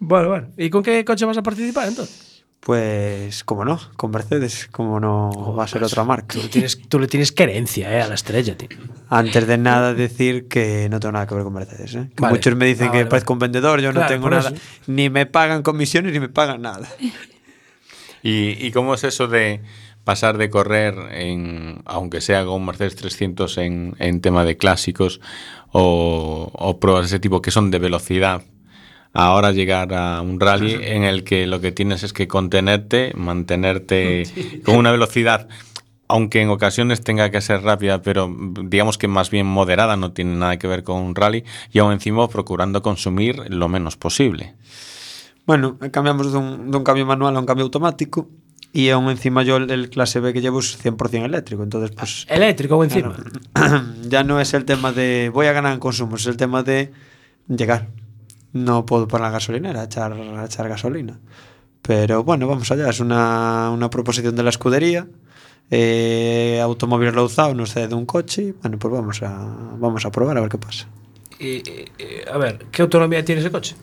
Bueno, 0.00 0.28
bueno. 0.28 0.48
¿Y 0.58 0.68
con 0.70 0.82
qué 0.82 1.04
coche 1.04 1.24
vas 1.24 1.38
a 1.38 1.42
participar 1.42 1.88
entonces? 1.88 2.33
Pues, 2.64 3.44
como 3.44 3.64
no, 3.66 3.78
con 3.96 4.10
Mercedes, 4.10 4.68
como 4.72 4.98
no 4.98 5.54
va 5.54 5.64
a 5.64 5.68
ser 5.68 5.84
otra 5.84 6.02
marca. 6.02 6.34
Tú 6.34 6.42
le 6.42 6.48
tienes, 6.48 6.80
tú 6.88 6.98
le 6.98 7.06
tienes 7.08 7.30
querencia 7.30 7.92
eh, 7.94 8.00
a 8.00 8.08
la 8.08 8.14
estrella, 8.14 8.56
tío. 8.56 8.70
Antes 9.10 9.46
de 9.46 9.58
nada 9.58 9.92
decir 9.92 10.48
que 10.48 10.88
no 10.90 10.98
tengo 10.98 11.12
nada 11.12 11.26
que 11.26 11.34
ver 11.34 11.44
con 11.44 11.52
Mercedes. 11.52 11.94
¿eh? 11.94 12.08
Que 12.16 12.22
Vale. 12.22 12.34
Muchos 12.34 12.56
me 12.56 12.64
dicen 12.64 12.88
Ah, 12.88 12.92
que 12.92 12.98
vale, 12.98 13.10
parezco 13.10 13.32
un 13.34 13.38
vendedor, 13.38 13.80
yo 13.82 13.92
no 13.92 14.06
tengo 14.06 14.30
nada. 14.30 14.48
eso. 14.48 14.58
Ni 14.86 15.10
me 15.10 15.26
pagan 15.26 15.62
comisiones 15.62 16.12
ni 16.14 16.20
me 16.20 16.30
pagan 16.30 16.62
nada. 16.62 16.88
¿Y, 18.22 18.66
y 18.66 18.70
cómo 18.72 18.94
es 18.94 19.04
eso 19.04 19.28
de 19.28 19.60
pasar 20.04 20.38
de 20.38 20.48
correr, 20.48 20.94
en, 21.12 21.82
aunque 21.84 22.20
sea 22.22 22.44
con 22.46 22.64
Mercedes 22.64 22.96
300 22.96 23.58
en, 23.58 23.94
en 23.98 24.20
tema 24.22 24.44
de 24.46 24.56
clásicos 24.56 25.20
o, 25.72 26.50
o 26.52 26.80
pruebas 26.80 27.02
de 27.02 27.06
ese 27.08 27.18
tipo 27.20 27.42
que 27.42 27.50
son 27.50 27.70
de 27.70 27.78
velocidad, 27.78 28.42
ahora 29.14 29.52
llegar 29.52 29.94
a 29.94 30.20
un 30.20 30.38
rally 30.40 30.74
en 30.74 31.04
el 31.04 31.24
que 31.24 31.46
lo 31.46 31.60
que 31.60 31.72
tienes 31.72 32.02
es 32.02 32.12
que 32.12 32.28
contenerte, 32.28 33.12
mantenerte 33.14 34.24
con 34.64 34.76
una 34.76 34.90
velocidad, 34.90 35.48
aunque 36.08 36.42
en 36.42 36.50
ocasiones 36.50 37.00
tenga 37.00 37.30
que 37.30 37.40
ser 37.40 37.62
rápida, 37.62 38.02
pero 38.02 38.34
digamos 38.64 38.98
que 38.98 39.08
más 39.08 39.30
bien 39.30 39.46
moderada, 39.46 39.96
no 39.96 40.12
tiene 40.12 40.34
nada 40.36 40.58
que 40.58 40.66
ver 40.66 40.82
con 40.82 41.00
un 41.00 41.14
rally, 41.14 41.44
y 41.72 41.78
aún 41.78 41.92
encima 41.92 42.28
procurando 42.28 42.82
consumir 42.82 43.42
lo 43.48 43.68
menos 43.68 43.96
posible. 43.96 44.54
Bueno, 45.46 45.78
cambiamos 45.90 46.32
de 46.32 46.38
un, 46.38 46.70
de 46.70 46.76
un 46.76 46.84
cambio 46.84 47.06
manual 47.06 47.36
a 47.36 47.40
un 47.40 47.46
cambio 47.46 47.64
automático 47.64 48.28
y 48.72 48.88
aún 48.88 49.08
encima 49.10 49.42
yo 49.44 49.56
el, 49.56 49.70
el 49.70 49.88
clase 49.90 50.18
B 50.18 50.32
que 50.32 50.40
llevo 50.40 50.58
es 50.58 50.82
100% 50.82 51.24
eléctrico, 51.24 51.62
entonces 51.62 51.94
pues 51.96 52.26
Eléctrico 52.28 52.76
o 52.76 52.82
encima. 52.82 53.14
ya 54.08 54.24
no 54.24 54.40
es 54.40 54.52
el 54.54 54.64
tema 54.64 54.90
de 54.90 55.30
voy 55.32 55.46
a 55.46 55.52
ganar 55.52 55.74
en 55.74 55.78
consumo, 55.78 56.16
es 56.16 56.26
el 56.26 56.36
tema 56.36 56.62
de 56.62 56.90
llegar. 57.46 57.88
No 58.54 58.86
puedo 58.86 59.06
poner 59.06 59.26
la 59.26 59.30
gasolinera, 59.32 59.82
a 59.82 59.84
echar, 59.84 60.12
a 60.12 60.44
echar 60.44 60.68
gasolina. 60.68 61.18
Pero 61.82 62.24
bueno, 62.24 62.48
vamos 62.48 62.70
allá, 62.70 62.88
es 62.88 63.00
una, 63.00 63.70
una 63.70 63.90
proposición 63.90 64.34
de 64.34 64.42
la 64.42 64.50
escudería. 64.50 65.06
Eh, 65.70 66.60
Automóvil 66.62 67.12
Rouzao 67.12 67.54
nos 67.54 67.72
cede 67.72 67.94
un 67.94 68.06
coche 68.06 68.54
bueno, 68.60 68.78
pues 68.78 68.92
vamos 68.92 69.22
a, 69.22 69.30
vamos 69.78 70.04
a 70.04 70.10
probar 70.10 70.38
a 70.38 70.40
ver 70.40 70.50
qué 70.50 70.58
pasa. 70.58 70.86
Y, 71.38 71.62
a 72.30 72.38
ver, 72.38 72.66
¿qué 72.70 72.82
autonomía 72.82 73.24
tiene 73.24 73.40
ese 73.40 73.50
coche? 73.50 73.74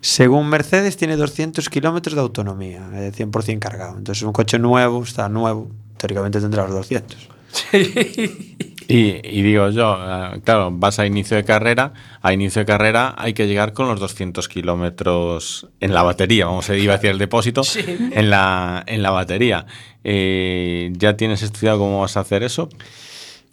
Según 0.00 0.48
Mercedes, 0.48 0.96
tiene 0.96 1.16
200 1.16 1.68
kilómetros 1.70 2.14
de 2.14 2.20
autonomía, 2.20 2.90
eh, 2.94 3.10
100% 3.10 3.58
cargado. 3.58 3.96
Entonces, 3.96 4.22
un 4.22 4.32
coche 4.32 4.58
nuevo, 4.58 5.02
está 5.02 5.30
nuevo, 5.30 5.70
teóricamente 5.96 6.40
tendrá 6.40 6.64
los 6.64 6.74
200. 6.74 7.28
Y, 8.86 9.20
y 9.26 9.42
digo 9.42 9.70
yo, 9.70 9.96
eh, 9.98 10.40
claro, 10.44 10.70
vas 10.70 10.98
a 10.98 11.06
inicio 11.06 11.36
de 11.36 11.44
carrera, 11.44 11.94
a 12.20 12.32
inicio 12.32 12.60
de 12.60 12.66
carrera 12.66 13.14
hay 13.16 13.32
que 13.32 13.46
llegar 13.46 13.72
con 13.72 13.88
los 13.88 13.98
200 13.98 14.46
kilómetros 14.48 15.68
en 15.80 15.94
la 15.94 16.02
batería, 16.02 16.46
vamos 16.46 16.68
a 16.68 16.76
ir 16.76 16.90
hacia 16.90 17.10
el 17.10 17.18
depósito, 17.18 17.62
en, 17.76 18.30
la, 18.30 18.84
en 18.86 19.02
la 19.02 19.10
batería. 19.10 19.66
Eh, 20.02 20.92
¿Ya 20.96 21.16
tienes 21.16 21.42
estudiado 21.42 21.78
cómo 21.78 22.00
vas 22.00 22.16
a 22.16 22.20
hacer 22.20 22.42
eso? 22.42 22.68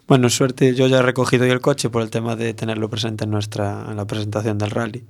Bueno, 0.07 0.29
suerte, 0.29 0.75
yo 0.75 0.87
ya 0.87 0.99
he 0.99 1.01
recogido 1.01 1.45
hoy 1.45 1.51
el 1.51 1.61
coche 1.61 1.89
por 1.89 2.01
el 2.01 2.09
tema 2.09 2.35
de 2.35 2.53
tenerlo 2.53 2.89
presente 2.89 3.23
en, 3.23 3.31
nuestra, 3.31 3.85
en 3.89 3.95
la 3.95 4.05
presentación 4.05 4.57
del 4.57 4.71
rally. 4.71 5.05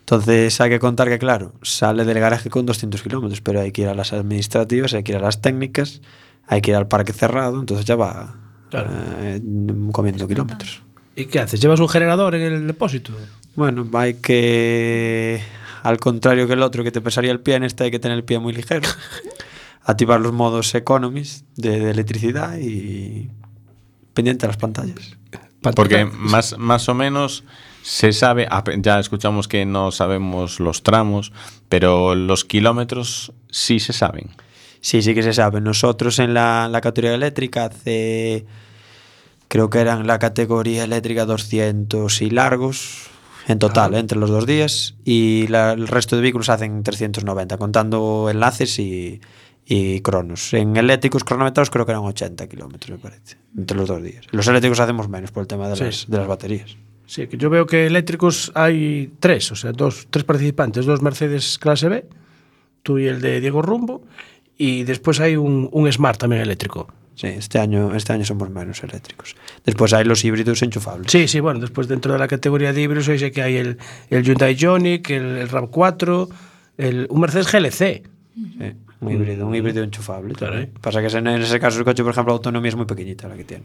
Entonces 0.00 0.58
hay 0.60 0.70
que 0.70 0.78
contar 0.78 1.08
que, 1.08 1.18
claro, 1.18 1.52
sale 1.62 2.04
del 2.06 2.18
garaje 2.18 2.48
con 2.48 2.64
200 2.64 3.02
kilómetros, 3.02 3.42
pero 3.42 3.60
hay 3.60 3.72
que 3.72 3.82
ir 3.82 3.88
a 3.88 3.94
las 3.94 4.14
administrativas, 4.14 4.94
hay 4.94 5.02
que 5.02 5.12
ir 5.12 5.18
a 5.18 5.20
las 5.20 5.42
técnicas, 5.42 6.00
hay 6.46 6.62
que 6.62 6.70
ir 6.70 6.76
al 6.76 6.86
parque 6.88 7.12
cerrado, 7.12 7.60
entonces 7.60 7.84
ya 7.84 7.96
va 7.96 8.45
Claro. 8.70 8.90
eh, 9.20 9.40
comiendo 9.92 10.26
kilómetros. 10.26 10.82
¿Y 11.14 11.26
qué 11.26 11.40
haces? 11.40 11.60
¿Llevas 11.60 11.80
un 11.80 11.88
generador 11.88 12.34
en 12.34 12.42
el 12.42 12.66
depósito? 12.66 13.12
Bueno, 13.54 13.88
hay 13.94 14.14
que, 14.14 15.40
al 15.82 15.98
contrario 15.98 16.46
que 16.46 16.52
el 16.52 16.62
otro, 16.62 16.84
que 16.84 16.90
te 16.90 17.00
pesaría 17.00 17.32
el 17.32 17.40
pie, 17.40 17.54
en 17.54 17.64
este 17.64 17.84
hay 17.84 17.90
que 17.90 17.98
tener 17.98 18.18
el 18.18 18.24
pie 18.24 18.38
muy 18.38 18.52
ligero. 18.52 18.88
Activar 19.82 20.20
los 20.20 20.32
modos 20.32 20.74
economies 20.74 21.44
de, 21.54 21.78
de 21.80 21.90
electricidad 21.90 22.58
y 22.58 23.30
pendiente 24.12 24.46
a 24.46 24.48
las 24.48 24.56
pantallas. 24.56 25.16
Porque 25.74 26.04
más, 26.04 26.58
más 26.58 26.88
o 26.88 26.94
menos 26.94 27.44
se 27.82 28.12
sabe, 28.12 28.48
ya 28.78 28.98
escuchamos 28.98 29.48
que 29.48 29.64
no 29.64 29.92
sabemos 29.92 30.60
los 30.60 30.82
tramos, 30.82 31.32
pero 31.68 32.14
los 32.14 32.44
kilómetros 32.44 33.32
sí 33.50 33.80
se 33.80 33.92
saben. 33.92 34.30
Sí, 34.86 35.02
sí 35.02 35.14
que 35.16 35.22
se 35.24 35.32
sabe. 35.32 35.60
Nosotros 35.60 36.20
en 36.20 36.32
la, 36.32 36.68
la 36.70 36.80
categoría 36.80 37.16
eléctrica 37.16 37.64
hace, 37.64 38.46
creo 39.48 39.68
que 39.68 39.80
eran 39.80 40.06
la 40.06 40.20
categoría 40.20 40.84
eléctrica 40.84 41.24
200 41.24 42.22
y 42.22 42.30
largos 42.30 43.08
en 43.48 43.58
total, 43.58 43.94
Ah. 43.94 43.98
entre 43.98 44.16
los 44.16 44.30
dos 44.30 44.46
días, 44.46 44.94
y 45.04 45.48
la- 45.48 45.72
el 45.72 45.88
resto 45.88 46.14
de 46.14 46.22
vehículos 46.22 46.50
hacen 46.50 46.84
390, 46.84 47.56
contando 47.58 48.28
enlaces 48.30 48.78
y, 48.78 49.20
y 49.64 50.00
cronos. 50.02 50.54
En 50.54 50.76
eléctricos 50.76 51.24
cronometrados 51.24 51.70
creo 51.70 51.84
que 51.84 51.90
eran 51.90 52.04
80 52.04 52.46
kilómetros, 52.48 52.90
me 52.96 53.02
parece, 53.02 53.38
entre 53.58 53.76
los 53.76 53.88
dos 53.88 54.00
días. 54.00 54.24
Los 54.30 54.46
eléctricos 54.46 54.78
hacemos 54.78 55.08
menos 55.08 55.32
por 55.32 55.40
el 55.42 55.46
tema 55.48 55.68
de, 55.68 55.74
Sí. 55.76 55.82
las, 55.84 56.06
de 56.08 56.16
las 56.18 56.28
baterías. 56.28 56.76
Sí, 57.06 57.26
que 57.26 57.36
yo 57.36 57.50
veo 57.50 57.66
que 57.66 57.86
eléctricos 57.86 58.52
hay 58.54 59.12
tres, 59.18 59.50
o 59.50 59.56
sea, 59.56 59.72
dos, 59.72 60.06
tres 60.10 60.24
participantes, 60.24 60.86
dos 60.86 61.02
Mercedes 61.02 61.58
clase 61.58 61.88
B, 61.88 62.04
tú 62.84 62.98
y 63.00 63.06
el 63.08 63.20
de 63.20 63.40
Diego 63.40 63.62
Rumbo, 63.62 64.02
y 64.58 64.84
después 64.84 65.20
hay 65.20 65.36
un, 65.36 65.68
un 65.72 65.90
Smart 65.92 66.18
también 66.18 66.42
eléctrico. 66.42 66.88
Sí, 67.14 67.28
este 67.28 67.58
año, 67.58 67.94
este 67.94 68.12
año 68.12 68.26
somos 68.26 68.50
menos 68.50 68.82
eléctricos. 68.82 69.36
Después 69.64 69.92
hay 69.94 70.04
los 70.04 70.22
híbridos 70.22 70.60
enchufables. 70.62 71.10
Sí, 71.10 71.28
sí, 71.28 71.40
bueno, 71.40 71.60
después 71.60 71.88
dentro 71.88 72.12
de 72.12 72.18
la 72.18 72.28
categoría 72.28 72.74
de 72.74 72.82
híbridos 72.82 73.06
sé 73.06 73.32
que 73.32 73.40
hay 73.42 73.56
el, 73.56 73.78
el 74.10 74.22
Hyundai 74.22 74.54
Ioniq, 74.54 75.08
el, 75.10 75.38
el 75.38 75.48
RAM4, 75.48 76.28
el, 76.76 77.06
un 77.08 77.20
Mercedes 77.20 77.50
GLC. 77.50 78.02
Sí, 78.34 78.72
un 79.00 79.10
híbrido, 79.10 79.46
un 79.46 79.54
híbrido 79.54 79.82
enchufable. 79.82 80.34
Claro. 80.34 80.58
¿eh? 80.58 80.70
Pasa 80.82 81.00
que 81.00 81.06
en 81.16 81.26
ese 81.28 81.58
caso 81.58 81.78
el 81.78 81.84
coche, 81.86 82.02
por 82.02 82.12
ejemplo, 82.12 82.32
la 82.34 82.36
autonomía 82.36 82.68
es 82.68 82.76
muy 82.76 82.84
pequeñita 82.86 83.28
la 83.28 83.36
que 83.36 83.44
tiene. 83.44 83.64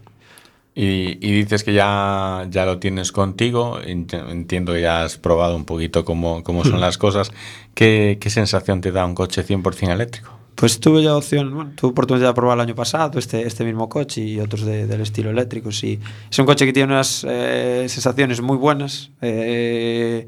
Y, 0.73 1.17
y 1.19 1.31
dices 1.33 1.65
que 1.65 1.73
ya, 1.73 2.47
ya 2.49 2.65
lo 2.65 2.79
tienes 2.79 3.11
contigo, 3.11 3.81
ent- 3.81 4.29
entiendo 4.31 4.71
que 4.71 4.79
ya 4.81 5.03
has 5.03 5.17
probado 5.17 5.57
un 5.57 5.65
poquito 5.65 6.05
cómo, 6.05 6.41
cómo 6.43 6.63
son 6.63 6.79
las 6.79 6.97
cosas. 6.97 7.31
¿Qué, 7.73 8.17
¿Qué 8.21 8.29
sensación 8.29 8.79
te 8.79 8.93
da 8.93 9.05
un 9.05 9.13
coche 9.13 9.45
100% 9.45 9.89
eléctrico? 9.91 10.37
Pues 10.61 10.79
tuve 10.79 11.01
ya 11.03 11.15
opción, 11.17 11.53
bueno, 11.53 11.71
tuve 11.75 11.89
oportunidad 11.91 12.27
de 12.29 12.33
probar 12.35 12.55
el 12.57 12.61
año 12.61 12.75
pasado 12.75 13.17
este, 13.19 13.45
este 13.47 13.63
mismo 13.65 13.89
coche 13.89 14.21
y 14.21 14.39
otros 14.39 14.61
de- 14.61 14.85
del 14.85 15.01
estilo 15.01 15.31
eléctrico. 15.31 15.71
Sí. 15.71 15.99
Es 16.31 16.37
un 16.39 16.45
coche 16.45 16.65
que 16.67 16.71
tiene 16.71 16.93
unas 16.93 17.25
eh, 17.27 17.87
sensaciones 17.89 18.41
muy 18.41 18.57
buenas. 18.57 19.09
Eh, 19.21 20.27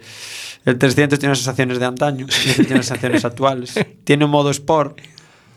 el 0.66 0.78
300 0.80 1.20
tiene 1.20 1.30
unas 1.30 1.38
sensaciones 1.38 1.80
de 1.80 1.86
antaño, 1.86 2.26
tiene 2.56 2.72
unas 2.74 2.86
sensaciones 2.88 3.24
actuales. 3.26 3.76
Tiene 4.04 4.26
un 4.26 4.32
modo 4.32 4.50
Sport 4.50 4.98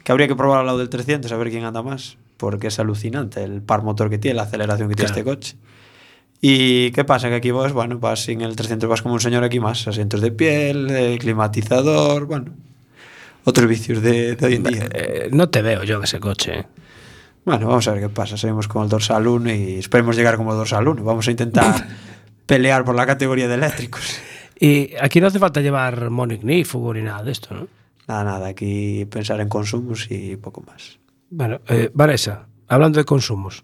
que 0.04 0.12
habría 0.12 0.28
que 0.28 0.36
probar 0.36 0.60
al 0.60 0.66
lado 0.66 0.78
del 0.78 0.88
300 0.90 1.32
a 1.32 1.36
ver 1.36 1.50
quién 1.50 1.64
anda 1.64 1.82
más, 1.82 2.16
porque 2.36 2.66
es 2.68 2.78
alucinante 2.78 3.42
el 3.42 3.62
par 3.62 3.82
motor 3.82 4.08
que 4.10 4.18
tiene, 4.18 4.36
la 4.36 4.42
aceleración 4.42 4.88
que 4.90 4.94
tiene 4.94 5.10
Claro. 5.12 5.20
este 5.20 5.54
coche. 5.56 5.56
¿Y 6.42 6.90
qué 6.92 7.02
pasa? 7.04 7.28
Que 7.30 7.36
aquí 7.36 7.50
vos, 7.50 7.72
bueno, 7.72 7.98
vas 7.98 8.24
sin 8.24 8.42
el 8.42 8.54
300, 8.54 8.88
vas 8.90 9.00
como 9.02 9.14
un 9.14 9.20
señor 9.20 9.42
aquí 9.42 9.58
más, 9.58 9.88
asientos 9.88 10.20
de 10.20 10.30
piel, 10.32 10.88
eh, 10.90 11.16
climatizador, 11.18 12.26
bueno, 12.26 12.52
otros 13.46 13.68
vicios 13.68 14.02
de, 14.02 14.34
de 14.34 14.46
hoy 14.46 14.54
en 14.54 14.62
día. 14.64 14.88
Eh, 14.92 15.28
no 15.32 15.48
te 15.48 15.62
veo 15.62 15.84
yo 15.84 15.98
en 15.98 16.04
ese 16.04 16.18
coche. 16.18 16.58
¿eh? 16.58 16.66
Bueno, 17.44 17.68
vamos 17.68 17.86
a 17.86 17.92
ver 17.92 18.02
qué 18.02 18.08
pasa. 18.08 18.36
Seguimos 18.36 18.66
con 18.66 18.82
el 18.82 18.88
dorsal 18.88 19.24
1 19.24 19.54
y 19.54 19.78
esperemos 19.78 20.16
llegar 20.16 20.36
como 20.36 20.52
dorsal 20.52 20.86
1. 20.88 21.04
Vamos 21.04 21.28
a 21.28 21.30
intentar 21.30 21.86
pelear 22.46 22.84
por 22.84 22.96
la 22.96 23.06
categoría 23.06 23.46
de 23.46 23.54
eléctricos. 23.54 24.18
Y 24.58 24.94
aquí 25.00 25.20
no 25.20 25.28
hace 25.28 25.38
falta 25.38 25.60
llevar 25.60 26.10
monoignífugo 26.10 26.92
ni 26.92 27.02
nada 27.02 27.22
de 27.22 27.30
esto, 27.30 27.54
¿no? 27.54 27.68
Nada, 28.08 28.24
nada, 28.24 28.48
aquí 28.48 29.04
pensar 29.04 29.40
en 29.40 29.48
consumos 29.48 30.08
y 30.10 30.36
poco 30.36 30.62
más. 30.62 30.98
Bueno, 31.30 31.60
eh, 31.68 31.90
Vanessa, 31.94 32.48
hablando 32.66 32.98
de 32.98 33.04
consumos, 33.04 33.62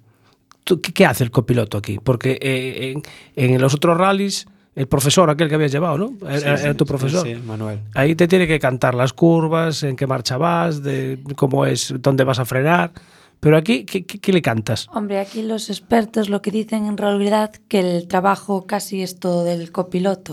¿tú, 0.63 0.81
qué, 0.81 0.93
qué 0.93 1.07
hace 1.07 1.25
el 1.25 1.33
copiloto 1.33 1.77
aquí? 1.77 1.99
Porque 1.99 2.39
eh, 2.41 2.93
en, 3.35 3.53
en 3.55 3.61
los 3.61 3.75
otros 3.75 3.99
rallies, 3.99 4.47
el 4.75 4.87
profesor, 4.89 5.29
aquel 5.31 5.49
que 5.49 5.55
habías 5.57 5.73
llevado, 5.73 5.99
¿no? 5.99 6.15
Era, 6.29 6.55
era 6.61 6.75
tu 6.75 6.87
profesor. 6.87 7.27
Sí, 7.27 7.35
sí, 7.35 7.41
Manuel. 7.47 7.81
Ahí 7.95 8.15
te 8.15 8.27
tiene 8.29 8.47
que 8.47 8.59
cantar 8.59 8.95
las 8.95 9.13
curvas, 9.13 9.83
en 9.83 9.97
qué 9.97 10.07
marcha 10.07 10.37
vas, 10.39 10.83
de 10.83 11.19
cómo 11.37 11.67
es, 11.67 11.95
dónde 12.01 12.25
vas 12.25 12.39
a 12.39 12.45
frenar. 12.45 12.93
Pero 13.41 13.57
aquí, 13.57 13.85
¿qué, 13.85 14.05
qué- 14.07 14.21
qué 14.21 14.33
le 14.33 14.41
cantas? 14.41 14.87
Hombre, 14.95 15.19
aquí 15.19 15.43
los 15.43 15.69
expertos 15.69 16.29
lo 16.29 16.41
que 16.43 16.53
dicen 16.53 16.87
en 16.87 16.97
realidad 16.97 17.51
que 17.67 17.81
el 17.81 18.07
trabajo 18.07 18.67
casi 18.69 19.03
es 19.03 19.19
todo 19.19 19.43
del 19.43 19.73
copiloto, 19.73 20.33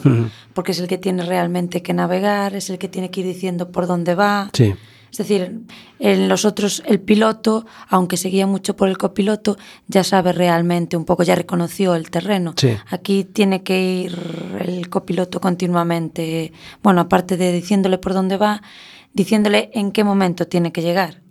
porque 0.54 0.73
es 0.73 0.80
el 0.80 0.88
que 0.88 0.99
tiene 0.99 1.23
realmente 1.25 1.82
que 1.82 1.93
navegar, 1.93 2.54
es 2.56 2.69
el 2.69 2.78
que 2.78 2.88
tiene 2.88 3.10
que 3.10 3.21
ir 3.21 3.25
diciendo 3.25 3.71
por 3.71 3.88
dónde 3.88 4.13
va. 4.13 4.52
Sí. 4.54 4.75
Es 5.12 5.17
decir, 5.17 5.62
en 6.00 6.30
los 6.30 6.45
otros, 6.45 6.84
el 6.86 7.00
piloto, 7.00 7.65
aunque 7.88 8.17
se 8.17 8.30
guía 8.30 8.48
mucho 8.48 8.76
por 8.76 8.89
el 8.89 8.98
copiloto, 8.98 9.58
ya 9.88 10.04
sabe 10.04 10.34
realmente 10.34 10.98
un 10.98 11.06
poco, 11.06 11.24
ya 11.24 11.36
reconoció 11.36 11.95
el 11.95 12.10
terreno. 12.10 12.54
Sí. 12.56 12.76
Aquí 12.89 13.24
tiene 13.24 13.63
que 13.63 13.82
ir 13.82 14.58
el 14.60 14.89
copiloto 14.89 15.41
continuamente, 15.41 16.54
bueno, 16.84 17.02
aparte 17.02 17.38
de 17.38 17.52
diciéndole 17.52 17.98
por 17.98 18.13
dónde 18.13 18.38
va, 18.38 18.62
diciéndole 19.13 19.72
en 19.74 19.91
qué 19.91 20.04
momento 20.04 20.48
tiene 20.48 20.72
que 20.72 20.82
llegar. 20.82 21.22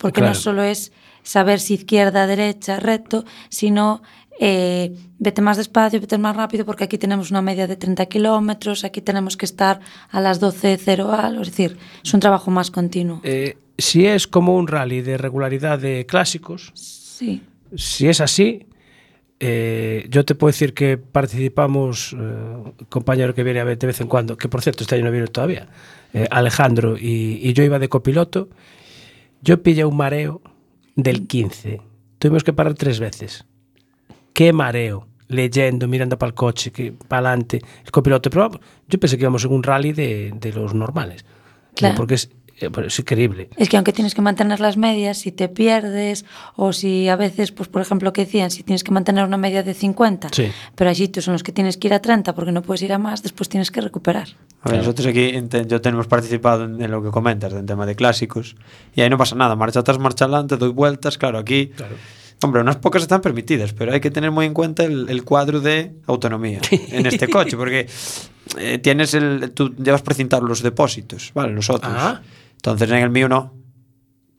Porque 0.00 0.20
Claro. 0.20 0.34
no 0.34 0.40
solo 0.40 0.62
es 0.62 0.92
saber 1.22 1.60
si 1.60 1.74
izquierda, 1.74 2.26
derecha, 2.26 2.80
recto, 2.80 3.24
sino 3.48 4.02
eh, 4.38 4.94
vete 5.18 5.42
más 5.42 5.56
despacio, 5.56 6.00
vete 6.00 6.18
más 6.18 6.36
rápido, 6.36 6.64
porque 6.64 6.84
aquí 6.84 6.98
tenemos 6.98 7.30
una 7.30 7.42
media 7.42 7.66
de 7.66 7.76
30 7.76 8.06
kilómetros, 8.06 8.84
aquí 8.84 9.00
tenemos 9.00 9.36
que 9.36 9.46
estar 9.46 9.80
a 10.10 10.20
las 10.20 10.40
12.0 10.40 11.10
algo, 11.12 11.42
es 11.42 11.48
decir, 11.48 11.76
es 12.04 12.14
un 12.14 12.20
trabajo 12.20 12.50
más 12.50 12.70
continuo. 12.70 13.20
Eh, 13.24 13.56
si 13.76 14.06
es 14.06 14.26
como 14.26 14.54
un 14.56 14.66
rally 14.68 15.02
de 15.02 15.16
regularidad 15.18 15.78
de 15.78 16.06
clásicos, 16.06 16.70
Sí. 16.74 17.42
si 17.76 18.08
es 18.08 18.20
así, 18.20 18.66
eh, 19.40 20.06
yo 20.10 20.24
te 20.24 20.34
puedo 20.34 20.48
decir 20.50 20.74
que 20.74 20.98
participamos, 20.98 22.14
eh, 22.18 22.72
compañero 22.88 23.34
que 23.34 23.44
viene 23.44 23.60
a 23.60 23.64
ver 23.64 23.78
de 23.78 23.86
vez 23.86 24.00
en 24.00 24.08
cuando, 24.08 24.36
que 24.36 24.48
por 24.48 24.62
cierto 24.62 24.82
este 24.82 24.96
año 24.96 25.04
no 25.04 25.10
viene 25.12 25.26
todavía, 25.28 25.68
eh, 26.12 26.26
Alejandro, 26.30 26.96
y, 26.98 27.38
y 27.42 27.52
yo 27.52 27.62
iba 27.62 27.78
de 27.78 27.88
copiloto, 27.88 28.48
yo 29.42 29.62
pillé 29.62 29.84
un 29.84 29.96
mareo 29.96 30.40
del 30.96 31.26
15. 31.28 31.80
Tuvimos 32.18 32.42
que 32.42 32.52
parar 32.52 32.74
tres 32.74 32.98
veces. 32.98 33.44
Qué 34.38 34.52
mareo, 34.52 35.08
leyendo, 35.26 35.88
mirando 35.88 36.16
para 36.16 36.28
el 36.28 36.34
coche, 36.34 36.70
que 36.70 36.92
para 36.92 37.30
adelante, 37.30 37.60
el 37.84 37.90
copiloto. 37.90 38.30
Pero 38.30 38.52
yo 38.86 39.00
pensé 39.00 39.16
que 39.16 39.22
íbamos 39.24 39.44
en 39.44 39.50
un 39.52 39.64
rally 39.64 39.92
de, 39.92 40.32
de 40.32 40.52
los 40.52 40.74
normales. 40.74 41.24
Claro. 41.74 41.96
Porque 41.96 42.14
es, 42.14 42.30
eh, 42.60 42.70
es 42.86 42.98
increíble. 43.00 43.48
Es 43.56 43.68
que 43.68 43.76
aunque 43.76 43.92
tienes 43.92 44.14
que 44.14 44.22
mantener 44.22 44.60
las 44.60 44.76
medias, 44.76 45.18
si 45.18 45.32
te 45.32 45.48
pierdes 45.48 46.24
o 46.54 46.72
si 46.72 47.08
a 47.08 47.16
veces, 47.16 47.50
pues 47.50 47.68
por 47.68 47.82
ejemplo, 47.82 48.12
que 48.12 48.26
decían, 48.26 48.52
si 48.52 48.62
tienes 48.62 48.84
que 48.84 48.92
mantener 48.92 49.24
una 49.24 49.38
media 49.38 49.64
de 49.64 49.74
50, 49.74 50.28
Sí. 50.32 50.52
pero 50.76 50.88
hay 50.90 50.94
sitios 50.94 51.26
en 51.26 51.32
los 51.32 51.42
que 51.42 51.50
tienes 51.50 51.76
que 51.76 51.88
ir 51.88 51.94
a 51.94 52.00
30 52.00 52.32
porque 52.36 52.52
no 52.52 52.62
puedes 52.62 52.82
ir 52.82 52.92
a 52.92 52.98
más, 52.98 53.24
después 53.24 53.48
tienes 53.48 53.72
que 53.72 53.80
recuperar. 53.80 54.28
A 54.62 54.70
ver, 54.70 54.78
nosotros 54.78 55.04
aquí 55.08 55.32
yo 55.66 55.80
tenemos 55.80 56.06
participado 56.06 56.64
en, 56.64 56.80
en 56.80 56.92
lo 56.92 57.02
que 57.02 57.10
comentas, 57.10 57.52
en 57.54 57.66
tema 57.66 57.86
de 57.86 57.96
clásicos, 57.96 58.54
y 58.94 59.00
ahí 59.00 59.10
no 59.10 59.18
pasa 59.18 59.34
nada, 59.34 59.56
marcha 59.56 59.80
atrás, 59.80 59.98
marcha 59.98 60.26
adelante, 60.26 60.56
doy 60.56 60.70
vueltas, 60.70 61.18
claro, 61.18 61.38
aquí, 61.38 61.72
hombre, 62.42 62.60
unas 62.60 62.76
pocas 62.76 63.02
están 63.02 63.20
permitidas, 63.20 63.72
pero 63.72 63.92
hay 63.92 64.00
que 64.00 64.10
tener 64.10 64.30
muy 64.30 64.46
en 64.46 64.54
cuenta 64.54 64.84
el, 64.84 65.08
el 65.08 65.24
cuadro 65.24 65.60
de 65.60 65.94
autonomía 66.06 66.60
en 66.70 67.06
este 67.06 67.28
coche, 67.30 67.56
porque 67.56 67.88
eh, 68.58 68.78
tienes 68.78 69.14
el, 69.14 69.52
tú 69.52 69.74
llevas 69.76 70.02
precintados 70.02 70.48
los 70.48 70.62
depósitos, 70.62 71.32
¿vale? 71.34 71.52
Los 71.52 71.68
otros. 71.70 71.92
Ah. 71.94 72.20
Entonces 72.56 72.90
en 72.90 72.96
el 72.98 73.10
mío 73.10 73.28
no. 73.28 73.54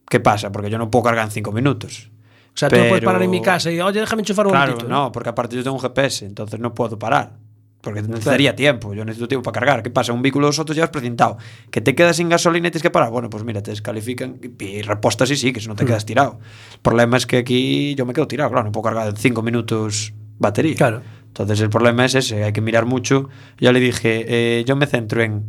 ¿Qué 0.09 0.19
pasa? 0.19 0.51
Porque 0.51 0.69
yo 0.69 0.77
no 0.77 0.89
puedo 0.89 1.03
cargar 1.03 1.25
en 1.25 1.31
cinco 1.31 1.51
minutos. 1.51 2.09
O 2.53 2.57
sea, 2.59 2.67
tú 2.67 2.75
no 2.75 2.81
puedes 2.83 2.95
Pero- 3.01 3.05
parar 3.05 3.21
en 3.23 3.29
mi 3.29 3.41
casa 3.41 3.71
y, 3.71 3.79
oye, 3.79 3.99
déjame 4.01 4.21
enchufar 4.23 4.45
un 4.47 4.51
Claro, 4.51 4.71
momentito. 4.71 4.89
no, 4.91 5.11
porque 5.11 5.29
aparte 5.29 5.55
yo 5.55 5.63
tengo 5.63 5.75
un 5.77 5.81
GPS, 5.81 6.25
entonces 6.25 6.59
no 6.59 6.73
puedo 6.73 6.97
parar. 6.99 7.37
Porque 7.81 8.01
necesitaría 8.01 8.55
tiempo, 8.55 8.93
yo 8.93 9.05
necesito 9.05 9.27
tiempo 9.29 9.43
para 9.43 9.59
cargar. 9.59 9.83
¿Qué 9.83 9.89
pasa? 9.89 10.11
Un 10.11 10.21
vehículo 10.21 10.51
de 10.51 10.73
ya 10.75 10.83
has 10.83 10.89
precintado. 10.89 11.37
Que 11.71 11.79
te 11.79 11.95
quedas 11.95 12.17
sin 12.17 12.27
gasolina 12.27 12.67
y 12.67 12.71
tienes 12.71 12.83
que 12.83 12.89
parar. 12.89 13.09
Bueno, 13.09 13.29
pues 13.29 13.45
mira, 13.45 13.63
te 13.63 13.71
descalifican 13.71 14.37
y, 14.59 14.81
repostas 14.81 15.31
y 15.31 15.37
sí, 15.37 15.53
que 15.53 15.61
si 15.61 15.67
no 15.69 15.75
te 15.75 15.85
quedas 15.85 16.05
tirado. 16.05 16.39
El 16.73 16.79
problema 16.79 17.15
es 17.15 17.25
que 17.25 17.37
aquí 17.37 17.95
yo 17.95 18.05
me 18.05 18.13
quedo 18.13 18.27
tirado, 18.27 18.49
claro, 18.49 18.65
no 18.65 18.71
puedo 18.73 18.83
cargar 18.83 19.07
en 19.07 19.15
cinco 19.15 19.41
minutos 19.41 20.13
batería. 20.39 20.75
Claro. 20.75 21.01
Entonces 21.27 21.61
el 21.61 21.69
problema 21.69 22.03
es 22.03 22.15
ese, 22.15 22.43
hay 22.43 22.51
que 22.51 22.59
mirar 22.59 22.85
mucho. 22.85 23.29
Ya 23.59 23.71
le 23.71 23.79
dije, 23.79 24.25
eh, 24.27 24.65
yo 24.65 24.75
me 24.75 24.85
centro 24.85 25.21
en, 25.21 25.45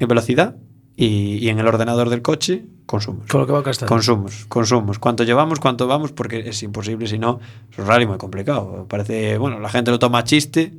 en 0.00 0.08
velocidad 0.08 0.56
y, 0.96 1.36
y 1.36 1.48
en 1.48 1.60
el 1.60 1.66
ordenador 1.68 2.10
del 2.10 2.22
coche, 2.22 2.64
consumos. 2.86 3.28
Con 3.28 3.42
lo 3.42 3.46
que 3.46 3.52
va 3.52 3.62
gastando. 3.62 3.88
Consumos, 3.88 4.46
consumos. 4.46 4.98
¿Cuánto 4.98 5.22
llevamos? 5.22 5.60
¿Cuánto 5.60 5.86
vamos? 5.86 6.10
Porque 6.10 6.40
es 6.48 6.60
imposible, 6.64 7.06
si 7.06 7.18
no, 7.18 7.38
es 7.70 7.78
un 7.78 7.86
rally 7.86 8.06
muy 8.06 8.18
complicado. 8.18 8.86
Parece, 8.88 9.38
bueno, 9.38 9.60
la 9.60 9.68
gente 9.68 9.92
lo 9.92 10.00
toma 10.00 10.18
a 10.18 10.24
chiste, 10.24 10.72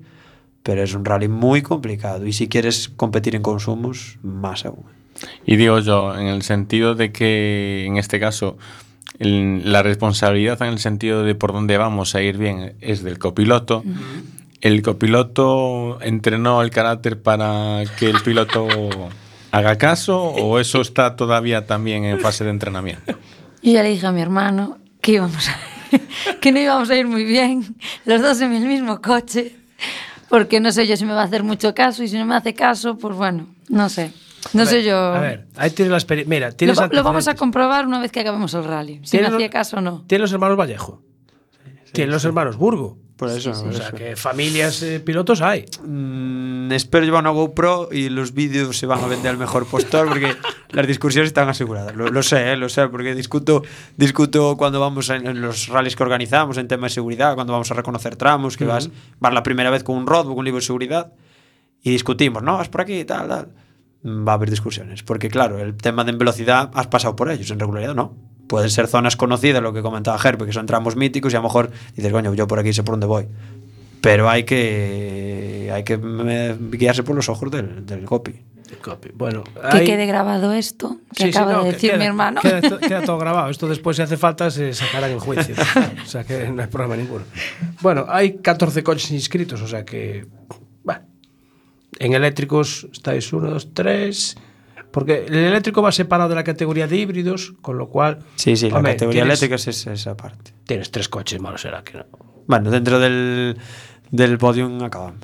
pero 0.63 0.84
es 0.84 0.93
un 0.93 1.06
rally 1.06 1.28
muy 1.28 1.62
complicado. 1.62 2.26
Y 2.26 2.34
si 2.34 2.48
quieres 2.48 2.89
competir 2.89 3.36
en 3.36 3.41
consumos, 3.41 4.17
más 4.24 4.65
aún. 4.65 4.84
Y 5.45 5.56
digo 5.58 5.80
yo, 5.80 6.17
en 6.17 6.28
el 6.28 6.41
sentido 6.43 6.95
de 6.95 7.12
que 7.12 7.86
en 7.86 7.98
este 7.98 8.19
caso 8.19 8.58
el- 9.19 9.69
la 9.72 9.84
responsabilidad 9.84 10.62
en 10.62 10.69
el 10.69 10.80
sentido 10.80 11.24
de 11.24 11.36
por 11.36 11.52
dónde 11.54 11.78
vamos 11.78 12.15
a 12.15 12.22
ir 12.22 12.38
bien 12.38 12.74
es 12.82 13.04
del 13.04 13.19
copiloto. 13.19 13.84
El 14.62 14.82
copiloto 14.82 16.00
entrenó 16.02 16.62
el 16.62 16.69
carácter 16.69 17.22
para 17.22 17.84
que 17.98 18.10
el 18.10 18.22
piloto 18.22 18.67
haga 19.52 19.78
caso 19.78 20.22
o 20.24 20.60
eso 20.60 20.82
está 20.82 21.15
todavía 21.15 21.65
también 21.65 22.04
en 22.06 22.19
fase 22.19 22.43
de 22.43 22.52
entrenamiento. 22.52 23.13
Yo 23.62 23.74
ya 23.74 23.84
le 23.84 23.89
dije 23.89 24.06
a 24.08 24.12
mi 24.12 24.22
hermano 24.22 24.78
que 25.02 25.13
íbamos 25.13 25.50
a- 25.50 25.58
que 26.39 26.52
no 26.52 26.60
íbamos 26.60 26.89
a 26.89 26.95
ir 26.95 27.08
muy 27.08 27.24
bien, 27.24 27.76
los 28.06 28.22
dos 28.22 28.39
en 28.41 28.54
el 28.54 28.65
mismo 28.65 29.02
coche, 29.02 29.56
porque 30.30 30.60
no 30.60 30.72
sé 30.72 30.88
yo 30.88 30.96
si 30.98 31.06
me 31.06 31.13
va 31.13 31.22
a 31.22 31.26
hacer 31.26 31.44
mucho 31.44 31.74
caso 31.74 32.04
y 32.04 32.08
si 32.08 32.18
no 32.18 32.26
me 32.26 32.36
hace 32.36 32.54
caso, 32.54 32.98
pues 32.98 33.15
bueno, 33.15 33.48
no 33.68 33.89
sé. 33.89 34.12
No 34.54 34.65
sé 34.65 34.84
yo. 34.84 34.98
A 34.98 35.20
ver, 35.20 35.48
ahí 35.58 35.70
tienes 35.72 35.92
la 35.92 35.98
experiencia. 35.98 36.30
Mira, 36.30 36.48
lo, 36.50 36.56
tienes 36.56 36.80
va- 36.80 36.88
lo 36.88 37.04
vamos 37.04 37.28
a 37.28 37.36
comprobar 37.36 37.86
una 37.86 38.00
vez 38.00 38.12
que 38.12 38.22
acabemos 38.22 38.54
el 38.54 38.63
rally. 38.63 39.02
Si 39.04 39.18
me 39.18 39.36
hacía 39.36 39.50
caso 39.50 39.78
o 39.78 39.82
no. 39.82 40.06
Tienes 40.08 40.22
los 40.24 40.32
hermanos 40.34 40.58
Vallejo. 40.58 41.02
Tienes 41.92 42.13
los 42.13 42.24
hermanos 42.24 42.56
Burgo. 42.56 42.98
Por 43.19 43.29
eso, 43.32 43.51
O 43.51 43.73
sea, 43.73 43.91
que 43.91 44.15
familias 44.15 44.82
eh, 44.82 45.01
pilotos 45.01 45.41
hay. 45.41 45.65
Mm, 45.86 46.71
espero 46.71 47.03
llevar 47.03 47.21
una 47.21 47.32
GoPro 47.32 47.89
y 47.91 48.08
los 48.08 48.34
vídeos 48.34 48.77
se 48.77 48.86
van 48.86 49.03
a 49.03 49.08
vender 49.08 49.32
al 49.32 49.38
mejor 49.38 49.65
postor 49.65 50.08
porque 50.08 50.38
las 50.69 50.88
discusiones 50.88 51.27
están 51.27 51.49
aseguradas. 51.49 51.97
Lo, 51.97 52.08
lo 52.08 52.23
sé, 52.23 52.53
eh, 52.53 52.55
lo 52.55 52.69
sé, 52.69 52.88
porque 52.88 53.13
discuto, 53.13 53.62
discuto 53.97 54.55
cuando 54.55 54.79
vamos 54.79 55.10
en, 55.10 55.27
en 55.27 55.41
los 55.41 55.67
rallies 55.67 55.97
que 55.97 56.03
organizamos 56.03 56.58
en 56.58 56.69
tema 56.69 56.88
de 56.88 56.91
seguridad, 56.91 57.36
cuando 57.36 57.51
vamos 57.51 57.69
a 57.69 57.73
reconocer 57.73 58.15
tramos, 58.15 58.55
que 58.55 58.63
vas, 58.63 58.89
vas 59.19 59.34
la 59.34 59.43
primera 59.43 59.69
vez 59.69 59.84
con 59.84 59.97
un 59.97 60.08
roadbook, 60.08 60.38
un 60.38 60.45
libro 60.45 60.62
de 60.62 60.65
seguridad, 60.65 61.12
y 61.84 61.91
discutimos, 61.91 62.41
no, 62.41 62.53
vas 62.53 62.69
por 62.69 62.79
aquí, 62.79 63.03
tal, 63.03 63.27
tal. 63.27 63.49
Mm, 64.03 64.25
Va 64.25 64.32
a 64.32 64.36
haber 64.36 64.49
discusiones, 64.49 65.03
porque 65.03 65.27
claro, 65.27 65.60
el 65.60 65.75
tema 65.75 66.05
de 66.05 66.13
velocidad 66.13 66.71
has 66.73 66.88
pasado 66.88 67.17
por 67.17 67.29
ellos, 67.29 67.51
en 67.51 67.60
regularidad 67.60 67.95
no. 67.95 68.29
Pueden 68.49 68.69
ser 68.69 68.88
zonas 68.88 69.15
conocidas, 69.15 69.62
lo 69.63 69.71
que 69.71 69.81
comentaba 69.81 70.17
Gerpe, 70.19 70.45
que 70.45 70.51
son 70.51 70.65
tramos 70.65 70.95
míticos, 70.97 71.31
y 71.31 71.35
a 71.38 71.39
lo 71.39 71.43
mejor 71.43 71.71
dices, 71.95 72.12
coño, 72.12 72.33
yo 72.33 72.47
por 72.47 72.59
aquí 72.59 72.73
sé 72.73 72.83
por 72.83 72.93
dónde 72.93 73.05
voy. 73.05 73.27
Pero 74.01 74.27
hay 74.29 74.43
que 74.43 75.69
hay 75.73 75.83
que 75.83 75.97
guiarse 76.71 77.03
por 77.03 77.15
los 77.15 77.29
ojos 77.29 77.51
del, 77.51 77.85
del 77.85 78.05
copy. 78.05 78.33
Bueno, 79.15 79.43
Que 79.43 79.77
hay- 79.77 79.85
quede 79.85 80.05
grabado 80.05 80.53
esto 80.53 80.97
que 81.15 81.25
Sí, 81.25 81.31
sí, 81.31 81.38
acaba 81.38 81.53
no, 81.53 81.59
de 81.59 81.65
que 81.65 81.71
decir 81.73 81.89
queda- 81.91 81.99
mi 81.99 82.05
hermano. 82.05 82.41
Queda, 82.41 82.62
to- 82.62 82.79
queda 82.79 83.01
todo 83.03 83.17
grabado. 83.25 83.49
Esto 83.49 83.67
después, 83.67 83.97
si 83.97 84.03
hace 84.03 84.15
falta, 84.17 84.49
se 84.51 84.73
sacará 84.73 85.09
en 85.09 85.19
juicio. 85.19 85.55
o 86.03 86.05
sea 86.07 86.23
que 86.23 86.47
no 86.49 86.62
hay 86.62 86.67
problema 86.69 86.95
ninguno. 86.95 87.25
Bueno, 87.81 88.05
hay 88.07 88.38
14 88.38 88.83
coches 88.83 89.12
inscritos, 89.12 89.62
o 89.62 89.67
sea 89.67 89.83
que. 89.85 90.25
Bueno, 90.83 91.01
en 91.99 92.13
eléctricos 92.13 92.88
estáis 92.91 93.31
1, 93.33 93.49
2, 93.49 93.69
3. 93.73 94.38
Porque 94.91 95.25
el 95.28 95.36
eléctrico 95.36 95.82
va 95.82 95.91
separado 95.91 96.30
de 96.30 96.36
la 96.36 96.43
categoría 96.43 96.88
de 96.88 96.97
híbridos, 96.97 97.54
con 97.62 97.78
lo 97.78 97.89
cual. 97.89 98.19
Sí, 98.36 98.56
sí, 98.56 98.69
la 98.69 98.78
hombre, 98.78 98.93
categoría 98.93 99.23
tienes- 99.23 99.41
eléctrica 99.43 99.56
es 99.71 99.88
esa, 99.88 100.17
parte. 100.17 100.52
Tienes 100.65 100.89
tres 100.91 101.10
coches, 101.10 101.39
malo 101.39 101.58
será 101.58 101.84
que 101.84 101.97
no. 101.97 102.06
Bueno, 102.47 102.71
dentro 102.71 102.99
del, 102.99 103.58
del 104.10 104.38
podium 104.39 104.82
acabamos. 104.84 105.19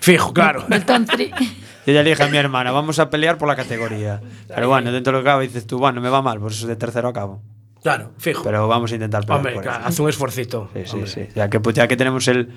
Fijo, 0.00 0.32
claro. 0.32 0.64
Yo 1.86 1.92
ya 1.94 2.02
le 2.02 2.10
dije 2.10 2.22
a 2.22 2.28
mi 2.28 2.36
hermana, 2.38 2.70
vamos 2.72 2.98
a 2.98 3.10
pelear 3.10 3.36
por 3.38 3.48
la 3.48 3.56
categoría. 3.56 4.20
Pero 4.48 4.68
bueno, 4.68 4.90
dentro 4.92 5.12
de 5.12 5.18
lo 5.18 5.22
que 5.24 5.28
acaba 5.30 5.42
dices 5.42 5.66
tú, 5.66 5.78
bueno, 5.78 6.00
me 6.00 6.08
va 6.08 6.22
mal, 6.22 6.38
pues 6.40 6.62
de 6.66 6.76
tercero 6.76 7.08
acabo. 7.08 7.42
Claro, 7.82 8.12
fijo. 8.18 8.42
Pero 8.44 8.68
vamos 8.68 8.92
a 8.92 8.94
intentar 8.94 9.24
Hombre, 9.28 9.54
por 9.54 9.62
claro, 9.62 9.84
haz 9.86 9.98
un 10.00 10.08
esfuercito. 10.08 10.68
Sí, 10.74 10.82
sí, 10.84 11.06
sí. 11.06 11.28
Ya 11.34 11.48
que, 11.48 11.60
pues, 11.60 11.74
ya 11.76 11.88
que 11.88 11.96
tenemos 11.96 12.28
el, 12.28 12.50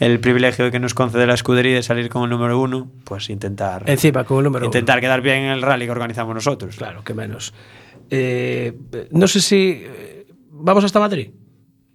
el 0.00 0.20
privilegio 0.20 0.70
que 0.70 0.80
nos 0.80 0.94
concede 0.94 1.26
la 1.26 1.34
escudería 1.34 1.74
de 1.74 1.82
salir 1.82 2.08
con 2.08 2.24
el 2.24 2.30
número 2.30 2.58
uno, 2.58 2.90
pues 3.04 3.28
intentar, 3.28 3.82
Encima, 3.86 4.24
con 4.24 4.38
el 4.38 4.44
número 4.44 4.64
intentar 4.66 5.00
quedar 5.00 5.20
bien 5.20 5.38
en 5.44 5.50
el 5.50 5.62
rally 5.62 5.84
que 5.84 5.90
organizamos 5.90 6.34
nosotros. 6.34 6.76
Claro, 6.76 7.04
que 7.04 7.12
menos. 7.12 7.52
Eh, 8.10 8.72
no 9.10 9.26
sé 9.28 9.40
si 9.40 9.82
eh, 9.84 10.26
vamos 10.50 10.84
hasta 10.84 10.98
Madrid. 11.00 11.30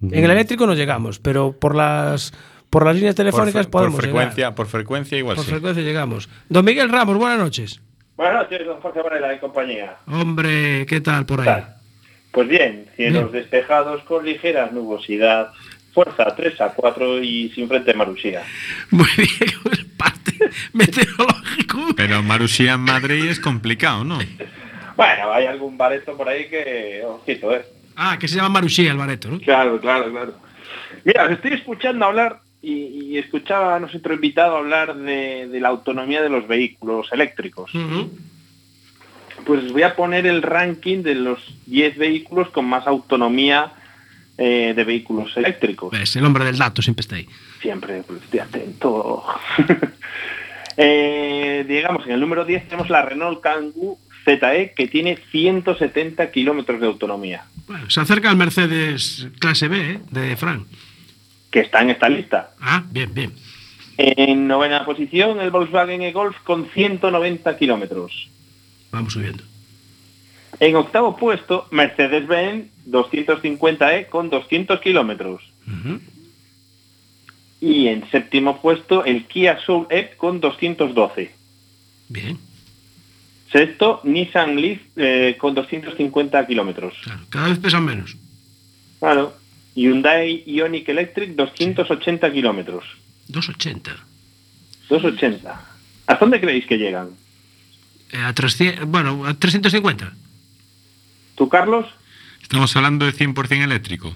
En 0.02 0.24
el 0.24 0.32
eléctrico 0.32 0.66
no 0.66 0.76
llegamos, 0.76 1.20
pero 1.20 1.52
por 1.52 1.76
las 1.76 2.32
por 2.70 2.86
las 2.86 2.96
líneas 2.96 3.16
Por, 3.16 3.26
telefónicas 3.26 3.66
por 3.66 3.82
podemos 3.82 4.00
frecuencia, 4.00 4.36
llegar. 4.36 4.56
por 4.56 4.68
frecuencia 4.68 5.18
igual 5.18 5.36
Por 5.36 5.46
sí. 5.46 5.52
frecuencia 5.52 5.84
llegamos. 5.84 6.30
Don 6.50 6.64
Miguel 6.64 6.90
Ramos, 6.90 7.18
buenas 7.18 7.40
noches. 7.40 7.82
Buenas 8.16 8.44
noches, 8.44 8.66
don 8.66 8.80
Jorge 8.80 9.02
Varela 9.02 9.34
y 9.34 9.40
compañía. 9.40 9.98
Hombre, 10.08 10.86
¿qué 10.86 11.02
tal 11.02 11.26
por 11.26 11.40
ahí? 11.42 11.46
tal? 11.48 11.76
Pues 12.32 12.48
bien, 12.48 12.86
cielos 12.96 13.32
despejados 13.32 14.04
con 14.04 14.26
ligera 14.26 14.70
nubosidad, 14.72 15.52
fuerza 15.94 16.36
3 16.36 16.62
a 16.62 16.74
4 16.74 17.24
y 17.24 17.50
sin 17.50 17.68
frente 17.68 17.94
Marusía. 17.94 18.44
Muy 18.92 19.10
bien, 19.18 19.52
pues, 19.64 19.84
parte 19.98 20.38
meteorológico. 20.74 21.80
Pero 21.96 22.22
Marusía 22.22 22.74
en 22.74 22.82
Madrid 22.82 23.26
es 23.26 23.40
complicado, 23.40 24.04
¿no? 24.04 24.20
Bueno, 24.96 25.32
hay 25.34 25.46
algún 25.48 25.78
bareto 25.78 26.16
por 26.16 26.30
ahí 26.30 26.48
que, 26.50 27.02
ojito, 27.06 27.56
¿eh? 27.56 27.66
Ah, 27.96 28.18
que 28.20 28.28
se 28.28 28.36
llama 28.36 28.50
Marusía 28.50 28.92
el 28.92 28.98
bareto, 28.98 29.30
¿no? 29.30 29.40
Claro, 29.40 29.80
claro, 29.80 30.12
claro. 30.12 30.34
Mira, 31.04 31.26
os 31.26 31.32
estoy 31.32 31.54
escuchando 31.54 32.06
hablar 32.06 32.42
y, 32.62 32.72
y 32.72 33.18
escuchaba 33.18 33.76
a 33.76 33.80
nuestro 33.80 34.14
invitado 34.14 34.58
hablar 34.58 34.96
de, 34.96 35.48
de 35.48 35.60
la 35.60 35.70
autonomía 35.70 36.22
de 36.22 36.30
los 36.30 36.48
vehículos 36.48 37.08
eléctricos. 37.12 37.72
Pues 39.46 39.72
voy 39.72 39.84
a 39.84 39.96
poner 39.96 40.26
el 40.28 40.42
ranking 40.42 41.04
de 41.04 41.16
los 41.16 41.40
10 41.66 41.98
vehículos 41.98 42.50
con 42.50 42.66
más 42.66 42.88
autonomía 42.88 43.74
eh, 44.38 44.74
de 44.76 44.84
vehículos 44.84 45.36
eléctricos. 45.36 45.92
Ves, 45.92 46.16
el 46.16 46.26
hombre 46.26 46.46
del 46.46 46.58
dato 46.58 46.82
siempre 46.82 47.02
está 47.02 47.16
ahí. 47.16 47.28
Siempre 47.62 48.04
pues, 48.04 48.22
estoy 48.24 48.40
atento. 48.40 49.24
Eh, 50.82 51.66
digamos, 51.68 52.06
en 52.06 52.14
el 52.14 52.22
número 52.22 52.46
10 52.46 52.70
tenemos 52.70 52.90
la 52.90 53.02
Renault 53.02 53.42
Kangoo 53.42 54.00
ZE 54.24 54.74
que 54.74 54.88
tiene 54.88 55.18
170 55.30 56.32
kilómetros 56.32 56.80
de 56.80 56.88
autonomía, 56.88 57.44
Bueno, 57.68 57.90
se 57.90 58.00
acerca 58.00 58.30
al 58.30 58.38
Mercedes 58.38 59.28
clase 59.40 59.68
B, 59.68 59.92
¿eh? 59.92 60.00
De 60.10 60.38
Fran. 60.38 60.66
que 61.52 61.60
está 61.62 61.82
en 61.82 61.90
esta 61.90 62.08
lista. 62.08 62.52
Ah, 62.62 62.84
bien, 62.92 63.14
bien. 63.14 63.34
En 63.98 64.48
novena 64.48 64.86
posición 64.86 65.42
el 65.42 65.52
Volkswagen 65.52 66.02
e-Golf 66.02 66.38
con 66.46 66.70
190 66.70 67.58
kilómetros. 67.58 68.30
Vamos 68.92 69.14
subiendo. 69.14 69.44
En 70.60 70.76
octavo 70.76 71.16
puesto, 71.16 71.68
Mercedes-Benz 71.72 72.68
250E 72.88 74.08
con 74.10 74.30
200 74.30 74.80
kilómetros. 74.82 75.42
Y 77.62 77.88
en 77.88 78.10
séptimo 78.10 78.62
puesto, 78.62 79.06
el 79.06 79.26
Kia 79.26 79.60
Soul 79.66 79.88
E 79.90 80.12
con 80.18 80.40
212. 80.40 81.32
Bien, 82.10 82.40
Sexto, 83.52 84.02
Nissan 84.04 84.62
Leaf 84.62 84.80
eh, 84.96 85.36
con 85.40 85.56
250 85.56 86.46
kilómetros. 86.46 86.94
claro. 87.04 87.22
Cada 87.30 87.50
vez 87.50 87.60
pesan 87.60 87.86
menos. 87.86 88.16
Claro. 89.00 89.34
Hyundai 89.76 90.44
Ioniq 90.46 90.88
Electric 90.90 91.36
280 91.36 92.32
kilómetros. 92.32 92.86
280. 93.28 93.92
280. 94.90 95.62
¿Hasta 96.08 96.26
dónde 96.26 96.40
creéis 96.40 96.66
que 96.66 96.78
llegan? 96.78 97.10
Eh, 98.12 98.22
a 98.24 98.34
300, 98.34 98.86
bueno, 98.88 99.26
a 99.26 99.34
350. 99.34 100.14
¿Tú, 101.36 101.48
Carlos? 101.50 101.86
Estamos 102.42 102.76
hablando 102.76 103.06
de 103.06 103.14
100% 103.14 103.64
eléctrico. 103.64 104.16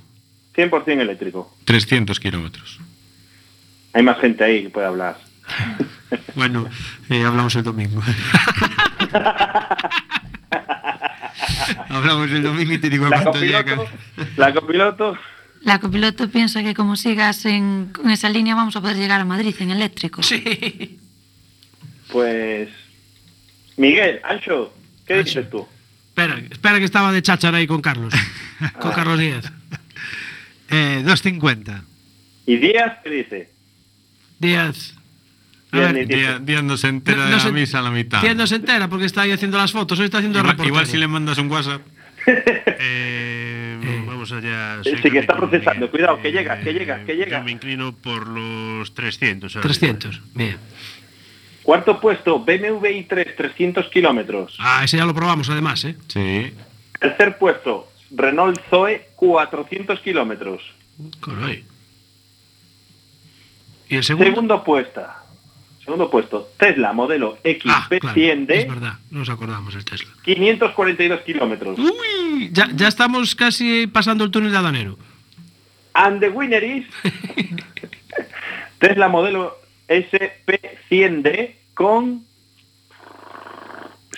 100% 0.55 0.99
eléctrico. 1.01 1.55
300 1.65 2.19
kilómetros. 2.19 2.79
Hay 3.93 4.03
más 4.03 4.19
gente 4.19 4.43
ahí 4.43 4.63
que 4.63 4.69
puede 4.69 4.87
hablar. 4.87 5.17
Bueno, 6.35 6.69
eh, 7.09 7.23
hablamos 7.23 7.55
el 7.55 7.63
domingo. 7.63 7.99
hablamos 11.89 12.29
el 12.29 12.43
domingo 12.43 12.73
y 12.73 12.77
te 12.77 12.87
digo 12.89 13.05
La 13.09 13.23
cuánto 13.23 13.31
copiloto, 13.39 13.69
llega. 13.69 13.83
la 14.37 14.53
copiloto, 14.53 15.17
La 15.61 15.79
copiloto 15.79 16.29
piensa 16.29 16.61
que 16.61 16.75
como 16.75 16.95
sigas 16.95 17.45
en, 17.45 17.89
con 17.93 18.11
esa 18.11 18.29
línea 18.29 18.53
vamos 18.53 18.75
a 18.75 18.81
poder 18.81 18.97
llegar 18.97 19.21
a 19.21 19.25
Madrid 19.25 19.55
en 19.59 19.71
eléctrico. 19.71 20.21
Sí. 20.21 20.99
pues... 22.11 22.69
Miguel, 23.77 24.19
Ancho, 24.23 24.73
¿qué 25.07 25.15
Ancho. 25.15 25.25
dices 25.39 25.49
tú? 25.49 25.67
Espera, 26.09 26.39
espera 26.51 26.79
que 26.79 26.85
estaba 26.85 27.11
de 27.11 27.21
cháchara 27.21 27.57
ahí 27.57 27.67
con 27.67 27.81
Carlos. 27.81 28.13
con 28.79 28.91
Carlos 28.91 29.19
Díaz. 29.19 29.51
Eh, 30.69 31.01
250. 31.03 31.83
¿Y 32.45 32.57
Díaz 32.57 32.97
qué 33.03 33.09
dice? 33.09 33.49
Díaz. 34.39 34.95
A 35.71 35.77
Díaz 35.77 35.93
ver, 35.93 36.07
ni- 36.07 36.15
Día, 36.15 36.39
día 36.39 36.61
no 36.61 36.77
se 36.77 36.87
entera 36.87 37.17
No- 37.17 37.23
no 37.23 37.29
de 37.29 37.35
la 37.37 37.39
se- 37.43 37.51
misa 37.51 37.79
a 37.79 37.81
la 37.81 37.91
mitad. 37.91 38.21
Díaz 38.21 38.35
no 38.35 38.45
se 38.47 38.55
entera 38.55 38.87
porque 38.89 39.05
está 39.05 39.21
ahí 39.23 39.31
haciendo 39.31 39.57
las 39.57 39.71
fotos. 39.71 39.97
Hoy 39.99 40.05
está 40.05 40.19
haciendo 40.19 40.39
el 40.39 40.43
Igual, 40.45 40.51
reportaje. 40.57 40.69
igual 40.69 40.85
si 40.87 40.97
le 40.97 41.07
mandas 41.07 41.37
un 41.37 41.49
WhatsApp. 41.51 41.81
Eh, 42.85 44.03
vamos 44.05 44.31
allá. 44.31 44.79
Sí, 44.83 44.91
que 45.09 45.19
está 45.19 45.35
procesando. 45.37 45.89
Cuidado, 45.89 46.21
que 46.21 46.31
llega, 46.31 46.59
que 46.59 46.73
llega, 46.73 47.03
que 47.05 47.15
llega. 47.15 47.39
Yo 47.39 47.43
me 47.45 47.51
inclino 47.51 47.93
por 47.93 48.27
los 48.27 48.93
300. 48.93 49.51
¿sabes? 49.53 49.63
300. 49.79 50.21
Bien. 50.33 50.57
Cuarto 51.63 51.99
puesto, 51.99 52.39
BMW 52.39 53.07
i3, 53.07 53.35
300 53.37 53.87
kilómetros. 53.89 54.57
Ah, 54.59 54.83
ese 54.83 54.97
ya 54.97 55.05
lo 55.05 55.13
probamos 55.13 55.49
además, 55.49 55.83
¿eh? 55.85 55.95
Sí. 56.07 56.53
Tercer 56.99 57.37
puesto, 57.37 57.89
Renault 58.11 58.59
Zoe, 58.69 59.07
400 59.15 59.99
kilómetros. 60.01 60.61
Caray. 61.21 61.63
¿Y 63.89 63.95
el 63.95 64.03
segundo? 64.03 64.29
Segundo 64.29 64.63
puesto, 64.63 65.01
segundo 65.83 66.09
puesto, 66.09 66.49
Tesla 66.57 66.93
modelo 66.93 67.37
Ah, 67.65 67.87
claro, 67.89 68.13
XP100D, 68.15 68.51
es 68.51 68.67
verdad, 68.67 68.93
no 69.11 69.19
nos 69.19 69.29
acordamos 69.29 69.73
el 69.75 69.85
Tesla. 69.85 70.11
542 70.23 71.21
kilómetros. 71.21 71.79
Uy, 71.79 72.49
ya, 72.51 72.67
ya 72.75 72.87
estamos 72.87 73.35
casi 73.35 73.87
pasando 73.87 74.23
el 74.25 74.31
túnel 74.31 74.51
de 74.51 74.57
Adanero. 74.57 74.97
And 75.93 76.19
the 76.19 76.29
winner 76.29 76.63
is 76.63 76.85
Tesla 78.79 79.07
modelo 79.07 79.62
SP100D 79.87 81.51
con 81.73 82.23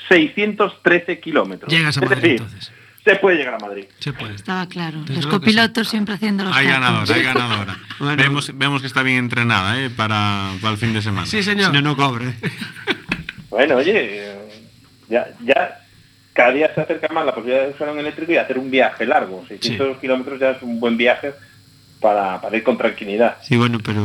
613 0.10 1.20
kilómetros. 1.20 1.72
Llegas 1.72 1.98
a 1.98 2.02
Es 2.04 2.10
Madrid 2.10 2.22
decir, 2.22 2.42
entonces. 2.42 2.72
se 3.04 3.16
puede 3.16 3.38
llegar 3.38 3.56
a 3.56 3.60
Madrid. 3.60 3.86
Se 4.00 4.14
puede. 4.14 4.36
Estaba 4.36 4.68
claro. 4.68 5.00
Desde 5.02 5.16
Los 5.16 5.28
copilotos 5.28 5.88
siempre 5.88 6.16
haciendo 6.16 6.44
los 6.44 6.56
Hay 6.56 6.68
ganadora, 6.68 7.16
hay 7.16 7.24
ganadora. 7.24 7.78
Bueno. 7.98 8.22
vemos, 8.22 8.52
vemos 8.58 8.82
que 8.82 8.88
está 8.88 9.04
bien 9.04 9.18
entrenada 9.20 9.82
¿eh? 9.82 9.90
para, 9.90 10.52
para 10.62 10.74
el 10.74 10.78
fin 10.78 10.92
de 10.94 11.02
semana. 11.02 11.26
Sí, 11.26 11.42
señor. 11.42 11.68
Si 11.72 11.74
no, 11.74 11.82
no 11.82 11.96
cobre. 11.96 12.34
Bueno, 13.50 13.76
oye, 13.78 14.34
ya, 15.08 15.30
ya 15.46 15.80
cada 16.34 16.52
día 16.52 16.70
se 16.76 16.82
acerca 16.82 17.08
más 17.14 17.26
la 17.26 17.34
posibilidad 17.34 17.64
de 17.66 17.72
usar 17.72 17.88
un 17.90 18.00
eléctrico 18.00 18.34
y 18.34 18.36
hacer 18.36 18.58
un 18.60 18.70
viaje 18.70 19.06
largo. 19.06 19.46
600 19.48 19.98
kilómetros 20.00 20.38
ya 20.42 20.50
es 20.52 20.62
un 20.62 20.78
buen 20.82 20.98
viaje 20.98 21.32
para, 22.02 22.42
para 22.42 22.58
ir 22.58 22.64
con 22.64 22.78
tranquilidad. 22.78 23.38
Sí, 23.42 23.56
bueno, 23.56 23.80
pero 23.82 24.02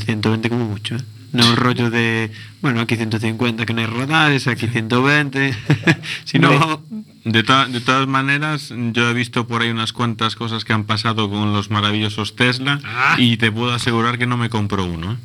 120 0.00 0.48
como 0.48 0.64
mucho, 0.66 0.96
¿eh? 0.96 1.00
No 1.32 1.48
el 1.48 1.56
rollo 1.56 1.88
de, 1.88 2.30
bueno, 2.60 2.82
aquí 2.82 2.94
150 2.96 3.64
que 3.64 3.72
no 3.72 3.80
hay 3.80 3.86
radares, 3.86 4.46
aquí 4.48 4.66
120. 4.66 5.54
si 6.24 6.38
no, 6.38 6.82
De, 7.24 7.42
to- 7.42 7.66
de 7.68 7.80
todas 7.80 8.06
maneras, 8.06 8.70
yo 8.92 9.08
he 9.08 9.14
visto 9.14 9.46
por 9.46 9.62
ahí 9.62 9.70
unas 9.70 9.94
cuantas 9.94 10.36
cosas 10.36 10.64
que 10.66 10.74
han 10.74 10.84
pasado 10.84 11.30
con 11.30 11.54
los 11.54 11.70
maravillosos 11.70 12.36
Tesla 12.36 12.80
Ah. 12.84 13.16
y 13.18 13.38
te 13.38 13.50
puedo 13.50 13.72
asegurar 13.72 14.18
que 14.18 14.26
no 14.26 14.36
me 14.36 14.50
compro 14.50 14.84
uno. 14.84 15.12
¿eh? 15.12 15.16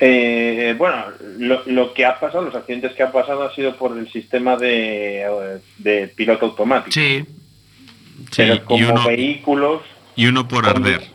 Eh, 0.00 0.74
bueno, 0.76 0.96
lo, 1.38 1.62
lo 1.66 1.94
que 1.94 2.04
ha 2.04 2.18
pasado, 2.18 2.44
los 2.44 2.54
accidentes 2.56 2.92
que 2.94 3.04
han 3.04 3.12
pasado 3.12 3.44
ha 3.44 3.54
sido 3.54 3.76
por 3.76 3.96
el 3.96 4.10
sistema 4.10 4.56
de, 4.56 5.20
eh, 5.22 5.58
de 5.78 6.08
piloto 6.08 6.46
automático. 6.46 6.90
Sí. 6.92 7.24
Pero 8.36 8.54
y 8.54 8.58
como 8.60 8.88
uno- 8.94 9.06
vehículos, 9.06 9.82
Y 10.16 10.26
uno 10.26 10.48
por 10.48 10.66
arder. 10.68 11.11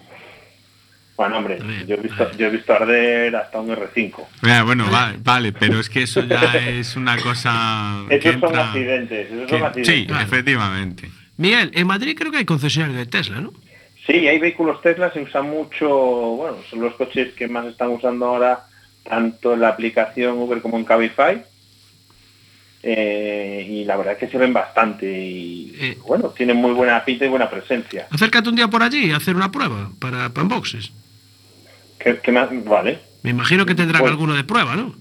Bueno, 1.18 1.38
hombre, 1.39 1.57
yo 1.88 1.95
he 1.95 1.99
visto, 1.99 2.32
yo 2.38 2.45
he 2.47 2.49
visto 2.51 2.74
arder 2.74 3.36
hasta 3.36 3.59
un 3.59 3.70
R5. 3.76 4.26
Ya, 4.43 4.63
bueno, 4.63 4.89
vale, 4.91 5.18
vale, 5.24 5.51
pero 5.51 5.80
es 5.80 5.89
que 5.89 6.03
eso 6.03 6.22
ya 6.24 6.53
es 6.53 6.95
una 6.95 7.18
cosa. 7.18 8.03
que 8.09 8.15
Esos 8.18 8.34
son 8.39 8.43
entra- 8.51 8.68
accidentes, 8.68 9.28
esos 9.32 9.45
que- 9.45 9.49
son 9.57 9.63
accidentes. 9.63 9.95
sí, 9.95 10.05
Claro. 10.07 10.24
efectivamente. 10.24 11.09
Miguel, 11.38 11.72
en 11.74 11.88
Madrid 11.88 12.15
creo 12.18 12.32
que 12.32 12.38
hay 12.38 12.45
concesionario 12.45 12.97
de 12.97 13.05
Tesla, 13.07 13.41
¿no? 13.41 13.51
Sí, 14.05 14.28
hay 14.28 14.39
vehículos 14.39 14.82
Tesla, 14.82 15.11
se 15.11 15.22
usa 15.22 15.41
mucho, 15.41 15.89
bueno, 15.89 16.57
son 16.70 16.80
los 16.82 16.93
coches 16.95 17.34
que 17.34 17.47
más 17.47 17.65
están 17.65 17.89
usando 17.89 18.26
ahora, 18.28 18.65
tanto 19.03 19.53
en 19.53 19.59
la 19.61 19.70
aplicación 19.70 20.38
Uber 20.38 20.61
como 20.61 20.78
en 20.78 20.86
Cabify. 20.86 21.41
Eh, 22.84 23.65
y 23.70 23.84
la 23.86 23.97
verdad 23.97 24.13
es 24.13 24.20
que 24.20 24.28
se 24.30 24.38
ven 24.38 24.53
bastante 24.53 25.05
y 25.11 25.76
Eh. 25.80 25.97
bueno, 26.07 26.30
tienen 26.30 26.57
muy 26.57 26.72
buena 26.72 27.03
pinta 27.03 27.26
y 27.26 27.28
buena 27.28 27.49
presencia. 27.49 28.07
Acércate 28.11 28.47
un 28.49 28.55
día 28.55 28.68
por 28.68 28.82
allí 28.84 29.11
a 29.11 29.18
hacer 29.18 29.36
una 29.36 29.51
prueba 29.51 29.89
para, 29.99 30.30
para 30.30 30.43
unboxes. 30.43 30.91
¿Qué, 31.99 32.19
qué 32.23 32.31
más? 32.31 32.49
Vale. 32.65 32.99
Me 33.23 33.31
imagino 33.31 33.65
que 33.65 33.75
tendrán 33.75 34.01
Bueno. 34.01 34.13
alguno 34.13 34.33
de 34.35 34.43
prueba, 34.43 34.75
¿no? 34.75 34.95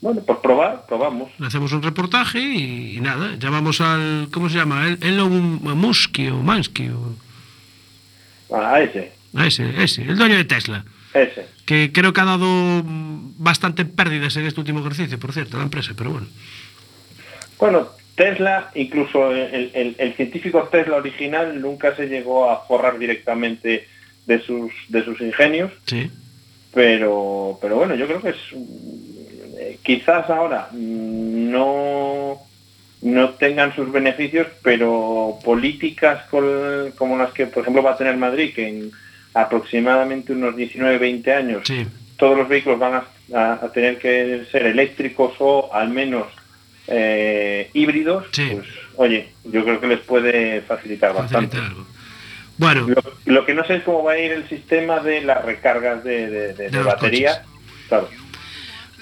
Bueno, 0.00 0.22
pues 0.26 0.38
probar, 0.38 0.86
probamos. 0.86 1.30
Hacemos 1.40 1.72
un 1.72 1.82
reportaje 1.82 2.38
y, 2.40 2.96
y 2.96 3.00
nada, 3.00 3.36
llamamos 3.38 3.80
al, 3.82 4.28
¿cómo 4.32 4.48
se 4.48 4.56
llama? 4.56 4.86
El- 4.86 4.98
Elon 5.02 5.60
Musk 5.62 6.18
o 6.32 6.36
Mansky 6.42 6.88
o... 6.88 7.14
A 8.56 8.80
ese, 8.80 9.12
a 9.34 9.46
ese, 9.46 9.82
ese, 9.82 10.02
el 10.02 10.16
dueño 10.16 10.36
de 10.36 10.44
Tesla. 10.44 10.84
ese. 11.14 11.46
Que 11.66 11.92
creo 11.92 12.12
que 12.12 12.20
ha 12.20 12.24
dado 12.24 12.82
bastante 12.84 13.84
pérdidas 13.84 14.36
en 14.36 14.46
este 14.46 14.58
último 14.60 14.80
ejercicio, 14.80 15.18
por 15.20 15.32
cierto, 15.32 15.56
la 15.58 15.64
empresa, 15.64 15.92
pero 15.96 16.10
bueno. 16.10 16.26
Bueno, 17.58 17.88
Tesla, 18.16 18.70
incluso 18.74 19.30
el, 19.32 19.70
el- 19.74 19.96
el 19.98 20.14
científico 20.14 20.68
Tesla 20.72 20.96
original 20.96 21.60
nunca 21.60 21.94
se 21.94 22.06
llegó 22.08 22.50
a 22.50 22.64
forrar 22.66 22.98
directamente 22.98 23.86
de 24.26 24.40
sus, 24.40 24.70
de 24.88 25.04
sus 25.04 25.20
ingenios, 25.20 25.72
Sí. 25.86 26.10
pero, 26.72 27.58
pero 27.60 27.76
bueno, 27.76 27.94
yo 27.94 28.06
creo 28.06 28.20
que 28.22 28.30
es 28.30 28.36
eh, 29.58 29.78
quizás 29.82 30.28
ahora 30.30 30.68
no 30.72 32.38
no 33.02 33.30
tengan 33.30 33.74
sus 33.74 33.90
beneficios, 33.90 34.46
pero 34.62 35.38
políticas 35.42 36.24
col- 36.30 36.92
como 36.98 37.16
las 37.16 37.32
que, 37.32 37.46
por 37.46 37.62
ejemplo, 37.62 37.82
va 37.82 37.92
a 37.92 37.96
tener 37.96 38.14
Madrid, 38.18 38.52
que 38.54 38.68
en 38.68 38.90
aproximadamente 39.32 40.32
unos 40.34 40.54
19-20 40.54 41.32
años 41.34 41.62
Sí. 41.66 41.86
todos 42.18 42.36
los 42.36 42.46
vehículos 42.46 42.78
van 42.78 42.94
a, 42.94 43.04
a- 43.34 43.58
a 43.64 43.72
tener 43.72 43.98
que 43.98 44.42
ser 44.52 44.66
eléctricos 44.66 45.32
o 45.38 45.72
al 45.72 45.88
menos 45.88 46.26
eh, 46.88 47.70
híbridos, 47.72 48.26
Sí. 48.32 48.48
pues 48.52 48.66
oye, 48.96 49.28
yo 49.44 49.64
creo 49.64 49.80
que 49.80 49.86
les 49.86 50.00
puede 50.00 50.60
facilitar 50.62 51.14
bastante. 51.14 51.56
Facilitar 51.56 51.70
algo. 51.78 51.86
Bueno, 52.60 52.86
Lo, 52.88 53.02
lo 53.24 53.46
que 53.46 53.54
no 53.54 53.64
sé 53.64 53.76
es 53.76 53.82
cómo 53.84 54.04
va 54.04 54.12
a 54.12 54.18
ir 54.18 54.32
el 54.32 54.46
sistema 54.46 55.00
de 55.00 55.22
las 55.22 55.42
recargas 55.44 56.04
de, 56.04 56.28
de- 56.28 56.52
de- 56.52 56.68
de 56.68 56.76
los 56.76 56.84
batería. 56.84 57.42
Claro. 57.88 58.08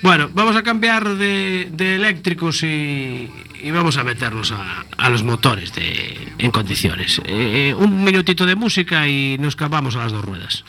bueno, 0.01 0.31
vamos 0.33 0.55
a 0.55 0.63
cambiar 0.63 1.05
de, 1.17 1.67
de 1.73 1.97
eléctricos 1.97 2.63
y, 2.63 3.29
y 3.61 3.71
vamos 3.73 3.97
a 3.97 4.05
meternos 4.05 4.53
a, 4.53 4.85
a 4.97 5.11
los 5.11 5.25
motores 5.25 5.75
de, 5.75 6.17
en 6.39 6.51
condiciones. 6.53 7.21
Eh, 7.27 7.75
un 7.77 8.05
minutito 8.05 8.47
de 8.47 8.55
música 8.55 9.09
y 9.09 9.37
nos 9.39 9.49
escapamos 9.49 9.97
a 9.97 10.05
las 10.05 10.13
dos 10.13 10.25
ruedas. 10.25 10.65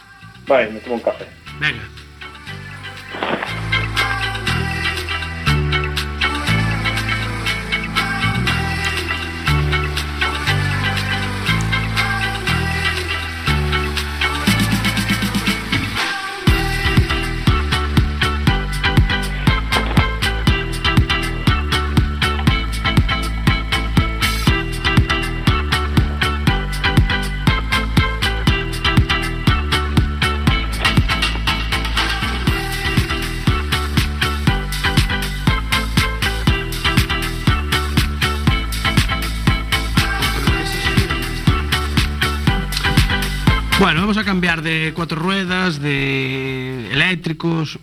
Vale, 0.48 0.72
me 0.72 0.80
tomo 0.80 0.96
un 0.96 1.02
café. 1.02 1.26
Venga. 1.60 1.84
Vamos 44.10 44.24
a 44.24 44.26
cambiar 44.26 44.64
de 44.64 44.92
cuatro 44.96 45.22
ruedas, 45.22 45.80
de 45.80 46.92
eléctricos. 46.92 47.78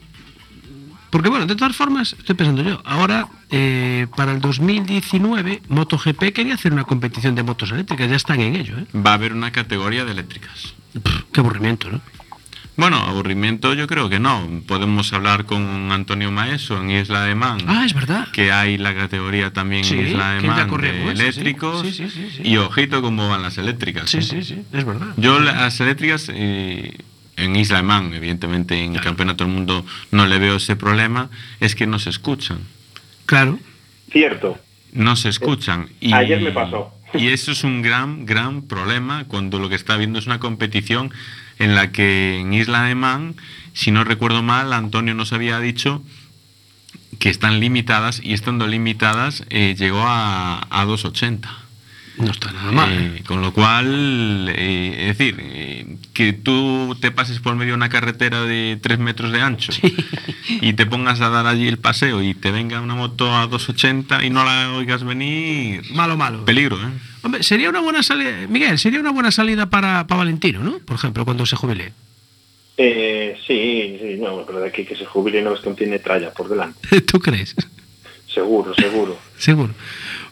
Porque 1.09 1.29
bueno, 1.29 1.47
de 1.47 1.55
todas 1.55 1.77
formas, 1.77 2.17
estoy 2.19 2.35
pensando 2.35 2.65
yo, 2.65 2.83
ahora 2.85 3.29
eh, 3.49 4.09
para 4.17 4.33
el 4.33 4.41
2019 4.41 5.63
MotoGP 5.69 6.33
quería 6.33 6.55
hacer 6.55 6.73
una 6.73 6.83
competición 6.83 7.37
de 7.37 7.45
motos 7.45 7.71
eléctricas, 7.71 8.11
ya 8.11 8.17
están 8.17 8.41
en 8.41 8.57
ello, 8.57 8.77
¿eh? 8.77 8.87
Va 8.93 9.13
a 9.13 9.15
haber 9.15 9.35
una 9.35 9.53
categoría 9.53 10.05
de 10.05 10.11
eléctricas. 10.11 10.75
Qué 11.31 11.39
aburrimiento, 11.39 11.91
¿no? 11.93 12.01
Bueno, 12.77 12.99
aburrimiento 12.99 13.73
yo 13.73 13.87
creo 13.87 14.11
que 14.11 14.21
no. 14.21 14.47
Podemos 14.67 15.13
hablar 15.15 15.47
con 15.47 15.91
Antonio 15.91 16.31
Maeso 16.31 16.79
en 16.79 16.91
Isla 16.91 17.25
de 17.25 17.35
Man. 17.35 17.59
Ah, 17.67 17.85
es 17.87 17.95
verdad. 17.95 18.29
Que 18.33 18.53
hay 18.53 18.77
la 18.77 18.95
categoría 18.95 19.51
también 19.51 19.83
Sí, 19.83 19.95
en 19.95 20.09
Isla 20.09 20.33
de 20.33 20.41
que 20.43 20.47
ya 20.47 20.55
Man 20.55 20.69
corría 20.69 20.93
de 20.93 21.11
eléctricos. 21.11 21.81
Sí, 21.81 21.93
sí, 21.93 22.11
sí, 22.11 22.29
sí. 22.37 22.43
Y 22.45 22.59
ojito 22.59 23.01
cómo 23.01 23.31
van 23.31 23.43
las 23.43 23.57
eléctricas. 23.57 24.11
Sí, 24.11 24.19
¿eh? 24.19 24.23
sí, 24.23 24.43
sí, 24.43 24.63
es 24.73 24.85
verdad. 24.85 25.09
Yo 25.17 25.41
las 25.41 25.81
eléctricas 25.81 26.31
eh, 26.33 26.93
en 27.37 27.57
Isla 27.57 27.79
de 27.79 27.83
Man, 27.83 28.13
evidentemente 28.13 28.79
en 28.85 28.95
el 28.95 29.01
Campeonato 29.01 29.45
del 29.45 29.55
Mundo 29.55 29.87
no 30.11 30.27
le 30.27 30.39
veo 30.39 30.57
ese 30.57 30.77
problema, 30.77 31.31
es 31.61 31.75
que 31.75 31.87
no 31.87 31.99
se 31.99 32.11
escuchan. 32.11 32.59
Claro. 33.25 33.59
Cierto. 34.11 34.59
No 34.93 35.17
se 35.17 35.31
escuchan. 35.31 35.89
Y, 36.01 36.13
Ayer 36.13 36.43
me 36.43 36.53
pasó. 36.53 36.93
Y 37.15 37.29
eso 37.29 37.53
es 37.53 37.65
un 37.65 37.81
gran, 37.81 38.27
gran 38.27 38.63
problema 38.63 39.25
cuando 39.25 39.59
lo 39.59 39.71
que 39.71 39.75
está 39.75 39.97
viendo 39.97 40.19
es 40.19 40.27
una 40.27 40.41
competición 40.41 41.13
en 41.59 41.75
la 41.75 41.93
que 41.93 42.39
en 42.41 42.53
Isla 42.53 42.83
de 42.83 42.95
Man, 42.95 43.35
si 43.73 43.91
no 43.91 44.05
recuerdo 44.05 44.43
mal, 44.43 44.73
Antonio 44.73 45.15
nos 45.15 45.33
había 45.33 45.59
dicho 45.61 46.03
que 47.19 47.31
están 47.31 47.61
limitadas 47.61 48.21
y 48.23 48.35
estando 48.35 48.67
limitadas 48.67 49.45
eh, 49.49 49.75
llegó 49.77 50.03
a, 50.07 50.67
a 50.71 50.85
280. 50.85 51.66
No 52.19 52.31
está 52.31 52.51
nada 52.53 52.73
mal. 52.73 52.93
Eh, 52.93 53.23
con 53.27 53.43
lo 53.43 53.53
cual, 53.53 54.49
eh, 54.55 55.09
es 55.11 55.19
decir, 55.19 55.37
eh, 55.39 55.97
que 56.15 56.33
tú 56.33 56.97
te 57.01 57.11
pases 57.11 57.41
por 57.41 57.55
medio 57.57 57.73
de 57.73 57.77
una 57.77 57.89
carretera 57.89 58.43
de 58.43 58.79
3 58.81 58.99
metros 58.99 59.33
de 59.33 59.43
ancho 59.43 59.73
y 60.49 60.73
te 60.73 60.87
pongas 60.87 61.21
a 61.21 61.29
dar 61.29 61.47
allí 61.47 61.69
el 61.69 61.79
paseo 61.79 62.23
y 62.23 62.35
te 62.35 62.51
venga 62.51 62.81
una 62.81 62.95
moto 62.95 63.35
a 63.35 63.47
280 63.47 64.25
y 64.25 64.31
no 64.31 64.45
la 64.45 64.73
oigas 64.73 65.05
venir. 65.05 65.83
Malo, 65.93 66.17
malo. 66.17 66.45
Peligro, 66.45 66.77
¿eh? 66.77 66.91
Hombre, 67.23 67.43
sería 67.43 67.69
una 67.69 67.81
buena 67.81 68.03
salida, 68.03 68.47
Miguel, 68.49 68.79
sería 68.79 69.01
una 69.01 69.11
buena 69.11 69.31
salida 69.31 69.69
para, 69.69 70.07
para 70.07 70.19
Valentino, 70.21 70.61
¿no? 70.61 70.79
Por 70.79 70.97
ejemplo, 70.97 71.25
cuando 71.25 71.45
se 71.45 71.57
jubile. 71.57 71.93
Eh, 72.79 73.37
sí, 73.47 73.99
sí, 74.01 74.17
no, 74.21 74.45
pero 74.47 74.61
de 74.61 74.69
aquí 74.69 74.85
que 74.85 74.97
se 74.97 75.07
jubile 75.07 75.43
no 75.43 75.55
es 75.55 75.61
que 75.61 75.71
tiene 75.73 75.99
tralla 75.99 76.33
por 76.33 76.49
delante. 76.49 77.01
¿Tú 77.07 77.19
crees? 77.19 77.55
Seguro, 78.29 78.75
seguro. 78.75 79.19
Seguro. 79.39 79.75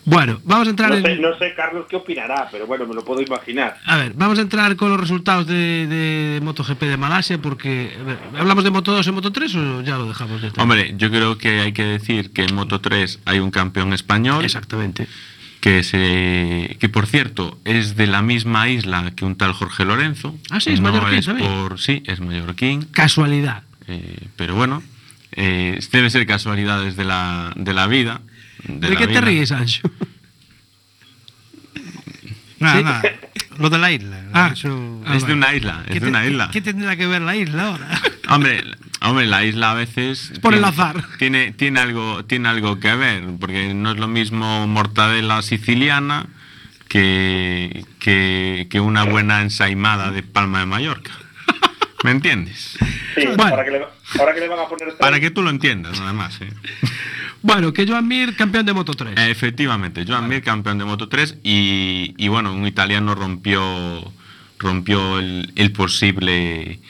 Bueno, 0.07 0.39
vamos 0.45 0.67
a 0.67 0.71
entrar 0.71 0.91
No 0.91 0.97
en... 0.97 1.03
sé, 1.03 1.17
no 1.17 1.37
sé, 1.39 1.55
Carlos, 1.55 1.87
qué 1.89 1.97
opinará, 1.97 2.49
pero 2.53 2.67
bueno, 2.67 2.87
me 2.87 2.95
lo 2.95 3.05
puedo 3.05 3.23
imaginar. 3.23 3.79
A 3.87 3.97
ver, 3.97 4.13
vamos 4.15 4.39
a 4.39 4.43
entrar 4.43 4.77
con 4.77 4.91
los 4.91 5.01
resultados 5.01 5.47
de, 5.47 5.87
de 5.87 6.41
MotoGP 6.43 6.81
de 6.83 6.97
Malasia, 6.99 7.39
porque... 7.39 7.97
a 7.99 8.03
ver, 8.03 8.19
¿Hablamos 8.39 8.65
de 8.65 8.71
Moto 8.71 8.93
2 8.93 9.07
y 9.07 9.13
Moto 9.13 9.33
3 9.33 9.55
o 9.55 9.81
ya 9.83 9.97
lo 9.97 10.07
dejamos 10.07 10.43
de 10.43 10.51
Hombre, 10.59 10.95
yo 10.99 11.11
creo 11.11 11.39
que 11.39 11.61
hay 11.61 11.73
que 11.73 11.85
decir 11.85 12.33
que 12.33 12.43
en 12.45 12.55
Moto 12.55 12.81
3 12.81 13.21
hay 13.25 13.39
un 13.39 13.51
campeón 13.51 13.93
español. 13.95 14.45
Exactamente. 14.45 15.07
Que, 15.61 15.83
se, 15.83 16.77
que 16.79 16.91
por 16.91 17.07
cierto 17.07 17.59
es 17.65 17.97
de 17.97 18.07
la 18.07 18.21
misma 18.21 18.69
isla 18.69 19.13
que 19.17 19.25
un 19.25 19.35
tal 19.37 19.55
Jorge 19.55 19.87
Lorenzo. 19.87 20.35
Ah, 20.51 20.61
sí, 20.61 20.73
es 20.75 20.81
No 20.83 20.93
mallorquín 20.93 21.19
es 21.21 21.25
también. 21.27 21.49
por- 21.51 21.81
sí, 21.81 22.03
es 22.05 22.21
mallorquín. 22.21 22.83
Casualidad. 22.91 23.63
Eh, 23.89 24.19
pero 24.37 24.55
bueno, 24.55 24.83
eh, 25.33 25.79
debe 25.91 26.11
ser 26.11 26.27
casualidades 26.27 26.97
de 26.97 27.05
la, 27.05 27.53
de 27.57 27.73
la 27.73 27.87
vida. 27.87 28.21
¿De, 28.69 28.91
la 28.91 28.97
qué 28.97 29.07
te 29.07 29.21
ríes, 29.21 29.53
Ancho? 29.53 29.91
Nada, 32.61 32.79
Sí. 32.79 32.85
nada. 32.85 33.03
Lo 33.59 33.71
de 33.71 33.79
la 33.79 33.93
isla. 33.93 34.21
Ah, 34.33 34.51
eso- 34.53 35.03
Es 35.15 35.27
de 35.27 35.33
una 35.35 35.55
isla, 35.55 35.85
es 35.87 35.93
¿Qué 35.93 36.01
de 36.01 36.09
una 36.09 36.23
te- 36.23 36.31
isla. 36.31 36.51
¿Qué 36.53 36.61
tendrá 36.61 36.97
que 36.97 37.07
ver 37.07 37.23
la 37.23 37.37
isla 37.37 37.69
ahora? 37.69 37.89
Hombre, 38.31 38.65
hombre, 39.03 39.27
la 39.27 39.45
isla 39.45 39.73
a 39.73 39.75
veces 39.75 40.33
por 40.41 40.55
el 40.55 40.61
tiene- 40.61 40.73
azar. 40.73 41.05
Tiene, 41.19 41.53
tiene 41.53 41.81
algo, 41.81 42.25
tiene 42.25 42.49
algo 42.49 42.81
que 42.81 42.95
ver, 42.95 43.23
porque 43.39 43.75
no 43.75 43.93
es 43.93 43.99
lo 43.99 44.09
mismo 44.09 44.67
mortadela 44.67 45.43
siciliana 45.43 46.27
que, 46.89 47.85
que, 48.01 48.67
que 48.71 48.81
una 48.81 49.05
buena 49.05 49.43
ensaimada 49.43 50.11
de 50.11 50.23
Palma 50.23 50.61
de 50.61 50.67
Mallorca. 50.67 51.13
¿Me 52.03 52.11
entiendes? 52.11 52.77
Sí, 53.15 53.27
Bueno. 53.37 53.45
ahora, 53.45 53.65
que 53.65 53.71
le, 53.71 53.81
ahora 54.21 54.35
que 54.35 54.41
le 54.41 54.49
van 54.49 54.59
a 54.59 54.69
poner... 54.69 54.95
Para 54.99 55.21
que 55.21 55.31
tú 55.31 55.43
lo 55.43 55.49
entiendas, 55.51 55.99
nada 56.01 56.13
más. 56.13 56.39
¿eh? 56.43 56.53
Bueno, 57.45 57.75
que 57.75 57.87
Joan 57.87 58.09
Mir, 58.09 58.35
campeón 58.37 58.65
de 58.65 58.73
Moto 58.73 58.95
3. 58.95 59.19
Efectivamente, 59.29 60.07
Joan 60.09 60.27
Mir, 60.29 60.43
campeón 60.43 60.79
de 60.79 60.87
Moto 60.87 61.11
3, 61.11 61.37
y, 61.45 62.15
y 62.17 62.29
bueno, 62.29 62.55
un 62.55 62.67
italiano 62.67 63.15
rompió, 63.15 63.63
rompió 64.59 65.19
el, 65.19 65.53
el 65.55 65.71
posible 65.73 66.81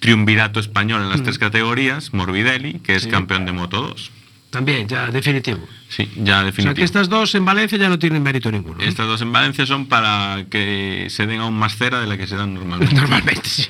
triunvirato 0.00 0.60
español 0.60 1.02
en 1.02 1.10
las 1.10 1.22
tres 1.22 1.38
categorías, 1.38 2.14
Morbidelli, 2.14 2.78
que 2.80 2.94
es 2.96 3.02
Mm. 3.02 3.04
Sí. 3.04 3.10
campeón 3.10 3.44
de 3.44 3.52
Moto 3.52 3.82
2. 3.82 4.10
También, 4.48 4.88
ya, 4.88 5.08
definitivo. 5.10 5.60
Sí, 5.88 6.06
ya 6.16 6.22
O 6.22 6.26
sea, 6.26 6.44
definitivo. 6.44 6.74
que 6.74 6.82
estas 6.84 7.08
dos 7.08 7.34
en 7.34 7.44
Valencia 7.46 7.78
ya 7.78 7.88
no 7.88 7.98
tienen 7.98 8.22
mérito 8.22 8.50
ninguno. 8.52 8.76
¿no? 8.78 8.84
Estas 8.84 9.06
dos 9.06 9.22
en 9.22 9.32
Valencia 9.32 9.64
son 9.64 9.86
para 9.86 10.44
que 10.50 11.06
se 11.08 11.26
den 11.26 11.40
aún 11.40 11.54
más 11.58 11.76
cera 11.76 11.98
de 12.00 12.06
la 12.06 12.18
que 12.18 12.26
se 12.26 12.36
dan 12.36 12.52
normalmente. 12.54 12.94
Normalmente, 13.00 13.48
sí. 13.48 13.66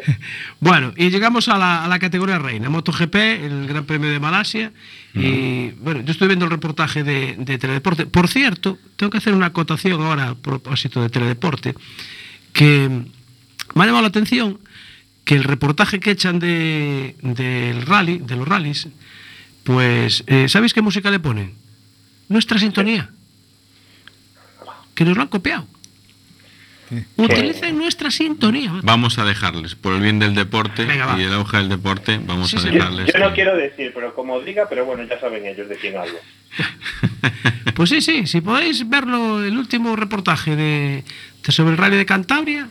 bueno, 0.60 0.92
y 0.96 1.10
llegamos 1.10 1.48
a 1.48 1.58
la, 1.58 1.84
a 1.84 1.88
la 1.88 1.98
categoría 1.98 2.38
reina, 2.38 2.70
MotoGP, 2.70 3.14
el 3.14 3.66
Gran 3.66 3.84
Premio 3.84 4.10
de 4.10 4.18
Malasia. 4.18 4.72
Y 5.14 5.70
bueno, 5.80 6.00
yo 6.02 6.12
estoy 6.12 6.28
viendo 6.28 6.46
el 6.46 6.50
reportaje 6.50 7.02
de, 7.04 7.34
de 7.38 7.58
Teledeporte. 7.58 8.06
Por 8.06 8.28
cierto, 8.28 8.78
tengo 8.96 9.10
que 9.10 9.18
hacer 9.18 9.34
una 9.34 9.46
acotación 9.46 10.00
ahora 10.00 10.30
a 10.30 10.34
propósito 10.36 11.02
de 11.02 11.10
Teledeporte, 11.10 11.74
que 12.52 12.88
me 13.74 13.82
ha 13.82 13.86
llamado 13.86 14.02
la 14.02 14.08
atención 14.08 14.58
que 15.24 15.34
el 15.36 15.44
reportaje 15.44 16.00
que 16.00 16.12
echan 16.12 16.38
de, 16.38 17.16
del 17.22 17.82
rally, 17.86 18.18
de 18.18 18.36
los 18.36 18.48
rallies, 18.48 18.88
pues, 19.64 20.24
eh, 20.26 20.48
¿sabéis 20.48 20.72
qué 20.74 20.82
música 20.82 21.10
le 21.10 21.20
ponen? 21.20 21.54
Nuestra 22.28 22.58
sintonía. 22.58 23.10
Que 24.94 25.04
nos 25.04 25.16
lo 25.16 25.22
han 25.22 25.28
copiado. 25.28 25.66
Utilicen 27.16 27.78
nuestra 27.78 28.10
sintonía. 28.10 28.72
Vamos 28.82 29.18
a 29.18 29.24
dejarles, 29.24 29.76
por 29.76 29.94
el 29.94 30.00
bien 30.00 30.18
del 30.18 30.34
deporte 30.34 30.84
Venga, 30.84 31.16
y 31.18 31.22
el 31.22 31.32
auge 31.34 31.58
del 31.58 31.68
deporte, 31.68 32.20
vamos 32.26 32.50
Sí, 32.50 32.56
a. 32.56 32.60
Yo, 32.62 32.72
dejarles. 32.72 33.12
yo 33.12 33.20
no 33.20 33.32
quiero 33.32 33.56
decir, 33.56 33.92
pero 33.94 34.12
como 34.12 34.40
diga, 34.40 34.66
pero 34.68 34.84
bueno, 34.84 35.04
ya 35.04 35.20
saben 35.20 35.46
ellos 35.46 35.68
de 35.68 35.76
quién 35.76 35.96
hablo. 35.96 36.18
Pues 37.74 37.88
sí, 37.90 38.02
sí, 38.02 38.26
si 38.26 38.40
podéis 38.42 38.86
verlo, 38.90 39.42
el 39.42 39.56
último 39.56 39.96
reportaje 39.96 40.54
de, 40.54 41.02
de 41.46 41.52
sobre 41.52 41.70
el 41.72 41.78
rally 41.78 41.96
de 41.96 42.04
Cantabria, 42.04 42.68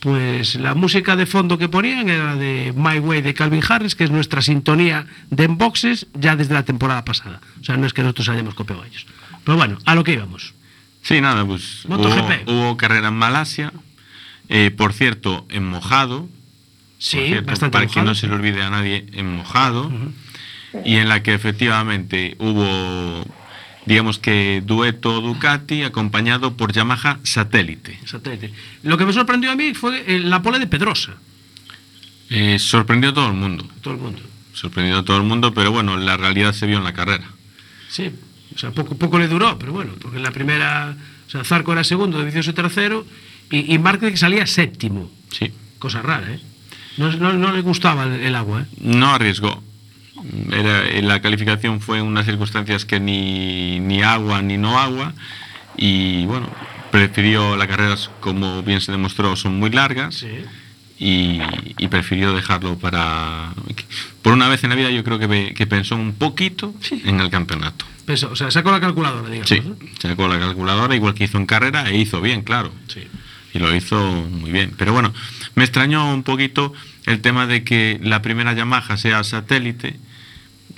pues 0.00 0.54
la 0.54 0.74
música 0.74 1.16
de 1.16 1.26
fondo 1.26 1.58
que 1.58 1.68
ponían 1.68 2.08
era 2.08 2.36
de 2.36 2.72
My 2.76 2.98
Way 2.98 3.22
de 3.22 3.34
Calvin 3.34 3.62
Harris, 3.68 3.94
que 3.94 4.04
es 4.04 4.10
nuestra 4.10 4.42
sintonía 4.42 5.06
de 5.30 5.44
Enboxes 5.44 6.06
ya 6.14 6.36
desde 6.36 6.54
la 6.54 6.64
temporada 6.64 7.04
pasada. 7.04 7.40
O 7.60 7.64
sea, 7.64 7.76
no 7.76 7.86
es 7.86 7.92
que 7.92 8.02
nosotros 8.02 8.28
hayamos 8.28 8.54
copiado 8.54 8.82
a 8.82 8.86
ellos. 8.86 9.06
Pero 9.44 9.56
bueno, 9.56 9.78
a 9.84 9.94
lo 9.94 10.04
que 10.04 10.12
íbamos. 10.12 10.54
Sí, 11.02 11.20
nada, 11.20 11.44
pues 11.44 11.84
hubo, 11.86 11.96
MotoGP. 11.96 12.48
hubo 12.48 12.76
carrera 12.76 13.08
en 13.08 13.14
Malasia, 13.14 13.72
eh, 14.48 14.70
por 14.70 14.92
cierto, 14.92 15.46
en 15.48 15.66
mojado. 15.66 16.28
Sí, 16.98 17.18
cierto, 17.26 17.50
bastante 17.50 17.72
Para 17.72 17.86
que 17.86 18.02
no 18.02 18.14
se 18.14 18.26
le 18.26 18.34
olvide 18.34 18.62
a 18.62 18.70
nadie, 18.70 19.06
en 19.12 19.36
mojado. 19.36 19.90
Y 20.84 20.96
en 20.96 21.08
la 21.08 21.22
que 21.22 21.34
efectivamente 21.34 22.36
hubo, 22.38 23.24
digamos 23.88 24.18
que, 24.18 24.62
dueto 24.64 25.20
Ducati 25.20 25.82
acompañado 25.82 26.56
por 26.56 26.72
Yamaha 26.72 27.18
Satélite. 27.24 27.98
Satélite. 28.04 28.52
Lo 28.84 28.96
que 28.98 29.06
me 29.06 29.12
sorprendió 29.12 29.50
a 29.50 29.56
mí 29.56 29.74
fue 29.74 30.04
eh, 30.06 30.20
la 30.20 30.42
pole 30.42 30.58
de 30.60 30.66
Pedrosa. 30.68 31.14
Eh, 32.30 32.58
sorprendió 32.58 33.10
a 33.10 33.14
todo 33.14 33.26
el 33.28 33.34
mundo. 33.34 33.66
Todo 33.80 33.94
el 33.94 34.00
mundo. 34.00 34.20
Sorprendió 34.52 34.98
a 34.98 35.04
todo 35.04 35.16
el 35.16 35.22
mundo, 35.22 35.54
pero 35.54 35.72
bueno, 35.72 35.96
la 35.96 36.16
realidad 36.16 36.52
se 36.52 36.66
vio 36.66 36.78
en 36.78 36.84
la 36.84 36.92
carrera. 36.92 37.24
Sí, 37.88 38.10
o 38.54 38.58
sea, 38.58 38.70
poco, 38.70 38.96
poco 38.96 39.18
le 39.18 39.28
duró, 39.28 39.58
pero 39.58 39.72
bueno, 39.72 39.92
porque 40.00 40.18
en 40.18 40.22
la 40.22 40.30
primera, 40.30 40.94
o 41.26 41.30
sea, 41.30 41.42
Zarco 41.44 41.72
era 41.72 41.84
segundo, 41.84 42.18
Dovizioso 42.18 42.52
tercero, 42.54 43.06
y, 43.50 43.72
y 43.74 43.78
Márquez 43.78 44.18
salía 44.20 44.46
séptimo. 44.46 45.10
Sí. 45.30 45.52
Cosa 45.78 46.02
rara, 46.02 46.30
¿eh? 46.32 46.40
No, 46.98 47.10
no- 47.12 47.32
no 47.32 47.52
le 47.52 47.62
gustaba 47.62 48.04
el, 48.04 48.20
el 48.20 48.34
agua, 48.34 48.62
¿eh? 48.62 48.66
No 48.80 49.10
arriesgó. 49.14 49.62
Era, 50.52 50.86
eh, 50.88 51.02
la 51.02 51.20
calificación 51.20 51.80
fue 51.80 51.98
en 51.98 52.04
unas 52.06 52.26
circunstancias 52.26 52.84
que 52.84 53.00
ni, 53.00 53.80
ni 53.80 54.02
agua 54.02 54.42
ni 54.42 54.56
no 54.58 54.78
agua. 54.78 55.12
Y 55.76 56.24
bueno, 56.26 56.48
prefirió 56.90 57.56
las 57.56 57.68
carreras, 57.68 58.10
como 58.20 58.62
bien 58.62 58.80
se 58.80 58.92
demostró, 58.92 59.36
son 59.36 59.58
muy 59.58 59.70
largas. 59.70 60.24
Y, 61.00 61.40
y 61.78 61.86
prefirió 61.88 62.32
dejarlo 62.34 62.76
para. 62.76 63.52
Por 64.22 64.32
una 64.32 64.48
vez 64.48 64.64
en 64.64 64.70
la 64.70 64.76
vida, 64.76 64.90
yo 64.90 65.04
creo 65.04 65.18
que, 65.20 65.28
ve- 65.28 65.54
que 65.56 65.66
pensó 65.66 65.94
un 65.94 66.12
poquito 66.14 66.74
en 67.04 67.20
el 67.20 67.30
campeonato. 67.30 67.84
Pensó, 68.04 68.30
o 68.32 68.36
sea, 68.36 68.50
sacó 68.50 68.72
la 68.72 68.80
calculadora, 68.80 69.28
digamos. 69.28 69.48
Sí, 69.48 69.60
¿no? 69.64 69.76
sacó 70.00 70.26
la 70.26 70.40
calculadora, 70.40 70.96
igual 70.96 71.14
que 71.14 71.24
hizo 71.24 71.38
en 71.38 71.46
carrera, 71.46 71.88
e 71.88 71.98
hizo 71.98 72.20
bien, 72.20 72.42
claro. 72.42 72.72
Sí. 72.88 73.02
Y 73.54 73.60
lo 73.60 73.72
hizo 73.76 73.96
muy 74.12 74.50
bien. 74.50 74.72
Pero 74.76 74.92
bueno, 74.92 75.14
me 75.54 75.62
extrañó 75.62 76.12
un 76.12 76.24
poquito 76.24 76.72
el 77.06 77.20
tema 77.20 77.46
de 77.46 77.62
que 77.62 78.00
la 78.02 78.20
primera 78.20 78.52
Yamaha 78.52 78.96
sea 78.96 79.22
satélite 79.22 79.96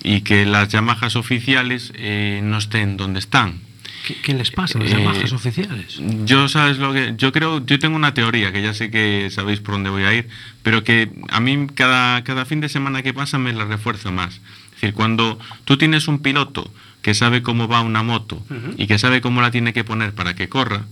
y 0.02 0.22
que 0.22 0.46
las 0.46 0.68
Yamahas 0.68 1.16
oficiales 1.16 1.92
eh, 1.96 2.40
no 2.42 2.58
estén 2.58 2.96
donde 2.96 3.18
están. 3.18 3.60
¿Qué, 4.06 4.14
qué 4.22 4.34
les 4.34 4.50
pasa 4.50 4.78
a 4.78 4.82
los 4.82 4.90
Eh, 4.90 4.94
Yamahas 4.96 5.32
oficiales? 5.32 6.00
Yo 6.24 6.48
sabes 6.48 6.78
lo 6.78 6.92
que 6.92 7.14
yo 7.18 7.32
creo, 7.32 7.64
yo 7.64 7.78
tengo 7.78 7.96
una 7.96 8.14
teoría 8.14 8.50
que 8.50 8.62
ya 8.62 8.72
sé 8.72 8.90
que 8.90 9.28
sabéis 9.30 9.60
por 9.60 9.74
dónde 9.74 9.90
voy 9.90 10.04
a 10.04 10.14
ir, 10.14 10.28
pero 10.62 10.82
que 10.84 11.10
a 11.28 11.40
mí 11.40 11.66
cada, 11.74 12.24
cada 12.24 12.44
fin 12.46 12.60
de 12.60 12.68
semana 12.68 13.02
que 13.02 13.12
pasa 13.12 13.38
me 13.38 13.52
la 13.52 13.66
refuerzo 13.66 14.10
más. 14.10 14.34
Es 14.74 14.80
decir, 14.80 14.94
cuando 14.94 15.38
tú 15.66 15.76
tienes 15.76 16.08
un 16.08 16.20
piloto 16.20 16.72
que 17.02 17.12
sabe 17.14 17.42
cómo 17.42 17.68
va 17.68 17.82
una 17.82 18.02
moto 18.02 18.42
y 18.78 18.86
que 18.86 18.98
sabe 18.98 19.20
cómo 19.20 19.42
la 19.42 19.50
tiene 19.50 19.72
que 19.74 19.84
poner 19.84 20.12
para 20.14 20.34
que 20.34 20.48
corra, 20.48 20.84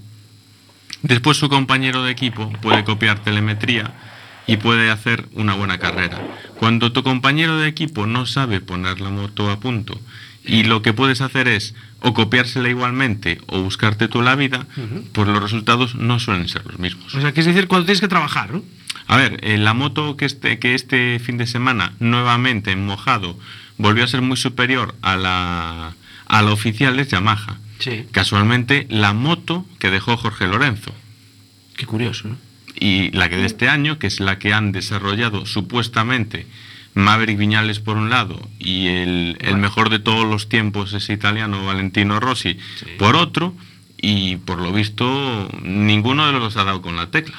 después 1.02 1.38
su 1.38 1.48
compañero 1.48 2.02
de 2.02 2.12
equipo 2.12 2.50
puede 2.60 2.84
copiar 2.84 3.20
telemetría 3.20 3.92
y 4.48 4.56
puede 4.56 4.90
hacer 4.90 5.28
una 5.34 5.54
buena 5.54 5.78
carrera. 5.78 6.18
Cuando 6.58 6.90
tu 6.90 7.04
compañero 7.04 7.58
de 7.58 7.68
equipo 7.68 8.06
no 8.06 8.26
sabe 8.26 8.60
poner 8.60 9.00
la 9.00 9.10
moto 9.10 9.50
a 9.50 9.60
punto 9.60 10.00
y 10.42 10.64
lo 10.64 10.80
que 10.80 10.94
puedes 10.94 11.20
hacer 11.20 11.46
es 11.46 11.74
o 12.00 12.14
copiársela 12.14 12.70
igualmente 12.70 13.40
o 13.46 13.60
buscarte 13.60 14.08
tú 14.08 14.22
la 14.22 14.34
vida, 14.34 14.66
pues 15.12 15.28
los 15.28 15.42
resultados 15.42 15.94
no 15.94 16.18
suelen 16.18 16.48
ser 16.48 16.64
los 16.66 16.78
mismos. 16.78 17.14
O 17.14 17.20
sea, 17.20 17.32
que 17.32 17.40
es 17.40 17.46
decir, 17.46 17.68
cuando 17.68 17.84
tienes 17.84 18.00
que 18.00 18.08
trabajar, 18.08 18.52
¿no? 18.52 18.64
A 19.06 19.16
ver, 19.18 19.38
eh, 19.42 19.58
la 19.58 19.74
moto 19.74 20.16
que 20.16 20.24
este, 20.24 20.58
que 20.58 20.74
este 20.74 21.18
fin 21.18 21.36
de 21.36 21.46
semana 21.46 21.92
nuevamente 22.00 22.72
en 22.72 22.86
mojado 22.86 23.38
volvió 23.76 24.04
a 24.04 24.08
ser 24.08 24.22
muy 24.22 24.38
superior 24.38 24.94
a 25.02 25.16
la, 25.16 25.94
a 26.26 26.42
la 26.42 26.50
oficial 26.52 26.98
es 26.98 27.08
Yamaha. 27.08 27.58
Sí. 27.80 28.06
Casualmente, 28.12 28.86
la 28.88 29.12
moto 29.12 29.66
que 29.78 29.90
dejó 29.90 30.16
Jorge 30.16 30.46
Lorenzo. 30.46 30.94
Qué 31.76 31.84
curioso, 31.84 32.28
¿no? 32.28 32.47
Y 32.80 33.10
la 33.10 33.28
que 33.28 33.36
de 33.36 33.46
este 33.46 33.68
año, 33.68 33.98
que 33.98 34.06
es 34.06 34.20
la 34.20 34.38
que 34.38 34.52
han 34.52 34.72
desarrollado 34.72 35.46
supuestamente 35.46 36.46
Maverick 36.94 37.38
Viñales 37.38 37.80
por 37.80 37.96
un 37.96 38.10
lado 38.10 38.40
y 38.58 38.88
el, 38.88 39.36
el 39.40 39.56
mejor 39.56 39.90
de 39.90 39.98
todos 39.98 40.26
los 40.26 40.48
tiempos 40.48 40.92
es 40.94 41.10
italiano 41.10 41.64
Valentino 41.64 42.18
Rossi 42.20 42.58
por 42.98 43.16
otro, 43.16 43.54
y 44.00 44.36
por 44.36 44.60
lo 44.60 44.72
visto 44.72 45.48
ninguno 45.62 46.26
de 46.26 46.32
los 46.32 46.40
dos 46.42 46.56
ha 46.56 46.64
dado 46.64 46.82
con 46.82 46.96
la 46.96 47.10
tecla. 47.10 47.36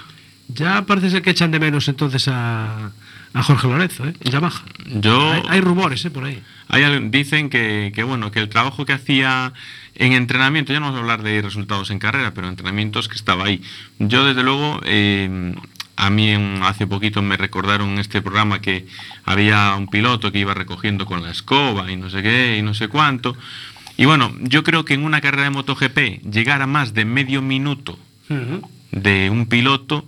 Ya 0.49 0.85
parece 0.85 1.09
ser 1.09 1.21
que 1.21 1.29
echan 1.29 1.51
de 1.51 1.59
menos 1.59 1.87
entonces 1.87 2.27
a, 2.27 2.91
a 3.33 3.43
Jorge 3.43 3.67
Lorenzo, 3.67 4.07
¿eh? 4.07 4.13
En 4.21 4.31
Yamaha. 4.31 4.63
Yo, 4.87 5.31
Hay, 5.31 5.43
hay 5.47 5.61
rumores, 5.61 6.03
¿eh? 6.05 6.09
Por 6.09 6.25
ahí. 6.25 6.41
Hay 6.67 7.09
dicen 7.09 7.49
que, 7.49 7.91
que, 7.95 8.03
bueno 8.03 8.31
que 8.31 8.39
el 8.39 8.49
trabajo 8.49 8.85
que 8.85 8.93
hacía 8.93 9.53
en 9.99 10.13
entrenamiento, 10.13 10.73
ya 10.73 10.79
no 10.79 10.87
vamos 10.87 10.97
a 10.99 11.01
hablar 11.01 11.21
de 11.21 11.41
resultados 11.41 11.91
en 11.91 11.99
carrera, 11.99 12.33
pero 12.33 12.47
entrenamientos 12.47 13.07
que 13.07 13.15
estaba 13.15 13.45
ahí. 13.45 13.61
Yo 13.99 14.25
desde 14.25 14.41
luego, 14.43 14.79
eh, 14.85 15.53
a 15.97 16.09
mí 16.09 16.29
en- 16.29 16.61
hace 16.63 16.87
poquito 16.87 17.21
me 17.21 17.35
recordaron 17.37 17.89
en 17.89 17.99
este 17.99 18.21
programa 18.21 18.61
que 18.61 18.87
había 19.25 19.75
un 19.75 19.87
piloto 19.87 20.31
que 20.31 20.39
iba 20.39 20.53
recogiendo 20.53 21.05
con 21.05 21.21
la 21.21 21.29
escoba 21.31 21.91
y 21.91 21.97
no 21.97 22.09
sé 22.09 22.23
qué 22.23 22.57
y 22.57 22.61
no 22.61 22.73
sé 22.73 22.87
cuánto. 22.87 23.35
Y 23.97 24.05
bueno, 24.05 24.33
yo 24.39 24.63
creo 24.63 24.85
que 24.85 24.93
en 24.93 25.03
una 25.03 25.19
carrera 25.19 25.43
de 25.43 25.49
MotoGP 25.49 26.21
llegar 26.31 26.61
a 26.61 26.67
más 26.67 26.93
de 26.93 27.03
medio 27.03 27.41
minuto 27.41 27.99
de 28.91 29.29
un 29.29 29.45
piloto 29.47 30.07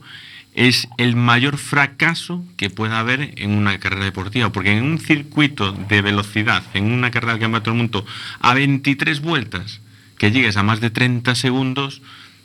es 0.68 0.88
el 0.98 1.16
mayor 1.16 1.58
fracaso 1.58 2.44
que 2.58 2.70
pueda 2.70 3.00
haber 3.00 3.34
en 3.38 3.52
una 3.52 3.80
carrera 3.80 4.06
deportiva, 4.06 4.52
porque 4.52 4.72
en 4.78 4.84
un 4.84 5.00
circuito 5.00 5.72
de 5.72 6.02
velocidad, 6.02 6.64
en 6.74 6.92
una 6.92 7.12
carrera 7.12 7.34
del 7.34 7.42
Campeonato 7.42 7.72
del 7.72 7.78
Mundo, 7.78 8.06
a 8.40 8.54
23 8.54 9.22
vueltas, 9.22 9.82
que 10.18 10.32
llegues 10.32 10.58
a 10.58 10.64
más 10.64 10.80
de 10.80 10.90
30 10.90 11.36
segundos, 11.36 12.02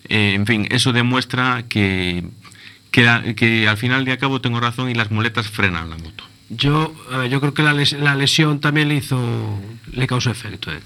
eh, 0.09 0.33
en 0.35 0.47
fin, 0.47 0.67
eso 0.71 0.93
demuestra 0.93 1.65
que, 1.69 2.25
que, 2.91 3.03
la- 3.03 3.35
que 3.35 3.69
al 3.69 3.77
final 3.77 4.05
de 4.05 4.13
a 4.13 4.19
cabo 4.19 4.41
tengo 4.41 4.61
razón 4.61 4.91
y 4.91 4.95
las 4.95 5.11
muletas 5.11 5.49
frenan 5.49 5.91
la 5.91 5.97
moto. 5.99 6.25
Yo, 6.49 6.95
a 7.13 7.19
ver, 7.19 7.31
yo 7.31 7.41
creo 7.41 7.55
que 7.55 7.63
la, 7.65 7.73
les- 7.75 7.93
la 7.99 8.15
lesión 8.15 8.61
también 8.61 8.89
le 8.89 8.97
hizo, 8.97 9.61
le 9.93 10.07
causó 10.07 10.31
efecto. 10.31 10.73
¿eh? 10.73 10.79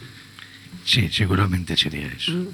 Sí, 0.85 1.09
seguramente 1.13 1.77
sería 1.77 2.07
eso. 2.09 2.33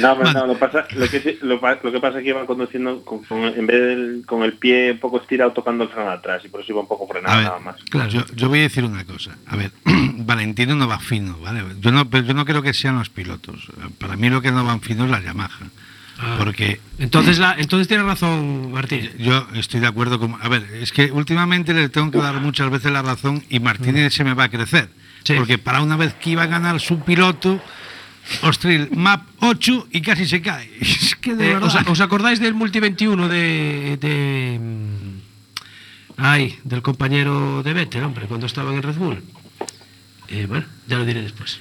No, 0.00 0.12
hombre, 0.12 0.32
no, 0.32 0.46
lo, 0.46 0.58
pasa, 0.58 0.86
lo, 0.94 1.08
que, 1.08 1.38
lo, 1.42 1.60
lo 1.82 1.92
que 1.92 2.00
pasa 2.00 2.18
es 2.18 2.24
que 2.24 2.30
iba 2.30 2.46
conduciendo 2.46 3.04
con, 3.04 3.22
con- 3.24 3.44
en 3.44 3.66
vez 3.66 3.80
del, 3.80 4.22
con 4.26 4.42
el 4.42 4.54
pie 4.54 4.92
un 4.92 4.98
poco 4.98 5.20
estirado 5.20 5.52
tocando 5.52 5.84
el 5.84 5.90
freno 5.90 6.10
atrás 6.10 6.42
y 6.44 6.48
por 6.48 6.60
eso 6.62 6.72
iba 6.72 6.80
un 6.80 6.88
poco 6.88 7.04
A 7.04 7.08
frenado 7.12 7.36
ver, 7.36 7.44
nada 7.46 7.58
más. 7.60 7.76
yo, 8.12 8.24
yo 8.34 8.48
voy 8.48 8.60
a 8.60 8.62
decir 8.62 8.84
una 8.84 9.04
cosa. 9.04 9.36
A 9.46 9.56
ver, 9.56 9.70
Valentino 9.84 10.74
no 10.74 10.88
va 10.88 10.98
fino, 10.98 11.38
¿vale? 11.38 11.62
Yo 11.80 11.92
no, 11.92 12.08
pero 12.08 12.24
yo 12.26 12.34
no 12.34 12.44
creo 12.44 12.62
que 12.62 12.72
sean 12.74 12.98
los 12.98 13.08
pilotos. 13.10 13.66
Para 13.98 14.16
mí 14.16 14.30
lo 14.30 14.40
que 14.42 14.52
no 14.52 14.64
van 14.64 14.80
fino 14.80 15.04
es 15.04 15.10
la 15.10 15.20
Yamaha. 15.22 15.50
Ah. 16.18 16.36
Porque 16.38 16.80
Entonces, 16.98 17.38
la, 17.40 17.56
entonces 17.58 17.88
tiene 17.88 18.04
razón 18.04 18.70
Martín. 18.72 19.10
yo 19.18 19.46
estoy 19.54 19.80
de 19.80 19.88
acuerdo 19.88 20.20
con... 20.20 20.36
A 20.40 20.48
ver, 20.48 20.62
es 20.80 20.92
que 20.92 21.10
últimamente 21.10 21.74
le 21.74 21.88
tengo 21.88 22.10
que 22.12 22.18
dar 22.18 22.36
muchas 22.40 22.70
veces 22.70 22.92
la 22.92 23.02
razón 23.02 23.42
y 23.50 23.58
Martínez 23.58 24.14
se 24.14 24.22
me 24.22 24.32
va 24.34 24.44
a 24.44 24.48
crecer. 24.48 24.88
Sí. 25.24 25.34
Porque 25.36 25.58
para 25.58 25.82
una 25.82 25.96
vez 25.96 26.14
que 26.14 26.30
iba 26.30 26.44
a 26.44 26.46
ganar 26.46 26.78
su 26.80 27.00
piloto, 27.00 27.60
ostras, 28.42 28.88
map 28.92 29.22
8 29.40 29.88
y 29.92 30.00
casi 30.00 30.26
se 30.26 30.40
cae. 30.42 30.70
Es 30.80 31.14
que 31.16 31.34
de 31.34 31.50
Eh, 31.50 31.54
verdad... 31.54 31.82
¿os, 31.82 31.88
os 31.88 32.00
acordáis 32.00 32.40
del 32.40 32.54
Multi 32.54 32.80
21 32.80 33.28
de, 33.28 33.96
de 34.00 34.58
mm, 34.60 35.18
ay, 36.18 36.58
del 36.64 36.82
compañero 36.82 37.62
de 37.62 37.72
Vettel, 37.72 38.02
hombre, 38.04 38.26
cuando 38.26 38.46
estaba 38.46 38.70
en 38.70 38.76
el 38.78 38.82
Red 38.82 38.96
Bull? 38.96 39.22
Eh, 40.28 40.46
bueno, 40.48 40.66
ya 40.86 40.98
lo 40.98 41.04
diré 41.04 41.22
después. 41.22 41.60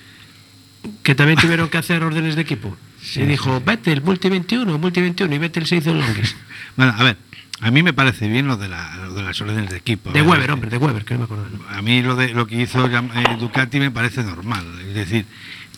Que 1.01 1.16
también 1.16 1.39
tuvieron 1.39 1.70
que 1.70 1.78
hacer 1.78 2.03
órdenes 2.03 2.36
de 2.36 2.41
equipo. 2.41 2.76
y 3.16 3.22
dijo, 3.24 3.61
Vettel, 3.61 4.01
Multi 4.01 4.30
21, 4.30 4.78
Multi 4.78 5.01
21, 5.01 5.36
y 5.36 5.38
Vettel 5.38 5.66
se 5.66 5.78
hizo 5.78 5.91
el 5.91 5.99
longuis. 5.99 6.36
Bueno, 6.76 6.95
a 6.97 7.03
ver, 7.03 7.18
a 7.61 7.70
mí 7.70 7.84
me 7.84 7.93
parece 7.93 8.28
bien 8.28 8.47
lo 8.47 8.57
de, 8.57 8.68
la, 8.68 8.95
lo 8.97 9.14
de 9.14 9.22
las 9.22 9.39
órdenes 9.39 9.70
de 9.70 9.78
equipo. 9.78 10.09
De 10.11 10.22
ver, 10.22 10.28
Weber, 10.30 10.49
hombre, 10.51 10.72
de 10.72 10.78
Weber, 10.78 11.05
que 11.05 11.14
no 11.14 11.20
me 11.20 11.26
acuerdo. 11.26 11.45
A 11.70 11.84
mí 11.84 12.01
lo 12.01 12.16
de 12.16 12.34
lo 12.34 12.47
que 12.47 12.59
hizo 12.64 12.84
eh, 12.88 13.38
Ducati 13.39 13.80
me 13.80 13.91
parece 13.91 14.24
normal. 14.24 14.66
Es 14.88 14.95
decir, 14.95 15.26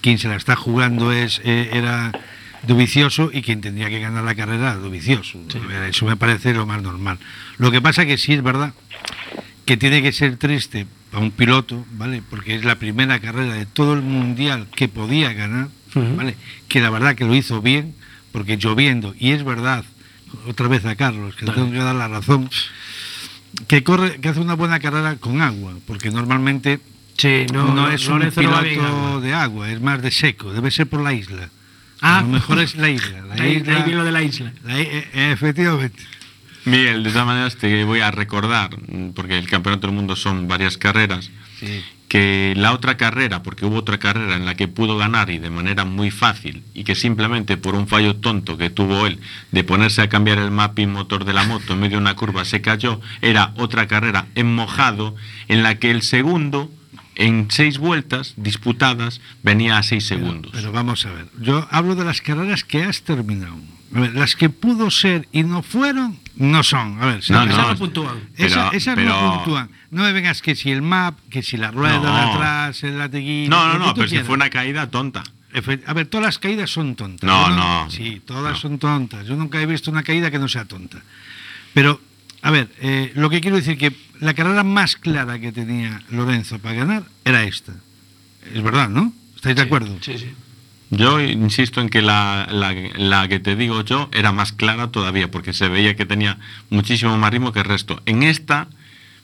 quien 0.02 0.18
se 0.18 0.28
la 0.28 0.36
está 0.36 0.56
jugando 0.56 1.12
es 1.12 1.42
eh, 1.44 1.70
era 1.74 2.12
Dovicioso 2.68 3.30
y 3.32 3.42
quien 3.42 3.62
tendría 3.62 3.90
que 3.90 4.00
ganar 4.00 4.24
la 4.24 4.36
carrera 4.36 4.72
era 4.72 4.76
Dovicioso. 4.76 5.40
A 5.80 5.88
Eso 5.88 6.06
me 6.06 6.18
parece 6.18 6.54
lo 6.54 6.66
más 6.66 6.82
normal. 6.82 7.20
Lo 7.58 7.72
que 7.72 7.82
pasa 7.82 8.06
que 8.06 8.18
sí 8.18 8.34
es 8.34 8.42
verdad 8.42 8.74
que 9.66 9.78
tiene 9.78 10.02
que 10.02 10.12
ser 10.12 10.38
triste 10.38 10.86
para 11.12 11.24
un 11.24 11.32
piloto, 11.32 11.86
¿vale? 11.94 12.22
Porque 12.30 12.56
es 12.56 12.64
la 12.64 12.76
primera 12.76 13.20
carrera 13.20 13.54
de 13.54 13.66
todo 13.66 13.94
el 13.94 14.02
mundial 14.02 14.68
que 14.76 14.88
podía 14.88 15.34
ganar, 15.34 15.70
¿vale? 15.94 16.36
Que 16.68 16.82
la 16.82 16.90
verdad 16.90 17.16
que 17.16 17.26
lo 17.26 17.36
hizo 17.36 17.62
bien, 17.62 17.96
porque 18.32 18.58
lloviendo, 18.58 19.16
y 19.18 19.32
es 19.32 19.44
verdad, 19.44 19.84
otra 20.48 20.68
vez 20.68 20.86
a 20.86 20.96
Carlos, 20.96 21.36
que 21.36 21.46
le 21.46 21.54
tengo 21.54 21.72
que 21.72 21.78
dar 21.78 21.96
la 21.96 22.08
razón, 22.08 22.50
que 23.68 23.84
corre, 23.84 24.20
que 24.20 24.30
hace 24.30 24.40
una 24.40 24.56
buena 24.56 24.80
carrera 24.80 25.16
con 25.16 25.42
agua, 25.42 25.74
porque 25.88 26.12
normalmente 26.12 26.80
Sí, 27.18 27.46
no, 27.54 27.74
no, 27.74 27.90
es 27.90 28.08
un 28.08 28.20
piloto 28.30 29.22
de 29.22 29.34
agua, 29.34 29.72
es 29.72 29.80
más 29.82 30.02
de 30.02 30.12
seco, 30.12 30.52
debe 30.54 30.70
ser 30.72 30.88
por 30.88 31.02
la 31.02 31.14
isla. 31.14 31.50
Ah. 32.02 32.20
a 32.20 32.22
lo 32.22 32.28
mejor 32.28 32.60
es 32.60 32.76
la 32.76 32.90
isla. 32.90 33.22
La 33.22 33.36
ahí- 33.44 33.58
isla 33.58 33.74
ahí 33.78 33.84
viene 33.84 33.98
lo 34.00 34.04
de 34.04 34.12
la 34.12 34.22
isla. 34.22 34.52
la 34.64 34.80
i- 34.80 34.84
eh, 34.92 35.32
efectivamente. 35.32 36.04
Miguel, 36.66 37.04
de 37.04 37.12
todas 37.12 37.28
maneras 37.28 37.56
te 37.58 37.84
voy 37.86 38.00
a 38.02 38.12
recordar, 38.12 38.72
porque 39.16 39.38
el 39.38 39.48
Campeonato 39.48 39.88
del 39.88 39.96
Mundo 39.96 40.16
son 40.16 40.48
varias 40.48 40.78
carreras, 40.78 41.30
que 42.08 42.54
la 42.58 42.74
otra 42.74 42.98
carrera, 42.98 43.44
porque 43.44 43.66
hubo 43.66 43.78
otra 43.78 43.98
carrera 44.00 44.36
en 44.36 44.46
la 44.46 44.56
que 44.56 44.68
pudo 44.68 44.98
ganar 44.98 45.30
y 45.30 45.38
de 45.38 45.50
manera 45.50 45.86
muy 45.86 46.10
fácil, 46.12 46.64
y 46.74 46.84
que 46.84 46.96
simplemente 46.96 47.58
por 47.58 47.76
un 47.76 47.88
fallo 47.88 48.16
tonto 48.16 48.58
que 48.58 48.70
tuvo 48.72 49.06
él 49.06 49.20
de 49.52 49.64
ponerse 49.64 50.02
a 50.02 50.10
cambiar 50.10 50.40
el 50.40 50.52
mapping 50.52 50.92
motor 50.92 51.24
de 51.24 51.34
la 51.34 51.44
moto 51.44 51.74
en 51.74 51.80
medio 51.80 51.98
de 51.98 52.02
una 52.02 52.16
curva 52.16 52.46
se 52.46 52.62
cayó, 52.62 53.00
era 53.22 53.54
otra 53.58 53.88
carrera 53.88 54.26
en 54.36 54.54
mojado 54.54 55.16
en 55.48 55.62
la 55.64 55.76
que 55.76 55.92
el 55.92 56.02
segundo, 56.02 56.72
en 57.16 57.48
seis 57.50 57.78
vueltas 57.78 58.34
disputadas, 58.38 59.22
venía 59.44 59.78
a 59.78 59.84
seis 59.84 60.06
segundos. 60.06 60.52
Pero 60.54 60.72
vamos 60.72 61.06
a 61.06 61.12
ver, 61.12 61.28
yo 61.40 61.68
hablo 61.72 61.96
de 61.96 62.04
las 62.06 62.22
carreras 62.22 62.64
que 62.64 62.84
has 62.84 63.02
terminado. 63.04 63.56
A 63.96 64.00
ver, 64.02 64.14
las 64.16 64.36
que 64.36 64.50
pudo 64.50 64.92
ser 64.92 65.28
y 65.32 65.44
no 65.44 65.62
fueron, 65.64 66.20
no 66.36 66.64
son. 66.64 67.02
A 67.02 67.06
ver, 67.06 67.16
No, 67.30 67.44
esas 67.44 67.48
no, 67.58 67.70
no 67.72 67.76
puntúan. 67.78 68.20
Esa- 68.36 68.70
esas 68.70 68.96
pero- 68.96 69.10
no 69.10 69.36
puntúan. 69.36 69.70
No 69.92 70.04
me 70.04 70.12
vengas 70.12 70.42
que 70.42 70.56
si 70.56 70.72
el 70.72 70.82
map, 70.82 71.18
que 71.30 71.42
si 71.44 71.56
la 71.56 71.72
rueda 71.72 72.00
de 72.00 72.06
No. 72.06 72.34
atrás, 72.34 72.84
el 72.84 72.98
lateguillo. 72.98 73.50
no, 73.50 73.68
no, 73.74 73.80
no, 73.80 73.94
pero 73.94 74.08
si 74.10 74.18
fue 74.20 74.36
una 74.36 74.50
caída 74.50 74.90
tonta. 74.90 75.24
A 75.88 75.94
ver, 75.94 76.08
todas 76.08 76.26
las 76.26 76.38
caídas 76.38 76.70
son 76.70 76.96
tontas. 76.96 77.26
No, 77.26 77.48
no. 77.50 77.90
Sí, 77.90 78.22
todas 78.26 78.60
son 78.60 78.78
tontas. 78.78 79.26
Yo 79.26 79.38
nunca 79.38 79.62
he 79.62 79.66
visto 79.66 79.90
una 79.90 80.04
caída 80.04 80.30
que 80.30 80.40
no 80.40 80.50
sea 80.50 80.66
tonta. 80.66 81.02
Pero, 81.74 82.02
a 82.42 82.52
ver, 82.52 82.68
eh, 82.82 83.14
lo 83.16 83.30
que 83.30 83.40
quiero 83.40 83.56
decir 83.56 83.78
que 83.78 83.94
la 84.20 84.34
carrera 84.34 84.64
más 84.64 84.96
clara 84.96 85.40
que 85.40 85.52
tenía 85.52 86.02
Lorenzo 86.10 86.60
para 86.60 86.76
ganar 86.76 87.04
era 87.24 87.44
esta. 87.44 87.74
Es 88.54 88.62
verdad, 88.62 88.90
¿no? 88.90 89.14
¿Estáis 89.36 89.56
de 89.56 89.62
acuerdo? 89.64 89.98
Sí, 90.02 90.18
sí. 90.18 90.30
Yo 90.92 91.20
insisto 91.20 91.82
en 91.82 91.90
que 91.90 92.02
la, 92.02 92.48
la- 92.52 92.74
la 92.96 93.28
que 93.28 93.40
te 93.40 93.56
digo 93.56 93.82
yo 93.84 94.10
era 94.14 94.32
más 94.32 94.52
clara 94.52 94.92
todavía, 94.92 95.32
porque 95.32 95.52
se 95.54 95.68
veía 95.68 95.96
que 95.96 96.06
tenía 96.06 96.38
muchísimo 96.70 97.18
más 97.18 97.32
ritmo 97.32 97.52
que 97.52 97.60
el 97.60 97.66
resto. 97.66 98.02
En 98.06 98.22
esta, 98.24 98.68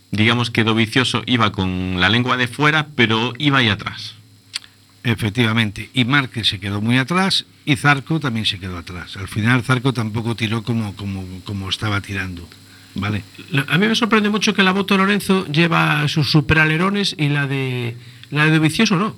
digamos 0.09 0.49
que 0.49 0.63
Dovicioso 0.63 1.21
iba 1.27 1.51
con 1.51 1.99
la 2.01 2.09
lengua 2.09 2.35
de 2.37 2.47
fuera, 2.47 2.87
pero 2.95 3.33
iba 3.37 3.59
ahí 3.59 3.69
atrás. 3.69 4.15
Efectivamente. 5.03 5.89
Y 5.93 6.05
Márquez 6.05 6.47
se 6.47 6.59
quedó 6.59 6.81
muy 6.81 6.97
atrás 6.97 7.45
y 7.65 7.75
Zarco 7.75 8.19
también 8.19 8.45
se 8.45 8.59
quedó 8.59 8.77
atrás. 8.77 9.17
Al 9.17 9.27
final 9.27 9.63
Zarco 9.63 9.93
tampoco 9.93 10.35
tiró 10.35 10.63
como, 10.63 10.95
como, 10.95 11.23
como 11.43 11.69
estaba 11.69 12.01
tirando. 12.01 12.47
¿Vale? 12.95 13.23
A 13.67 13.77
mí 13.77 13.87
me 13.87 13.95
sorprende 13.95 14.29
mucho 14.29 14.53
que 14.53 14.63
la 14.63 14.73
moto 14.73 14.93
de 14.93 14.99
Lorenzo 14.99 15.45
lleva 15.47 16.07
sus 16.07 16.29
superalerones 16.29 17.15
y 17.17 17.29
la 17.29 17.47
de 17.47 17.95
la 18.31 18.45
de 18.47 18.59
Vicioso 18.59 18.95
no. 18.97 19.15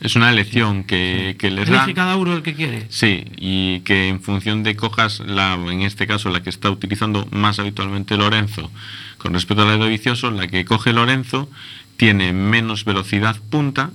Es 0.00 0.16
una 0.16 0.30
elección 0.30 0.84
que, 0.84 1.36
que 1.38 1.50
les 1.50 1.68
dan. 1.68 1.84
Elige 1.84 1.94
cada 1.94 2.16
uno 2.16 2.34
el 2.34 2.42
que 2.42 2.54
quiere. 2.54 2.86
Sí, 2.88 3.24
y 3.36 3.80
que 3.80 4.08
en 4.08 4.22
función 4.22 4.62
de 4.62 4.74
cojas, 4.74 5.20
la, 5.20 5.54
en 5.54 5.82
este 5.82 6.06
caso 6.06 6.30
la 6.30 6.42
que 6.42 6.48
está 6.48 6.70
utilizando 6.70 7.28
más 7.30 7.58
habitualmente 7.58 8.16
Lorenzo, 8.16 8.70
con 9.18 9.34
respecto 9.34 9.62
a 9.62 9.66
la 9.66 9.72
de 9.72 9.78
Dovizioso, 9.78 10.30
la 10.30 10.48
que 10.48 10.64
coge 10.64 10.94
Lorenzo 10.94 11.50
tiene 11.98 12.32
menos 12.32 12.86
velocidad 12.86 13.36
punta 13.50 13.90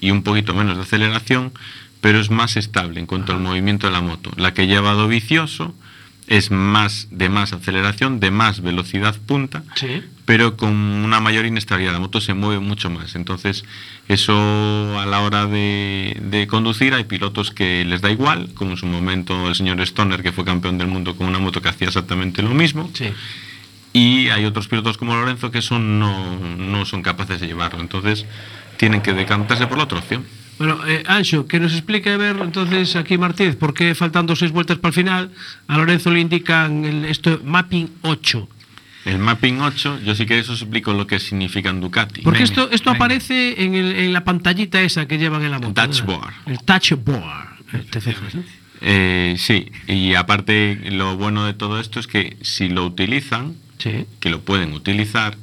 y 0.00 0.10
un 0.10 0.24
poquito 0.24 0.52
menos 0.52 0.76
de 0.76 0.82
aceleración, 0.82 1.52
pero 2.00 2.18
es 2.18 2.30
más 2.30 2.56
estable 2.56 2.98
en 2.98 3.06
cuanto 3.06 3.32
al 3.32 3.38
movimiento 3.38 3.86
de 3.86 3.92
la 3.92 4.00
moto. 4.00 4.32
La 4.36 4.52
que 4.52 4.66
lleva 4.66 4.94
Dovizioso 4.94 5.74
es 6.30 6.50
más 6.50 7.08
de 7.10 7.28
más 7.28 7.52
aceleración, 7.52 8.20
de 8.20 8.30
más 8.30 8.62
velocidad 8.62 9.14
punta, 9.26 9.64
Sí. 9.74 10.00
pero 10.24 10.56
con 10.56 10.72
una 10.72 11.18
mayor 11.20 11.44
inestabilidad. 11.44 11.92
La 11.92 11.98
moto 11.98 12.20
se 12.20 12.34
mueve 12.34 12.60
mucho 12.60 12.88
más. 12.88 13.16
Entonces, 13.16 13.64
eso 14.08 14.98
a 14.98 15.06
la 15.06 15.20
hora 15.20 15.46
de, 15.46 16.16
de 16.22 16.46
conducir 16.46 16.94
hay 16.94 17.04
pilotos 17.04 17.50
que 17.50 17.84
les 17.84 18.00
da 18.00 18.10
igual, 18.12 18.48
como 18.54 18.70
en 18.70 18.76
su 18.76 18.86
momento 18.86 19.48
el 19.48 19.54
señor 19.56 19.80
Stoner, 19.80 20.22
que 20.22 20.30
fue 20.32 20.44
campeón 20.44 20.78
del 20.78 20.86
mundo 20.86 21.16
con 21.16 21.26
una 21.26 21.40
moto 21.40 21.60
que 21.60 21.68
hacía 21.68 21.88
exactamente 21.88 22.42
lo 22.42 22.50
mismo. 22.54 22.88
Sí. 22.94 23.06
Y 23.92 24.28
hay 24.28 24.44
otros 24.44 24.68
pilotos 24.68 24.96
como 24.98 25.16
Lorenzo 25.16 25.50
que 25.50 25.58
eso 25.58 25.80
no, 25.80 26.38
no 26.56 26.86
son 26.86 27.02
capaces 27.02 27.40
de 27.40 27.48
llevarlo. 27.48 27.80
Entonces, 27.80 28.24
tienen 28.76 29.00
que 29.02 29.12
decantarse 29.14 29.66
por 29.66 29.78
la 29.78 29.84
otra 29.84 29.98
opción. 29.98 30.24
Bueno, 30.60 30.86
eh, 30.86 31.02
Anxo, 31.06 31.46
que 31.48 31.58
nos 31.58 31.72
explique, 31.72 32.10
a 32.10 32.18
ver, 32.18 32.36
entonces 32.38 32.94
aquí 32.94 33.16
Martínez, 33.16 33.56
por 33.56 33.72
qué 33.72 33.94
faltando 33.94 34.36
seis 34.36 34.52
vueltas 34.52 34.76
para 34.76 34.90
el 34.90 34.94
final, 34.94 35.30
a 35.68 35.78
Lorenzo 35.78 36.10
le 36.10 36.20
indican 36.20 36.84
el, 36.84 37.06
esto 37.06 37.40
mapping 37.42 37.88
8. 38.02 38.46
El 39.06 39.18
mapping 39.20 39.58
8, 39.62 40.00
yo 40.04 40.14
sí 40.14 40.26
que 40.26 40.38
eso 40.38 40.52
explico 40.52 40.92
lo 40.92 41.06
que 41.06 41.18
significa 41.18 41.70
en 41.70 41.80
Ducati. 41.80 42.20
Porque 42.20 42.40
Venga. 42.40 42.50
esto, 42.52 42.70
esto 42.72 42.90
aparece 42.90 43.64
en, 43.64 43.74
el- 43.74 43.96
en 43.96 44.12
la 44.12 44.22
pantallita 44.22 44.82
esa 44.82 45.06
que 45.08 45.16
llevan 45.16 45.42
en 45.42 45.50
la 45.52 45.58
moto. 45.58 45.72
¿verdad? 45.72 45.86
Touchboard. 45.88 46.34
El 46.46 46.58
touchboard. 46.58 47.56
eh, 47.72 48.34
no? 48.34 48.42
Eh, 48.82 49.34
sí, 49.38 49.72
y 49.88 50.14
aparte 50.14 50.78
lo 50.90 51.16
bueno 51.16 51.46
de 51.46 51.54
todo 51.54 51.80
esto 51.80 51.98
es 52.00 52.06
que 52.06 52.36
si 52.42 52.68
lo 52.68 52.84
utilizan, 52.84 53.54
que 53.78 54.28
lo 54.28 54.42
pueden 54.42 54.74
utilizar, 54.74 55.38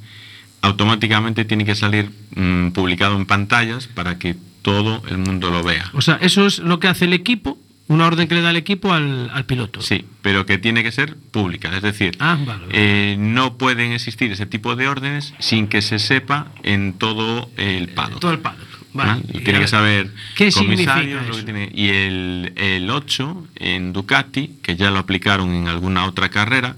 automáticamente 0.62 1.44
tiene 1.44 1.64
que 1.64 1.74
salir 1.74 2.10
mm, 2.34 2.70
publicado 2.70 3.16
en 3.16 3.26
pantallas 3.26 3.86
para 3.88 4.18
que 4.18 4.36
todo 4.62 5.02
el 5.08 5.18
mundo 5.18 5.50
lo 5.50 5.62
vea. 5.62 5.90
O 5.94 6.02
sea, 6.02 6.18
eso 6.20 6.46
es 6.46 6.58
lo 6.58 6.78
que 6.80 6.88
hace 6.88 7.04
el 7.06 7.12
equipo, 7.12 7.58
una 7.86 8.06
orden 8.06 8.28
que 8.28 8.34
le 8.34 8.42
da 8.42 8.50
el 8.50 8.56
equipo 8.56 8.92
al, 8.92 9.30
al 9.32 9.46
piloto. 9.46 9.80
Sí, 9.80 10.04
pero 10.20 10.44
que 10.44 10.58
tiene 10.58 10.82
que 10.82 10.92
ser 10.92 11.16
pública, 11.16 11.74
es 11.74 11.82
decir, 11.82 12.16
Ah, 12.18 12.36
vale, 12.44 12.66
vale. 12.66 12.72
eh, 12.74 13.16
no 13.18 13.56
pueden 13.56 13.92
existir 13.92 14.30
ese 14.30 14.44
tipo 14.46 14.76
de 14.76 14.88
órdenes 14.88 15.32
sin 15.38 15.68
que 15.68 15.80
se 15.80 15.98
sepa 15.98 16.48
en 16.64 16.92
todo 16.94 17.48
el 17.56 17.88
paddock. 17.88 18.20
Todo 18.20 18.32
el 18.32 18.40
paddock. 18.40 18.67
¿Vale? 18.92 19.22
Tiene 19.44 19.60
que 19.60 19.68
saber 19.68 20.10
¿qué 20.34 20.50
comisarios, 20.52 20.54
significa 20.54 21.22
lo 21.22 21.24
que 21.32 21.36
eso? 21.38 21.44
tiene- 21.44 21.70
y 21.74 21.88
el, 21.88 22.52
el 22.56 22.90
8 22.90 23.46
en 23.56 23.92
Ducati, 23.92 24.56
que 24.62 24.76
ya 24.76 24.90
lo 24.90 24.98
aplicaron 24.98 25.54
en 25.54 25.68
alguna 25.68 26.04
otra 26.06 26.28
carrera, 26.30 26.76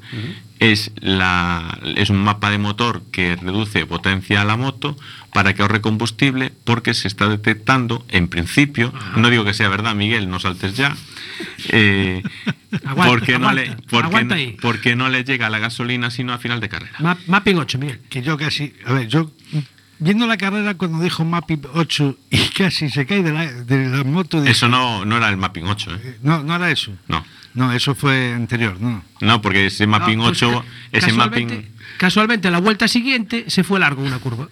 es, 0.59 0.91
la, 1.01 1.79
es 1.97 2.11
un 2.11 2.19
mapa 2.23 2.51
de 2.51 2.59
motor 2.59 3.03
que 3.13 3.37
reduce 3.37 3.87
potencia 3.87 4.43
a 4.43 4.45
la 4.45 4.57
moto 4.59 4.95
para 5.33 5.55
que 5.55 5.63
ahorre 5.63 5.81
combustible 5.81 6.53
porque 6.65 6.93
se 6.93 7.09
está 7.09 7.29
detectando, 7.29 8.05
en 8.11 8.29
principio, 8.29 8.93
no 9.17 9.31
digo 9.31 9.45
que 9.45 9.55
sea 9.55 9.69
verdad, 9.71 9.95
Miguel, 9.95 10.29
no 10.29 10.39
saltes 10.39 10.77
ya, 10.77 10.95
eh, 11.69 12.23
Aguanta, 12.85 13.07
porque, 13.11 13.39
no 13.39 13.53
le, 13.53 13.77
porque, 13.89 14.57
porque 14.61 14.97
no 14.97 15.09
le 15.09 15.25
llega 15.25 15.49
la 15.51 15.59
gasolina 15.59 16.11
sino 16.11 16.33
a 16.33 16.39
final 16.39 16.61
de 16.61 16.69
carrera. 16.69 16.93
Ma- 17.01 17.17
mapping 17.27 17.57
8, 17.57 17.79
Miguel. 17.79 18.01
Que 18.11 18.23
yo 18.23 18.37
casi, 18.37 18.75
a 18.85 18.93
ver, 18.93 19.09
yo 19.09 19.31
viendo 20.01 20.27
la 20.27 20.37
carrera 20.37 20.75
cuando 20.75 21.01
dijo 21.03 21.25
Mapping 21.25 21.63
8 21.75 22.17
y 22.31 22.39
casi 22.57 22.91
se 22.91 23.07
cae 23.07 23.23
de 23.23 23.33
la, 23.33 23.47
de 23.53 23.89
la 23.89 24.05
moto. 24.05 24.41
dije, 24.41 24.53
Eso 24.53 24.69
no, 24.69 25.05
no 25.05 25.17
era 25.17 25.29
el 25.29 25.37
mapping 25.37 25.65
8, 25.67 25.95
¿eh? 25.95 26.19
No, 26.23 26.43
no 26.43 26.57
era 26.57 26.71
eso. 26.71 26.93
No. 27.09 27.25
No, 27.55 27.73
eso 27.73 27.95
fue 27.95 28.33
anterior, 28.33 28.81
no. 28.81 29.03
No, 29.21 29.43
porque 29.43 29.67
ese 29.67 29.87
mapping 29.87 30.19
No, 30.19 30.25
pues 30.29 30.43
8, 30.43 30.61
ca- 30.63 30.67
ese 30.93 31.07
casualmente- 31.09 31.55
mapping... 31.57 31.71
Casualmente, 31.99 32.51
la 32.51 32.59
vuelta 32.61 32.89
siguiente 32.89 33.45
se 33.49 33.63
fue 33.65 33.79
largo 33.81 34.03
una 34.03 34.19
curva. 34.19 34.49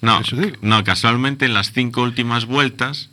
No, 0.00 0.20
no, 0.62 0.82
casualmente 0.82 1.44
en 1.46 1.54
las 1.54 1.72
cinco 1.72 2.02
últimas 2.02 2.46
vueltas 2.46 3.08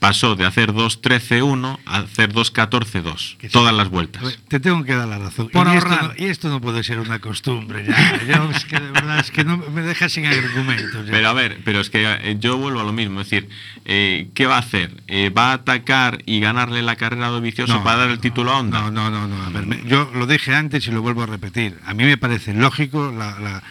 pasó 0.00 0.34
de 0.34 0.46
hacer 0.46 0.72
2.13.1 0.72 1.78
a 1.86 1.98
hacer 1.98 2.32
2.14.2. 2.32 3.50
Todas 3.52 3.72
las 3.74 3.88
vueltas. 3.90 4.22
Ver, 4.22 4.36
te 4.48 4.58
tengo 4.58 4.82
que 4.82 4.94
dar 4.94 5.06
la 5.06 5.18
razón. 5.18 5.48
Por 5.50 5.66
y, 5.68 5.76
esto 5.76 5.88
ahorrar. 5.90 6.16
no, 6.18 6.24
y 6.24 6.28
esto 6.28 6.48
no 6.48 6.60
puede 6.60 6.82
ser 6.82 6.98
una 6.98 7.18
costumbre 7.20 7.84
ya. 7.86 8.24
Yo 8.24 8.50
es 8.50 8.64
que 8.64 8.80
de 8.80 8.90
verdad 8.90 9.18
es 9.20 9.30
que 9.30 9.44
no 9.44 9.58
me 9.58 9.82
deja 9.82 10.08
sin 10.08 10.24
argumentos. 10.26 11.04
ya. 11.06 11.12
Pero 11.12 11.28
a 11.28 11.32
ver, 11.34 11.60
pero 11.64 11.80
es 11.80 11.90
que 11.90 12.02
eh, 12.04 12.36
yo 12.40 12.56
vuelvo 12.56 12.80
a 12.80 12.84
lo 12.84 12.92
mismo. 12.94 13.20
Es 13.20 13.28
decir, 13.30 13.48
eh, 13.84 14.28
¿qué 14.34 14.46
va 14.46 14.56
a 14.56 14.60
hacer? 14.60 14.90
Eh, 15.06 15.28
¿Va 15.30 15.50
a 15.50 15.54
atacar 15.54 16.22
y 16.24 16.40
ganarle 16.40 16.80
la 16.82 16.96
carrera 16.96 17.26
a 17.26 17.30
Dovizioso 17.30 17.74
No, 17.74 17.84
para 17.84 17.98
dar 17.98 18.10
el 18.10 18.18
título 18.20 18.52
a 18.52 18.58
Honda? 18.58 18.80
No, 18.80 18.90
no, 18.90 19.10
no, 19.10 19.28
no. 19.28 19.42
A 19.44 19.50
ver, 19.50 19.66
me- 19.66 19.82
yo 19.86 20.10
lo 20.14 20.26
dije 20.26 20.54
antes 20.54 20.86
y 20.88 20.90
lo 20.92 21.02
vuelvo 21.02 21.22
a 21.22 21.26
repetir. 21.26 21.78
A 21.84 21.92
mí 21.94 22.04
me 22.04 22.16
parece 22.16 22.54
lógico 22.54 23.12
la- 23.16 23.38
la- 23.38 23.62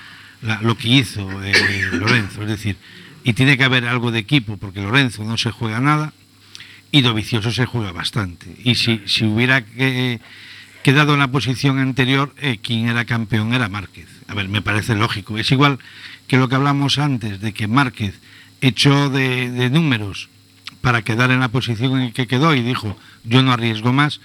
la- 0.44 0.62
lo 0.62 0.78
que 0.78 0.90
hizo 0.90 1.28
eh, 1.44 1.88
Lorenzo. 1.94 2.44
Es 2.44 2.48
decir, 2.50 2.78
y 3.24 3.34
tiene 3.34 3.58
que 3.58 3.64
haber 3.66 3.86
algo 3.86 4.12
de 4.12 4.20
equipo, 4.20 4.58
porque 4.58 4.80
Lorenzo 4.82 5.24
no 5.24 5.38
se 5.38 5.52
juega 5.52 5.80
nada 5.82 6.14
y 6.92 7.02
Dovicioso 7.02 7.52
se 7.52 7.66
juega 7.66 7.92
bastante. 7.92 8.56
Y 8.64 8.76
si, 8.76 9.02
si 9.06 9.26
hubiera 9.26 9.66
que- 9.66 10.20
quedado 10.84 11.14
en 11.14 11.20
la 11.20 11.28
posición 11.30 11.80
anterior, 11.80 12.34
eh, 12.38 12.58
quien 12.62 12.88
era 12.88 13.06
campeón 13.06 13.54
era 13.54 13.70
Márquez. 13.70 14.08
A 14.28 14.34
ver, 14.34 14.48
me 14.48 14.62
parece 14.62 14.96
lógico. 14.96 15.38
Es 15.38 15.52
igual 15.52 15.80
que 16.28 16.38
lo 16.38 16.48
que 16.48 16.56
hablamos 16.56 16.98
antes, 16.98 17.42
de 17.42 17.54
que 17.54 17.68
Márquez 17.68 18.20
echó 18.62 19.10
de, 19.10 19.70
números 19.70 20.30
para 20.82 21.02
quedar 21.02 21.32
en 21.32 21.42
la 21.42 21.50
posición 21.50 22.00
en 22.00 22.12
que 22.14 22.28
quedó 22.28 22.56
y 22.56 22.62
dijo, 22.62 22.98
yo 23.24 23.44
no 23.44 23.52
arriesgo 23.52 23.92
más, 23.92 24.22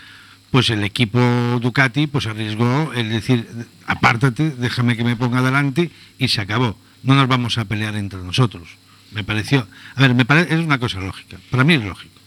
pues 0.51 0.71
el 0.71 0.85
equipo 0.85 1.19
Ducati 1.61 2.07
pues 2.07 2.27
arriesgó, 2.27 2.93
es 2.95 3.09
decir, 3.09 3.49
apártate, 3.87 4.51
déjame 4.51 4.97
que 4.97 5.03
me 5.05 5.17
ponga 5.17 5.39
adelante 5.41 5.91
y 6.19 6.29
se 6.29 6.41
acabó. 6.41 6.79
No 7.03 7.15
nos 7.15 7.27
vamos 7.27 7.59
a 7.59 7.65
pelear 7.65 7.97
entre 7.97 8.21
nosotros. 8.21 8.69
Me 9.11 9.25
pareció, 9.25 9.67
a 9.97 10.01
ver, 10.01 10.15
me 10.15 10.25
parece, 10.25 10.55
es 10.55 10.61
una 10.61 10.79
cosa 10.79 11.01
lógica. 11.01 11.39
Para 11.51 11.65
mí 11.65 11.75
es 11.75 11.85
lógico. 11.85 12.21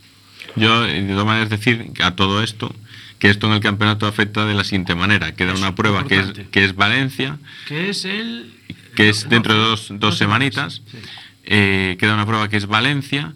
Yo, 0.58 0.82
de 0.82 1.04
todas 1.04 1.26
maneras, 1.26 1.50
decir 1.50 1.92
a 2.04 2.16
todo 2.16 2.44
esto, 2.44 2.74
que 3.20 3.30
esto 3.30 3.48
en 3.48 3.54
el 3.54 3.60
campeonato 3.60 4.08
afecta 4.08 4.46
de 4.46 4.54
la 4.54 4.64
siguiente 4.64 4.96
manera. 4.96 5.34
Queda 5.34 5.54
una 5.54 5.76
prueba 5.76 6.06
que 6.06 6.20
es, 6.20 6.34
que 6.52 6.64
es 6.64 6.76
Valencia, 6.76 7.38
Que 7.68 7.90
es 7.90 8.06
el. 8.06 8.54
que 8.96 9.10
es 9.10 9.28
dentro 9.30 9.54
de 9.54 9.60
dos, 9.60 9.88
dos 9.90 10.00
dos 10.00 10.18
semanitas. 10.18 10.82
Eh, 11.44 11.96
queda 12.00 12.14
una 12.14 12.26
prueba 12.26 12.50
que 12.50 12.58
es 12.58 12.68
Valencia, 12.68 13.34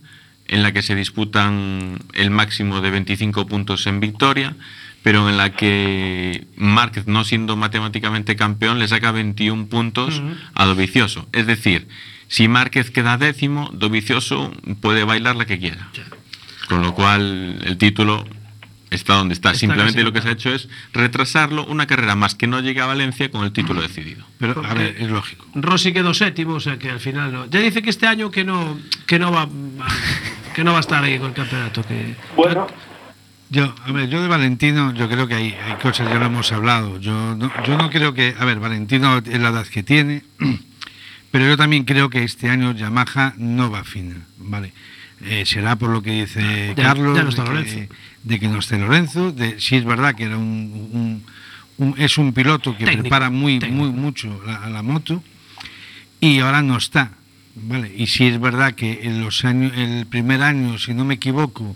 en 0.47 0.63
la 0.63 0.73
que 0.73 0.81
se 0.81 0.95
disputan 0.95 1.99
el 2.13 2.29
máximo 2.29 2.81
de 2.81 2.91
25 2.91 3.47
puntos 3.47 3.87
en 3.87 4.01
victoria, 4.01 4.55
pero 5.01 5.29
en 5.29 5.37
la 5.37 5.53
que 5.53 6.45
Márquez, 6.57 7.07
no 7.07 7.23
siendo 7.23 7.55
matemáticamente 7.55 8.35
campeón, 8.35 8.77
le 8.77 8.87
saca 8.87 9.11
21 9.11 9.67
puntos 9.67 10.21
a 10.53 10.65
Dovicioso. 10.65 11.27
Es 11.31 11.47
decir, 11.47 11.87
si 12.27 12.47
Márquez 12.47 12.91
queda 12.91 13.17
décimo, 13.17 13.69
Dovicioso 13.73 14.53
puede 14.81 15.05
bailar 15.05 15.37
la 15.37 15.45
que 15.45 15.57
quiera. 15.57 15.89
Con 16.71 16.83
lo 16.83 16.93
cual, 16.93 17.59
el 17.65 17.77
título 17.77 18.25
está 18.89 19.15
donde 19.15 19.33
está. 19.33 19.49
Está 19.49 19.59
Simplemente 19.59 20.03
lo 20.03 20.13
que 20.13 20.21
se 20.21 20.29
ha 20.29 20.31
hecho 20.31 20.53
es 20.53 20.69
retrasarlo 20.93 21.65
una 21.65 21.85
carrera 21.85 22.15
más 22.15 22.33
que 22.33 22.47
no 22.47 22.61
llegue 22.61 22.79
a 22.79 22.85
Valencia 22.85 23.29
con 23.29 23.43
el 23.43 23.51
título 23.51 23.81
decidido. 23.81 24.23
Pero, 24.37 24.65
a 24.65 24.73
ver, 24.73 24.95
es 24.97 25.09
lógico. 25.09 25.45
Rossi 25.53 25.91
quedó 25.91 26.13
séptimo, 26.13 26.53
o 26.53 26.59
sea 26.61 26.79
que 26.79 26.89
al 26.89 27.01
final 27.01 27.33
no. 27.33 27.45
Ya 27.47 27.59
dice 27.59 27.81
que 27.81 27.89
este 27.89 28.07
año 28.07 28.31
que 28.31 28.45
no, 28.45 28.79
que 29.05 29.19
no 29.19 29.33
va, 29.33 29.49
que 30.55 30.63
no 30.63 30.71
va 30.71 30.77
a 30.77 30.79
estar 30.79 31.03
ahí 31.03 31.19
con 31.19 31.27
el 31.27 31.33
campeonato. 31.33 31.83
Que 31.83 32.15
Bueno, 32.37 32.67
Yo, 33.49 33.75
a 33.83 33.91
ver, 33.91 34.07
yo 34.07 34.21
de 34.21 34.29
Valentino, 34.29 34.93
yo 34.93 35.09
creo 35.09 35.27
que 35.27 35.33
hay, 35.33 35.53
hay 35.65 35.73
cosas, 35.73 36.07
ya 36.07 36.19
lo 36.19 36.27
hemos 36.27 36.53
hablado. 36.53 37.01
Yo 37.01 37.35
no, 37.35 37.51
yo 37.67 37.77
no 37.77 37.89
creo 37.89 38.13
que, 38.13 38.33
a 38.39 38.45
ver, 38.45 38.61
Valentino 38.61 39.17
es 39.17 39.41
la 39.41 39.49
edad 39.49 39.67
que 39.67 39.83
tiene, 39.83 40.23
pero 41.31 41.45
yo 41.45 41.57
también 41.57 41.83
creo 41.83 42.09
que 42.09 42.23
este 42.23 42.49
año 42.49 42.71
Yamaha 42.71 43.33
no 43.35 43.69
va 43.69 43.83
fina, 43.83 44.25
¿vale? 44.37 44.71
Eh, 45.23 45.43
será 45.45 45.75
por 45.75 45.89
lo 45.89 46.01
que 46.01 46.21
dice 46.21 46.73
Carlos, 46.75 47.17
está 47.29 47.43
de, 47.43 47.49
que, 47.87 47.89
de 48.23 48.39
que 48.39 48.47
no 48.47 48.59
esté 48.59 48.77
Lorenzo, 48.79 49.31
de 49.31 49.59
si 49.59 49.75
es 49.75 49.85
verdad 49.85 50.15
que 50.15 50.23
era 50.23 50.37
un, 50.37 50.89
un- 50.91 51.23
un- 51.77 51.95
es 51.99 52.17
un 52.17 52.33
piloto 52.33 52.71
que 52.77 52.85
Técnico, 52.85 53.01
prepara 53.03 53.29
muy, 53.29 53.59
técnico. 53.59 53.83
muy 53.83 53.91
mucho 53.91 54.41
la, 54.45 54.67
la 54.69 54.81
moto 54.81 55.23
y 56.19 56.39
ahora 56.39 56.61
no 56.61 56.77
está, 56.77 57.11
¿vale? 57.55 57.91
Y 57.95 58.07
si 58.07 58.25
es 58.25 58.39
verdad 58.39 58.73
que 58.73 59.01
en 59.03 59.21
los 59.23 59.43
años, 59.45 59.73
el 59.75 60.05
primer 60.07 60.41
año, 60.43 60.77
si 60.79 60.93
no 60.93 61.05
me 61.05 61.15
equivoco, 61.15 61.75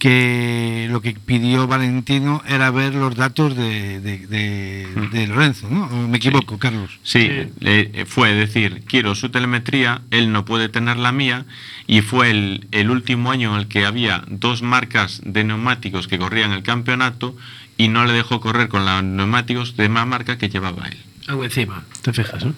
que 0.00 0.88
lo 0.90 1.00
que 1.02 1.12
pidió 1.14 1.66
Valentino 1.68 2.42
era 2.48 2.70
ver 2.70 2.94
los 2.94 3.14
datos 3.14 3.54
de, 3.54 4.00
de- 4.00 4.26
de- 4.26 4.88
de 5.12 5.26
Lorenzo, 5.28 5.68
¿no? 5.70 5.84
¿O 5.84 6.08
me 6.08 6.16
equivoco, 6.16 6.58
Carlos? 6.58 6.98
Sí, 7.02 7.28
le- 7.60 7.90
eh, 7.92 8.04
fue 8.06 8.32
decir, 8.34 8.82
quiero 8.88 9.14
su 9.14 9.28
telemetría, 9.28 10.00
él 10.10 10.32
no 10.32 10.44
puede 10.46 10.68
tener 10.70 10.96
la 10.96 11.12
mía, 11.12 11.44
y 11.86 12.00
fue 12.00 12.30
el, 12.30 12.66
el 12.72 12.90
último 12.90 13.30
año 13.30 13.54
en 13.54 13.60
el 13.60 13.68
que 13.68 13.84
había 13.84 14.24
dos 14.26 14.62
marcas 14.62 15.20
de 15.24 15.44
neumáticos 15.44 16.08
que 16.08 16.18
corrían 16.18 16.52
el 16.52 16.62
campeonato 16.62 17.36
y 17.76 17.88
no 17.88 18.04
le 18.06 18.12
dejó 18.14 18.40
correr 18.40 18.68
con 18.68 18.84
los 18.86 19.02
neumáticos 19.04 19.76
de 19.76 19.88
más 19.90 20.06
marca 20.06 20.38
que 20.38 20.48
llevaba 20.48 20.88
él. 20.88 20.98
algo 21.28 21.44
encima, 21.44 21.84
te 22.02 22.12
fijas, 22.12 22.42
¿no? 22.44 22.54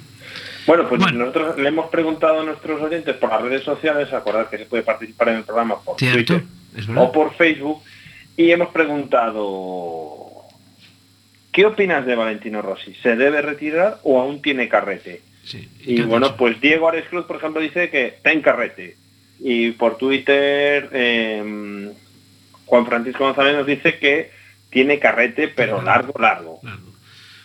Bueno, 0.64 0.88
pues 0.88 1.12
nosotros 1.12 1.59
le 1.59 1.68
hemos 1.68 1.90
preguntado 1.90 2.40
a 2.40 2.45
nuestros 2.45 2.80
oyentes 2.80 3.16
por 3.16 3.30
las 3.30 3.43
redes 3.43 3.64
sociales, 3.64 4.12
acordad 4.12 4.49
que 4.49 4.59
se 4.59 4.64
puede 4.66 4.84
participar 4.84 5.30
en 5.30 5.36
el 5.38 5.43
programa 5.43 5.74
por 5.84 5.99
Cierto, 5.99 6.34
Twitter. 6.34 6.45
O 6.97 7.12
por 7.12 7.35
Facebook, 7.35 7.83
y 8.37 8.51
hemos 8.51 8.68
preguntado, 8.68 10.43
¿qué 11.53 11.66
opinas 11.66 12.07
de 12.07 12.14
Valentino 12.14 12.62
Rossi? 12.62 12.95
¿Se 12.95 13.16
debe 13.16 13.43
retirar 13.43 13.99
o 14.03 14.20
aún 14.20 14.41
tiene 14.41 14.68
carrete? 14.68 15.20
¿y 15.85 16.01
Y 16.01 16.03
bueno, 16.03 16.27
dicho? 16.27 16.37
pues 16.39 16.61
Diego 16.61 16.89
Ares 16.89 17.09
Cruz, 17.09 17.27
por 17.27 17.37
ejemplo, 17.37 17.61
dice 17.61 17.91
que 17.91 18.07
está 18.07 18.33
en 18.33 18.43
carrete. 18.43 18.97
Y 19.41 19.73
por 19.73 19.99
Twitter, 19.99 20.89
eh, 20.93 21.93
Juan 22.66 22.87
Francisco 22.87 23.25
González 23.25 23.57
nos 23.57 23.66
dice 23.66 23.99
que 23.99 24.31
tiene 24.70 24.99
carrete, 24.99 25.49
pero 25.49 25.83
largo, 25.83 26.14
largo. 26.18 26.55
O 26.55 26.61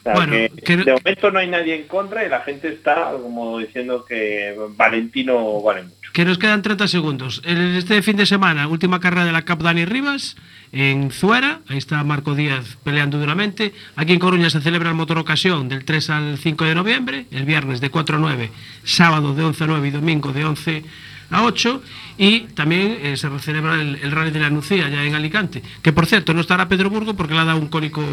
sea, 0.03 0.13
Bueno, 0.13 0.33
que 0.63 0.77
de 0.77 0.93
momento 0.93 1.31
no 1.31 1.39
hay 1.39 1.47
nadie 1.47 1.75
en 1.75 1.87
contra 1.87 2.25
y 2.25 2.29
la 2.29 2.41
gente 2.41 2.69
está 2.69 3.11
como 3.21 3.59
diciendo 3.59 4.05
que 4.05 4.55
Valentino 4.77 5.61
vale. 5.61 5.83
Que 6.17 6.25
nos 6.25 6.39
quedan 6.39 6.63
30 6.63 6.87
segundos. 6.87 7.43
Este 7.45 8.01
fin 8.01 8.17
de 8.17 8.25
semana, 8.25 8.67
última 8.67 8.99
carrera 8.99 9.23
de 9.23 9.31
la 9.31 9.43
Cap 9.43 9.61
Dani 9.61 9.85
Rivas 9.85 10.35
en 10.71 11.11
Zuera. 11.11 11.59
Ahí 11.67 11.77
está 11.77 12.03
Marco 12.03 12.33
Díaz 12.33 12.75
peleando 12.83 13.19
duramente. 13.19 13.71
Aquí 13.95 14.13
en 14.13 14.19
Coruña 14.19 14.49
se 14.49 14.59
celebra 14.59 14.89
el 14.89 14.95
Motor 14.95 15.19
Ocasión 15.19 15.69
del 15.69 15.85
3 15.85 16.09
al 16.09 16.37
5 16.39 16.65
de 16.65 16.73
noviembre. 16.73 17.27
El 17.29 17.45
viernes 17.45 17.81
de 17.81 17.91
4 17.91 18.17
a 18.17 18.19
9, 18.19 18.49
sábado 18.83 19.35
de 19.35 19.43
11 19.43 19.63
a 19.63 19.67
9 19.67 19.87
y 19.89 19.91
domingo 19.91 20.33
de 20.33 20.43
11 20.43 20.83
a 21.29 21.43
8. 21.43 21.83
Y 22.17 22.39
también 22.55 22.97
eh, 22.99 23.15
se 23.15 23.29
celebra 23.37 23.75
el, 23.75 23.99
el 24.01 24.11
Rally 24.11 24.31
de 24.31 24.39
la 24.39 24.49
Nucía 24.49 24.89
ya 24.89 25.03
en 25.03 25.13
Alicante. 25.13 25.61
Que 25.83 25.93
por 25.93 26.07
cierto 26.07 26.33
no 26.33 26.41
estará 26.41 26.67
Pedro 26.67 26.89
Burgo 26.89 27.13
porque 27.13 27.35
le 27.35 27.41
ha 27.41 27.45
dado 27.45 27.59
un 27.59 27.67
cólico 27.67 28.03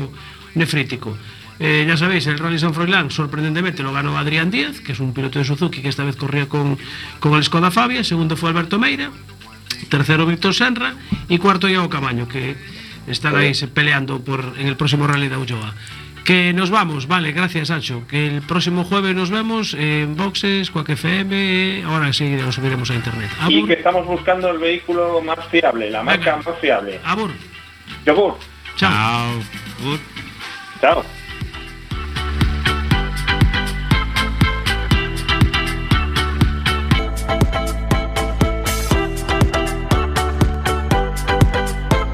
nefrítico. 0.55 1.17
Eh, 1.61 1.85
ya 1.87 1.97
sabéis, 1.97 2.27
el 2.27 2.39
Rally 2.39 2.59
San 2.59 2.75
Froilán 2.75 3.11
sorprendentemente 3.11 3.83
lo 3.83 3.93
ganó 3.93 4.19
Adrián 4.19 4.51
Díaz, 4.51 4.81
que 4.81 4.93
es 4.93 5.01
un 5.01 5.15
piloto 5.15 5.39
de 5.39 5.45
Suzuki 5.45 5.83
que 5.83 5.89
esta 5.89 6.05
vez 6.05 6.17
corría 6.17 6.49
con, 6.49 6.77
con 7.21 7.35
el 7.35 7.45
Skoda 7.45 7.71
Fabia, 7.71 8.03
segundo 8.03 8.37
fue 8.37 8.51
Alberto 8.51 8.79
Meira, 8.79 9.11
tercero 9.89 10.27
Víctor 10.27 10.55
Senra 10.55 10.95
y 11.29 11.39
cuarto 11.39 11.69
Iago 11.69 11.89
Camaño, 11.89 12.27
que 12.27 12.57
están 13.07 13.37
ahí 13.37 13.53
peleando 13.73 14.21
por, 14.21 14.55
en 14.59 14.67
el 14.67 14.77
próximo 14.77 15.07
Rally 15.07 15.29
de 15.29 15.37
Ulloa. 15.37 15.75
Que 16.25 16.55
nos 16.55 16.71
vamos, 16.71 17.07
vale, 17.07 17.33
gracias 17.33 17.69
Sancho. 17.69 18.07
Que 18.09 18.27
el 18.27 18.41
próximo 18.41 18.85
jueves 18.85 19.15
nos 19.15 19.31
vemos 19.31 19.75
en 19.75 20.17
Boxes, 20.17 20.71
Quack 20.71 20.89
FM, 20.89 21.83
ahora 21.85 22.13
sí 22.15 22.31
nos 22.31 22.55
subiremos 22.55 22.91
a 22.91 22.95
internet. 22.95 23.31
Y 23.49 23.65
que 23.67 23.75
estamos 23.75 24.07
buscando 24.07 24.49
el 24.49 24.59
vehículo 24.59 25.21
más 25.21 25.47
fiable, 25.49 25.91
la 25.91 26.03
marca 26.03 26.37
más 26.37 26.59
fiable. 26.61 26.99
Abur. 27.05 27.31
Yogur. 28.07 28.39
Chao. 28.77 29.43
Chao. 30.81 31.05